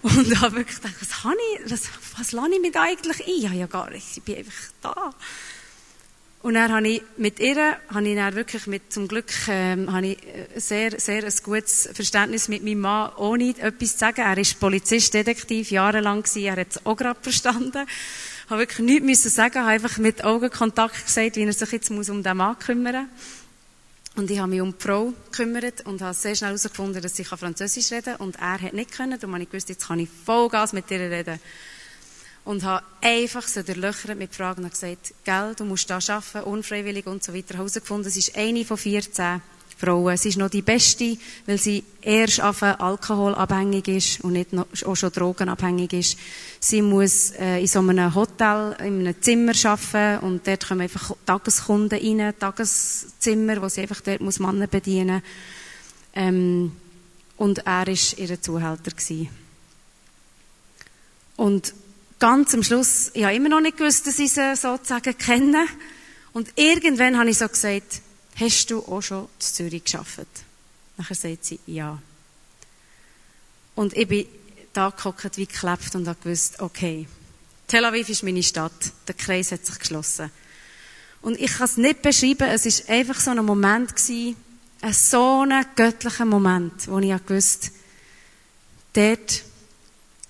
Und 0.01 0.41
habe 0.41 0.57
wirklich 0.57 0.77
gedacht, 0.77 0.95
was 1.01 1.23
habe 1.23 1.35
ich, 1.55 1.71
was, 1.71 1.89
was 2.17 2.31
lasse 2.31 2.49
ich 2.53 2.61
mir 2.61 2.81
eigentlich 2.81 3.27
ein? 3.27 3.41
Ja, 3.41 3.51
ja, 3.51 3.67
gar 3.67 3.89
nicht. 3.89 4.05
Ich 4.15 4.23
bin 4.23 4.37
einfach 4.37 4.71
da. 4.81 5.13
Und 6.41 6.53
dann 6.53 6.71
habe 6.71 6.87
ich 6.87 7.01
mit 7.17 7.39
ihr, 7.41 7.77
habe 7.89 8.07
ich 8.07 8.15
dann 8.15 8.33
wirklich 8.33 8.65
mit, 8.65 8.93
zum 8.93 9.09
Glück, 9.09 9.29
ähm, 9.49 9.91
habe 9.91 10.07
ich 10.07 10.17
äh, 10.25 10.47
sehr, 10.55 10.97
sehr 10.97 11.25
ein 11.25 11.33
gutes 11.43 11.89
Verständnis 11.93 12.47
mit 12.47 12.63
meinem 12.63 12.79
Mann, 12.79 13.11
ohne 13.17 13.49
etwas 13.57 13.93
zu 13.93 13.97
sagen. 13.97 14.21
Er 14.21 14.37
ist 14.37 14.57
Polizist, 14.57 15.13
Detektiv, 15.13 15.69
jahrelang 15.69 16.23
gewesen. 16.23 16.45
Er 16.45 16.55
hat 16.55 16.67
es 16.69 16.85
auch 16.85 16.95
gerade 16.95 17.19
verstanden. 17.21 17.85
Ich 18.45 18.49
habe 18.49 18.61
wirklich 18.61 18.79
nichts 18.79 19.05
müssen 19.05 19.29
sagen, 19.29 19.59
habe 19.59 19.71
einfach 19.71 19.97
mit 19.97 20.23
Augenkontakt 20.23 21.05
gesagt, 21.05 21.35
wie 21.35 21.43
er 21.43 21.51
sich 21.51 21.71
jetzt 21.73 21.91
muss 21.91 22.09
um 22.09 22.23
den 22.23 22.37
Mann 22.37 22.57
kümmern 22.57 23.07
muss. 23.07 23.38
Und 24.19 24.29
ich 24.29 24.37
habe 24.37 24.49
mich 24.49 24.59
um 24.59 24.73
die 24.77 24.83
Frau 24.83 25.13
gekümmert 25.31 25.85
und 25.85 26.01
habe 26.01 26.13
sehr 26.13 26.35
schnell 26.35 26.49
herausgefunden, 26.49 27.01
dass 27.01 27.15
sie 27.15 27.23
Französisch 27.23 27.89
reden 27.93 28.17
kann. 28.17 28.27
Und 28.27 28.35
er 28.35 28.61
hat 28.61 28.73
nicht 28.73 28.91
können. 28.91 29.17
Darum 29.17 29.33
habe 29.33 29.43
ich 29.43 29.49
gewusst, 29.49 29.69
jetzt 29.69 29.87
kann 29.87 29.97
ich 29.97 30.09
Vollgas 30.09 30.73
mit 30.73 30.91
ihr 30.91 30.99
reden. 30.99 31.39
Und 32.43 32.63
habe 32.63 32.85
einfach 32.99 33.47
so 33.47 33.63
durchlöchert 33.63 34.17
mit 34.17 34.35
Fragen 34.35 34.65
und 34.65 34.71
gesagt, 34.71 35.13
gell, 35.23 35.55
du 35.55 35.63
musst 35.63 35.89
da 35.89 35.99
arbeiten, 36.05 36.41
unfreiwillig 36.41 37.07
und 37.07 37.23
so 37.23 37.33
weiter. 37.33 37.55
Herausgefunden, 37.55 38.11
sie 38.11 38.19
ist 38.19 38.35
eine 38.35 38.65
von 38.65 38.75
14. 38.75 39.41
Frauen. 39.79 40.17
Sie 40.17 40.29
ist 40.29 40.37
noch 40.37 40.49
die 40.49 40.61
Beste, 40.61 41.17
weil 41.45 41.57
sie 41.57 41.83
erst 42.01 42.41
alkoholabhängig 42.41 43.87
ist 43.87 44.23
und 44.23 44.33
nicht 44.33 44.51
noch, 44.51 44.67
auch 44.85 44.95
schon 44.95 45.11
drogenabhängig 45.11 45.93
ist. 45.93 46.17
Sie 46.59 46.81
muss 46.81 47.31
äh, 47.31 47.61
in 47.61 47.67
so 47.67 47.79
einem 47.79 48.13
Hotel, 48.13 48.75
in 48.79 48.99
einem 48.99 49.21
Zimmer 49.21 49.53
arbeiten 49.63 50.25
und 50.25 50.45
dort 50.45 50.67
kommen 50.67 50.81
einfach 50.81 51.15
Tageskunden 51.25 51.97
rein, 51.97 52.33
Tageszimmer, 52.37 53.61
wo 53.61 53.69
sie 53.69 53.81
einfach 53.81 54.01
dort 54.01 54.21
muss 54.21 54.39
Männer 54.39 54.67
bedienen 54.67 55.21
ähm, 56.13 56.71
Und 57.37 57.59
er 57.59 57.87
war 57.87 57.87
ihr 57.87 58.41
Zuhälter. 58.41 58.91
Gewesen. 58.91 59.29
Und 61.37 61.73
ganz 62.19 62.53
am 62.53 62.63
Schluss, 62.63 63.11
ich 63.13 63.23
habe 63.23 63.35
immer 63.35 63.47
noch 63.47 63.61
nicht 63.61 63.77
gewusst, 63.77 64.05
dass 64.07 64.19
ich 64.19 64.33
sie 64.33 64.55
sozusagen 64.57 65.17
kenne. 65.17 65.65
Und 66.33 66.49
irgendwann 66.55 67.17
habe 67.17 67.29
ich 67.29 67.37
so 67.37 67.47
gesagt, 67.47 68.01
hast 68.39 68.71
du 68.71 68.79
auch 68.79 69.01
schon 69.01 69.23
in 69.23 69.29
Zürich 69.39 69.83
geschafft? 69.83 70.27
Nachher 70.97 71.15
sagt 71.15 71.45
sie, 71.45 71.59
ja. 71.65 72.01
Und 73.75 73.95
ich 73.95 74.07
bin 74.07 74.25
da 74.73 74.89
gehockt 74.89 75.37
wie 75.37 75.45
geklebt 75.45 75.95
und 75.95 76.07
habe 76.07 76.19
gewusst, 76.21 76.59
okay, 76.59 77.07
Tel 77.67 77.85
Aviv 77.85 78.09
ist 78.09 78.23
meine 78.23 78.41
Stadt. 78.41 78.91
Der 79.07 79.13
Kreis 79.13 79.51
hat 79.51 79.65
sich 79.65 79.77
geschlossen. 79.77 80.31
Und 81.21 81.39
ich 81.39 81.51
kann 81.53 81.65
es 81.65 81.77
nicht 81.77 82.01
beschreiben, 82.01 82.47
es 82.49 82.65
ist 82.65 82.89
einfach 82.89 83.19
so 83.19 83.31
ein 83.31 83.45
Moment 83.45 83.95
gewesen, 83.95 84.35
ein 84.81 84.93
so 84.93 85.45
ein 85.47 85.65
göttlicher 85.75 86.25
Moment, 86.25 86.87
wo 86.87 86.99
ich 86.99 87.25
gewusst 87.25 87.71
dort 88.93 89.43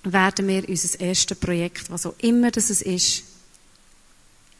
werden 0.02 0.48
wir 0.48 0.68
unser 0.68 1.00
erstes 1.00 1.38
Projekt, 1.38 1.90
was 1.90 2.06
auch 2.06 2.14
immer 2.18 2.50
das 2.50 2.70
ist, 2.70 3.22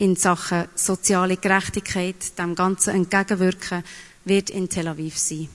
in 0.01 0.17
Sachen 0.17 0.67
soziale 0.75 1.37
Gerechtigkeit, 1.37 2.39
dem 2.39 2.55
Ganzen 2.55 2.95
entgegenwirken, 2.95 3.85
wird 4.25 4.49
in 4.49 4.69
Tel 4.69 4.89
Aviv 4.89 5.19
sein. 5.19 5.49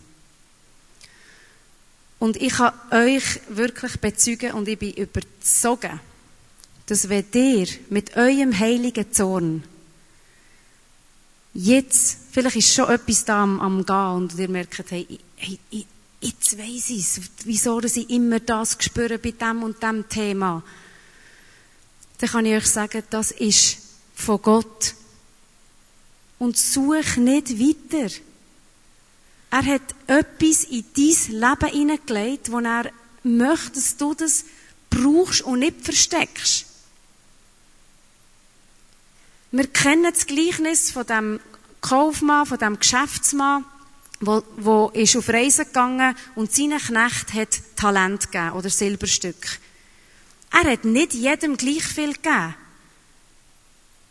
Und 2.20 2.38
ich 2.38 2.54
kann 2.54 2.74
euch 2.92 3.42
wirklich 3.50 4.00
bezeugen 4.00 4.54
und 4.54 4.68
ich 4.68 4.78
bin 4.78 4.94
überzogen, 4.94 6.00
dass 6.86 7.10
wenn 7.10 7.26
ihr 7.34 7.68
mit 7.90 8.16
eurem 8.16 8.58
heiligen 8.58 9.12
Zorn 9.12 9.64
jetzt, 11.56 12.18
vielleicht 12.32 12.58
ist 12.58 12.74
schon 12.74 12.90
etwas 12.90 13.26
da 13.26 13.42
am, 13.42 13.60
am 13.60 13.84
Gehen 13.84 14.16
und 14.16 14.38
ihr 14.38 14.50
merkt, 14.50 14.92
hey, 14.92 15.08
hey, 15.38 15.60
jetzt 16.22 16.58
weiss 16.58 16.90
ich 16.92 17.00
es, 17.00 17.22
wieso 17.46 17.82
dass 17.82 17.98
ich 17.98 18.10
immer 18.12 18.40
das 18.40 18.78
spüre 18.80 19.18
bei 19.18 19.32
dem 19.32 19.64
und 19.64 19.82
dem 19.82 20.08
Thema, 20.08 20.62
dann 22.20 22.30
kann 22.30 22.46
ich 22.46 22.56
euch 22.56 22.68
sagen, 22.68 23.04
das 23.10 23.32
ist 23.32 23.85
von 24.16 24.42
Gott. 24.42 24.96
Und 26.40 26.58
such 26.58 27.18
nicht 27.18 27.60
weiter. 27.60 28.14
Er 29.52 29.66
hat 29.66 29.96
etwas 30.08 30.66
in 30.66 30.84
dein 30.96 31.40
Leben 31.40 31.72
hineingelegt, 31.72 32.52
wo 32.52 32.60
er 32.60 32.92
möchte, 33.24 33.72
dass 33.72 33.98
du 33.98 34.14
das 34.14 34.46
brauchst 34.90 35.42
und 35.44 35.60
nicht 35.60 35.82
versteckst. 35.82 36.66
Wir 39.52 39.68
kennen 39.68 40.12
das 40.12 40.28
Gleichnis 40.28 40.92
von 40.92 41.06
dem 41.06 41.40
Kaufmann, 41.80 42.46
von 42.46 42.58
dem 42.58 42.80
Geschäftsmann, 42.80 43.64
wo, 44.20 44.44
wo 44.58 44.90
ist 44.94 45.16
auf 45.16 45.30
Reisen 45.30 45.66
gegangen 45.66 46.16
und 46.36 46.52
seinem 46.52 46.80
Knecht 46.80 47.34
hat 47.34 47.62
Talent 47.76 48.32
gegeben 48.32 48.52
oder 48.52 48.70
Silberstück. 48.70 49.60
Er 50.52 50.72
hat 50.72 50.86
nicht 50.86 51.14
jedem 51.14 51.58
gleich 51.58 51.84
viel 51.84 52.14
gegeben. 52.14 52.56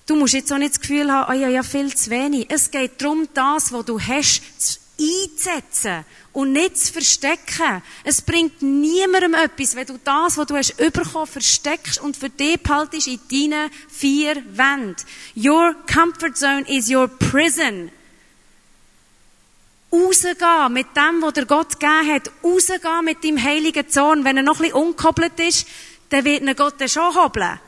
Du 0.07 0.17
musst 0.17 0.35
jetzt 0.35 0.53
auch 0.53 0.59
nicht 0.59 0.75
das 0.75 0.81
Gefühl 0.81 1.11
haben, 1.11 1.33
oh 1.33 1.41
ja, 1.41 1.49
ja, 1.49 1.63
viel 1.63 1.95
zu 1.95 2.11
wenig. 2.11 2.47
Es 2.51 2.71
geht 2.71 3.01
darum, 3.01 3.27
das, 3.33 3.73
was 3.73 3.87
du 3.87 3.99
hast, 3.99 4.43
einzusetzen 5.01 6.05
und 6.33 6.53
nicht 6.53 6.77
zu 6.77 6.93
verstecken. 6.93 7.83
Es 8.05 8.21
bringt 8.21 8.61
niemandem 8.61 9.35
etwas, 9.35 9.75
wenn 9.75 9.87
du 9.87 9.99
das, 10.05 10.37
was 10.37 10.47
du 10.47 10.57
hast 10.57 10.77
bekommen, 10.77 11.27
versteckst 11.27 12.01
und 12.01 12.17
für 12.17 12.29
dich 12.29 12.63
behaltest 12.63 13.09
in 13.09 13.21
deinen 13.31 13.71
vier 13.89 14.43
Wänden. 14.53 14.97
Your 15.37 15.75
comfort 15.93 16.37
zone 16.37 16.65
is 16.69 16.91
your 16.91 17.09
prison. 17.09 17.91
Rausgehen 19.91 20.73
mit 20.73 20.89
dem, 20.97 21.23
was 21.23 21.33
der 21.35 21.47
Gott 21.47 21.81
gegeben 21.81 22.13
hat. 22.13 22.31
Rausgehen 22.43 23.05
mit 23.05 23.25
deinem 23.25 23.43
heiligen 23.43 23.89
Zorn. 23.89 24.25
Wenn 24.25 24.37
er 24.37 24.43
noch 24.43 24.57
ein 24.57 24.63
bisschen 24.63 24.75
unkoppelt 24.75 25.39
ist, 25.41 25.67
dann 26.11 26.25
wird 26.25 26.43
er 26.43 26.55
Gott 26.55 26.75
schon 26.91 27.15
hobeln. 27.15 27.61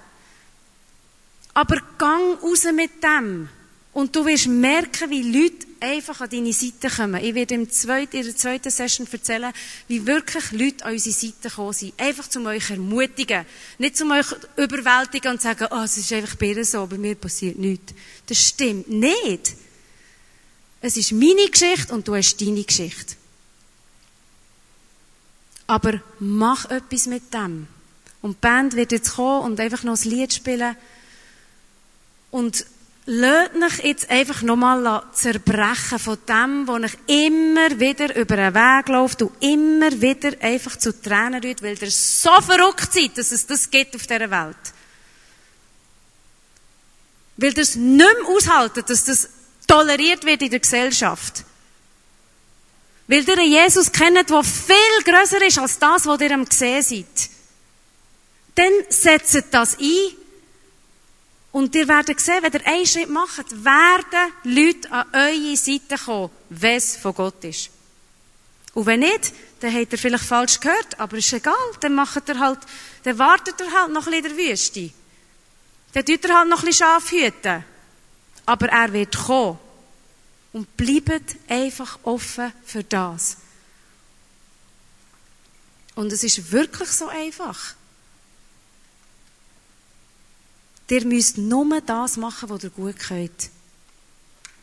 Aber 1.56 1.80
gang 1.96 2.38
raus 2.42 2.64
mit 2.74 3.02
dem. 3.02 3.48
Und 3.94 4.14
du 4.14 4.26
wirst 4.26 4.46
merken, 4.46 5.08
wie 5.08 5.22
Leute 5.22 5.66
einfach 5.80 6.20
an 6.20 6.28
deine 6.28 6.52
Seite 6.52 6.90
kommen. 6.94 7.24
Ich 7.24 7.34
werde 7.34 7.54
im 7.54 7.70
zweiten, 7.70 8.14
in 8.18 8.24
der 8.24 8.36
zweiten 8.36 8.68
Session 8.68 9.08
erzählen, 9.10 9.54
wie 9.88 10.06
wirklich 10.06 10.52
Leute 10.52 10.84
an 10.84 10.92
unsere 10.92 11.14
Seite 11.14 11.48
gekommen 11.48 11.72
sind. 11.72 11.98
Einfach 11.98 12.28
zum 12.28 12.44
euch 12.44 12.68
ermutigen. 12.68 13.46
Nicht 13.78 13.96
zum 13.96 14.10
euch 14.10 14.26
überwältigen 14.58 15.30
und 15.30 15.40
sagen, 15.40 15.68
oh, 15.70 15.82
es 15.82 15.96
ist 15.96 16.12
einfach 16.12 16.34
bei 16.34 16.62
so, 16.62 16.86
bei 16.86 16.98
mir 16.98 17.14
passiert 17.14 17.56
nichts. 17.56 17.94
Das 18.26 18.38
stimmt 18.38 18.90
nicht. 18.90 19.54
Es 20.82 20.98
ist 20.98 21.12
meine 21.12 21.48
Geschichte 21.50 21.94
und 21.94 22.06
du 22.06 22.14
hast 22.14 22.38
deine 22.38 22.64
Geschichte. 22.64 23.14
Aber 25.68 26.02
mach 26.18 26.66
etwas 26.66 27.06
mit 27.06 27.32
dem. 27.32 27.66
Und 28.20 28.32
die 28.32 28.40
Band 28.42 28.76
wird 28.76 28.92
jetzt 28.92 29.14
kommen 29.14 29.52
und 29.52 29.58
einfach 29.58 29.84
noch 29.84 29.96
ein 29.96 30.10
Lied 30.10 30.34
spielen. 30.34 30.76
Und 32.30 32.66
Lasst 33.08 33.54
euch 33.54 33.84
jetzt 33.84 34.10
einfach 34.10 34.42
nochmal 34.42 35.00
zerbrechen 35.12 36.00
von 36.00 36.18
dem, 36.28 36.66
wo 36.66 36.72
euch 36.72 36.96
immer 37.06 37.78
wieder 37.78 38.16
über 38.16 38.34
den 38.34 38.52
Weg 38.52 38.88
läuft 38.88 39.22
und 39.22 39.30
immer 39.40 39.92
wieder 40.02 40.32
einfach 40.40 40.76
zu 40.76 40.90
Tränen 41.00 41.40
rührt, 41.40 41.62
weil 41.62 41.80
ihr 41.80 41.90
so 41.90 42.32
verrückt 42.40 42.92
seid, 42.92 43.16
dass 43.16 43.30
es 43.30 43.46
das 43.46 43.70
gibt 43.70 43.94
auf 43.94 44.08
dieser 44.08 44.28
Welt. 44.28 44.56
Weil 47.36 47.52
ihr 47.52 47.58
es 47.58 47.76
nicht 47.76 47.96
mehr 47.96 48.28
aushaltet, 48.28 48.90
dass 48.90 49.04
das 49.04 49.28
toleriert 49.68 50.24
wird 50.24 50.42
in 50.42 50.50
der 50.50 50.58
Gesellschaft. 50.58 51.44
Weil 53.06 53.22
ihr 53.22 53.38
einen 53.38 53.52
Jesus 53.52 53.92
kennt, 53.92 54.28
der 54.28 54.42
viel 54.42 55.04
grösser 55.04 55.46
ist 55.46 55.58
als 55.60 55.78
das, 55.78 56.06
was 56.06 56.20
ihr 56.20 56.32
am 56.32 56.44
gesehen 56.44 56.82
seid. 56.82 57.30
Dann 58.56 58.72
setzt 58.88 59.44
das 59.52 59.78
ein 59.78 60.25
und 61.56 61.74
ihr 61.74 61.88
werdet 61.88 62.20
sehen, 62.20 62.42
wenn 62.42 62.52
ihr 62.52 62.66
einen 62.66 62.84
Schritt 62.84 63.08
macht, 63.08 63.64
werden 63.64 64.32
Leute 64.44 64.92
an 64.92 65.06
eure 65.14 65.56
Seite 65.56 65.96
kommen, 65.96 66.30
wenn 66.50 66.76
es 66.76 66.98
von 66.98 67.14
Gott 67.14 67.42
ist. 67.44 67.70
Und 68.74 68.84
wenn 68.84 69.00
nicht, 69.00 69.32
dann 69.60 69.72
habt 69.74 69.90
ihr 69.90 69.98
vielleicht 69.98 70.24
falsch 70.24 70.60
gehört, 70.60 71.00
aber 71.00 71.16
ist 71.16 71.32
egal, 71.32 71.54
dann 71.80 71.94
macht 71.94 72.28
ihr 72.28 72.38
halt, 72.38 72.58
dann 73.04 73.18
wartet 73.18 73.58
ihr 73.58 73.72
halt 73.72 73.90
noch 73.90 74.06
ein 74.06 74.22
bisschen 74.22 74.32
in 74.32 74.36
der 74.36 74.50
Wüste. 74.50 74.90
Dann 75.94 76.04
tut 76.04 76.24
ihr 76.26 76.38
halt 76.38 76.50
noch 76.50 76.58
ein 76.58 76.66
bisschen 76.66 76.86
Schaf 76.86 77.10
hüten. 77.10 77.64
Aber 78.44 78.68
er 78.68 78.92
wird 78.92 79.16
kommen. 79.16 79.58
Und 80.52 80.76
bleibt 80.76 81.36
einfach 81.48 81.98
offen 82.02 82.52
für 82.66 82.84
das. 82.84 83.38
Und 85.94 86.12
es 86.12 86.22
ist 86.22 86.52
wirklich 86.52 86.90
so 86.90 87.08
einfach. 87.08 87.76
Ihr 90.88 91.04
müsst 91.04 91.38
nur 91.38 91.80
das 91.80 92.16
machen, 92.16 92.48
was 92.48 92.64
ihr 92.64 92.70
gut 92.70 92.98
könnt. 92.98 93.50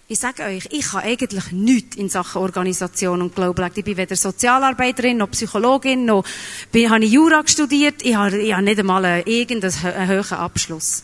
Ich 0.07 0.19
sage 0.19 0.43
euch, 0.43 0.67
ich 0.71 0.93
habe 0.93 1.03
eigentlich 1.03 1.51
nichts 1.51 1.95
in 1.95 2.09
Sachen 2.09 2.41
Organisation 2.41 3.21
und 3.21 3.35
Glaube 3.35 3.69
Ich 3.73 3.83
bin 3.83 3.97
weder 3.97 4.15
Sozialarbeiterin, 4.15 5.17
noch 5.17 5.31
Psychologin, 5.31 6.05
noch 6.05 6.25
bin, 6.71 6.89
habe 6.89 7.05
ich 7.05 7.11
Jura 7.11 7.41
studiert. 7.47 8.03
Ich 8.03 8.15
habe, 8.15 8.37
ich 8.37 8.53
habe 8.53 8.63
nicht 8.63 8.79
einmal 8.79 9.03
einen, 9.05 9.25
irgendeinen 9.25 10.07
höheren 10.07 10.37
Abschluss. 10.37 11.03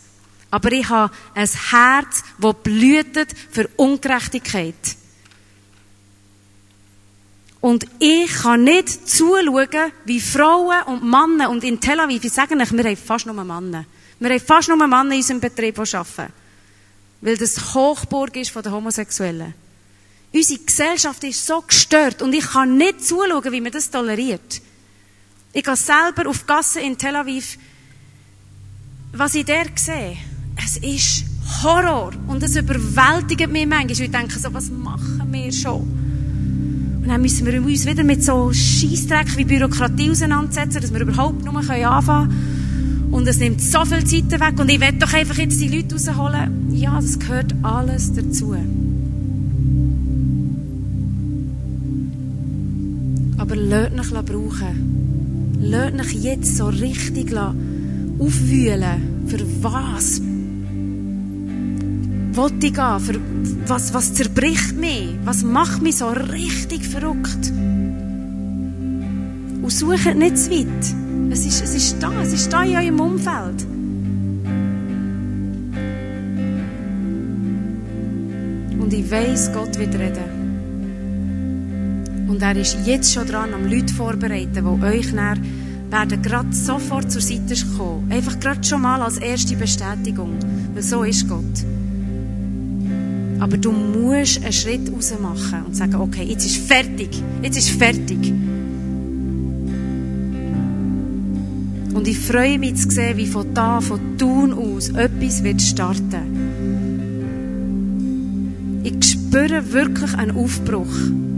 Aber 0.52 0.72
ich 0.72 0.88
habe 0.90 1.14
ein 1.34 1.48
Herz, 1.48 2.24
das 2.40 2.56
blühtet 2.62 3.34
für 3.52 3.70
Ungerechtigkeit. 3.78 4.76
Und 7.62 7.86
ich 8.00 8.32
kann 8.34 8.64
nicht 8.64 9.10
zuschauen, 9.10 9.92
wie 10.06 10.22
Frauen 10.22 10.84
und 10.88 11.04
Männer, 11.04 11.50
und 11.50 11.64
in 11.64 11.80
Tel 11.80 12.00
Aviv, 12.00 12.24
ich 12.24 12.32
sage 12.32 12.56
euch, 12.56 12.72
wir 12.72 12.84
haben 12.84 12.98
fast 12.98 13.26
nur 13.26 13.36
Männer, 13.36 13.86
wir 14.20 14.30
haben 14.30 14.40
fast 14.40 14.68
nur 14.68 14.78
Männer 14.78 15.12
in 15.12 15.18
unserem 15.18 15.40
Betrieb, 15.40 15.76
die 15.76 15.96
arbeiten. 15.96 16.34
Weil 17.22 17.38
das 17.38 17.74
Hochburg 17.74 18.36
ist 18.36 18.52
von 18.52 18.64
den 18.64 18.72
Homosexuellen. 18.72 19.54
Unsere 20.32 20.60
Gesellschaft 20.60 21.24
ist 21.24 21.46
so 21.46 21.62
gestört 21.62 22.22
und 22.22 22.34
ich 22.34 22.46
kann 22.46 22.78
nicht 22.78 23.04
zuschauen, 23.04 23.52
wie 23.52 23.62
man 23.62 23.72
das 23.72 23.90
toleriert. 23.90 24.62
Ich 25.54 25.64
gehe 25.64 25.76
selber 25.76 26.30
auf 26.30 26.40
die 26.40 26.46
Gasse 26.46 26.80
in 26.82 26.98
Tel 26.98 27.16
Aviv. 27.16 27.58
Was 29.14 29.34
ich 29.34 29.46
da 29.46 29.64
sehe, 29.76 30.18
es 30.64 30.78
ist 30.78 31.26
Horror 31.64 32.12
und 32.28 32.44
es 32.44 32.56
überwältigt 32.56 33.50
mich 33.50 33.66
manchmal. 33.66 33.92
Ich 33.92 34.12
denke 34.12 34.38
so, 34.38 34.54
was 34.54 34.70
machen 34.70 35.28
wir 35.32 35.52
schon? 35.52 35.82
Und 37.02 37.08
dann 37.08 37.22
müssen 37.22 37.48
wir 37.48 37.60
uns 37.60 37.86
wieder 37.88 38.04
mit 38.04 38.24
so 38.24 38.54
Scheissdreck 38.54 39.36
wie 39.36 39.46
Bürokratie 39.46 40.12
auseinandersetzen, 40.12 40.82
dass 40.82 40.94
wir 40.94 41.02
überhaupt 41.02 41.44
nur 41.44 41.58
anfangen 41.58 42.06
können. 42.06 42.59
Und 43.12 43.28
es 43.28 43.40
nimmt 43.40 43.62
so 43.62 43.84
viel 43.86 44.04
Zeit 44.06 44.40
weg. 44.40 44.60
Und 44.60 44.70
ich 44.70 44.80
will 44.80 44.92
doch 45.00 45.14
einfach 45.14 45.38
jetzt 45.38 45.60
die 45.60 45.68
Leute 45.68 45.96
rausholen. 45.96 46.74
Ja, 46.74 46.96
das 46.96 47.18
gehört 47.20 47.56
alles 47.64 48.14
dazu. 48.14 48.56
Aber 53.38 53.56
lasst 53.56 53.96
mich 53.96 54.26
brauchen. 54.26 55.58
Lasst 55.60 55.96
mich 55.96 56.24
jetzt 56.24 56.58
so 56.58 56.68
richtig 56.68 57.34
aufwühlen. 58.20 59.02
Für 59.28 59.40
was? 59.62 60.22
Wollte 62.34 62.68
ich 62.68 62.74
gehen? 62.74 63.00
Für 63.00 63.20
was, 63.68 63.94
was 63.94 64.14
zerbricht 64.14 64.78
mich? 64.80 65.10
Was 65.26 65.44
macht 65.44 65.82
mich 65.82 65.98
so 65.98 66.10
richtig 66.10 66.86
verrückt? 66.86 67.52
Und 69.62 69.72
sucht 69.72 70.16
nicht 70.16 70.38
zu 70.38 70.52
weit. 70.52 71.09
Es 71.32 71.46
ist, 71.46 71.64
es 71.64 71.76
ist 71.76 72.02
da, 72.02 72.12
es 72.22 72.34
ist 72.34 72.52
da 72.52 72.64
in 72.64 72.76
eurem 72.76 73.00
Umfeld. 73.00 73.66
Und 78.80 78.94
ich 78.94 79.12
weiß, 79.12 79.54
Gott 79.54 79.78
wird 79.78 79.94
reden. 79.94 80.40
Und 82.28 82.42
er 82.42 82.56
ist 82.56 82.78
jetzt 82.86 83.14
schon 83.14 83.28
dran, 83.28 83.54
am 83.54 83.70
Leute 83.70 83.94
vorbereiten, 83.94 84.54
die 84.54 84.86
euch 84.86 85.14
dann 85.14 85.40
werden 85.92 86.22
gerade 86.22 86.54
sofort 86.54 87.12
zur 87.12 87.22
Seite 87.22 87.56
kommen. 87.78 88.12
Einfach 88.12 88.40
gerade 88.40 88.64
schon 88.64 88.82
mal 88.82 89.02
als 89.02 89.18
erste 89.18 89.56
Bestätigung. 89.56 90.38
Weil 90.74 90.84
so 90.84 91.04
ist 91.04 91.28
Gott. 91.28 91.44
Aber 93.40 93.58
du 93.58 93.72
musst 93.72 94.44
einen 94.44 94.52
Schritt 94.52 94.92
raus 94.92 95.14
machen 95.22 95.66
und 95.68 95.76
sagen, 95.76 95.96
okay, 95.96 96.24
jetzt 96.24 96.46
ist 96.46 96.58
fertig. 96.58 97.10
Jetzt 97.44 97.58
ist 97.58 97.70
fertig. 97.70 98.09
Ich 102.10 102.18
freue 102.18 102.58
mich 102.58 102.76
zu 102.76 102.90
sehen, 102.90 103.18
wie 103.18 103.28
von 103.28 103.54
da, 103.54 103.82
von 103.82 104.18
Tun 104.18 104.52
aus, 104.52 104.90
etwas 104.90 105.44
wird 105.44 105.62
starten. 105.62 106.50
Ich 108.84 109.12
spüre 109.12 109.72
wirklich 109.72 110.16
einen 110.16 110.32
Aufbruch. 110.32 110.92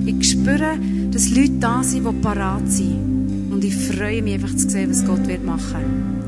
Ich 0.05 0.31
spüre, 0.31 0.77
dass 1.11 1.29
Leute 1.29 1.59
da 1.59 1.83
sind, 1.83 2.07
die 2.07 2.21
parat 2.21 2.71
sind. 2.71 3.49
Und 3.51 3.65
ich 3.65 3.75
freue 3.75 4.21
mich 4.21 4.35
einfach 4.35 4.55
zu 4.55 4.69
sehen, 4.69 4.89
was 4.91 5.05
Gott 5.05 5.27
wird 5.27 5.45
machen. 5.45 6.20